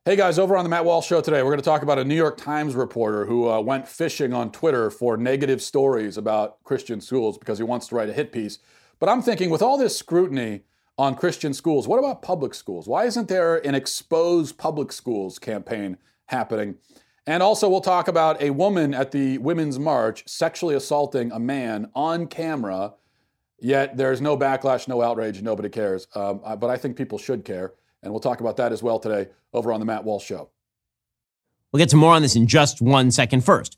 Hey 0.03 0.17
guys, 0.17 0.37
over 0.37 0.57
on 0.57 0.65
the 0.65 0.69
Matt 0.69 0.83
Walsh 0.83 1.07
Show 1.07 1.21
today, 1.21 1.41
we're 1.41 1.51
going 1.51 1.59
to 1.59 1.63
talk 1.63 1.83
about 1.83 1.99
a 1.99 2.03
New 2.03 2.13
York 2.13 2.35
Times 2.35 2.75
reporter 2.75 3.27
who 3.27 3.49
uh, 3.49 3.61
went 3.61 3.87
fishing 3.87 4.33
on 4.33 4.51
Twitter 4.51 4.89
for 4.89 5.15
negative 5.15 5.61
stories 5.61 6.17
about 6.17 6.61
Christian 6.65 6.99
schools 6.99 7.37
because 7.37 7.57
he 7.57 7.63
wants 7.63 7.87
to 7.87 7.95
write 7.95 8.09
a 8.09 8.13
hit 8.13 8.33
piece. 8.33 8.59
But 8.99 9.07
I'm 9.07 9.21
thinking, 9.21 9.51
with 9.51 9.61
all 9.61 9.77
this 9.77 9.97
scrutiny 9.97 10.63
on 10.97 11.15
Christian 11.15 11.53
schools, 11.53 11.87
what 11.87 11.99
about 11.99 12.21
public 12.21 12.53
schools? 12.53 12.87
Why 12.87 13.05
isn't 13.05 13.27
there 13.27 13.57
an 13.65 13.75
expose 13.75 14.51
public 14.51 14.91
schools 14.91 15.37
campaign 15.39 15.97
happening? 16.25 16.75
And 17.25 17.43
also, 17.43 17.69
we'll 17.69 17.81
talk 17.81 18.07
about 18.07 18.41
a 18.41 18.51
woman 18.51 18.93
at 18.93 19.11
the 19.11 19.37
Women's 19.39 19.77
March 19.77 20.23
sexually 20.27 20.75
assaulting 20.75 21.31
a 21.31 21.39
man 21.39 21.91
on 21.93 22.27
camera, 22.27 22.93
yet 23.59 23.97
there's 23.97 24.21
no 24.21 24.37
backlash, 24.37 24.87
no 24.87 25.01
outrage, 25.01 25.41
nobody 25.41 25.67
cares. 25.69 26.07
Um, 26.15 26.39
but 26.57 26.69
I 26.69 26.77
think 26.77 26.95
people 26.95 27.17
should 27.17 27.43
care. 27.43 27.73
And 28.01 28.13
we'll 28.13 28.21
talk 28.21 28.39
about 28.39 28.57
that 28.57 28.71
as 28.71 28.81
well 28.81 28.97
today 28.97 29.29
over 29.53 29.73
on 29.73 29.79
the 29.81 29.85
Matt 29.85 30.05
Walsh 30.05 30.25
Show. 30.25 30.49
We'll 31.71 31.79
get 31.79 31.89
to 31.89 31.97
more 31.97 32.13
on 32.13 32.21
this 32.21 32.35
in 32.37 32.47
just 32.47 32.81
one 32.81 33.11
second. 33.11 33.43
First, 33.43 33.77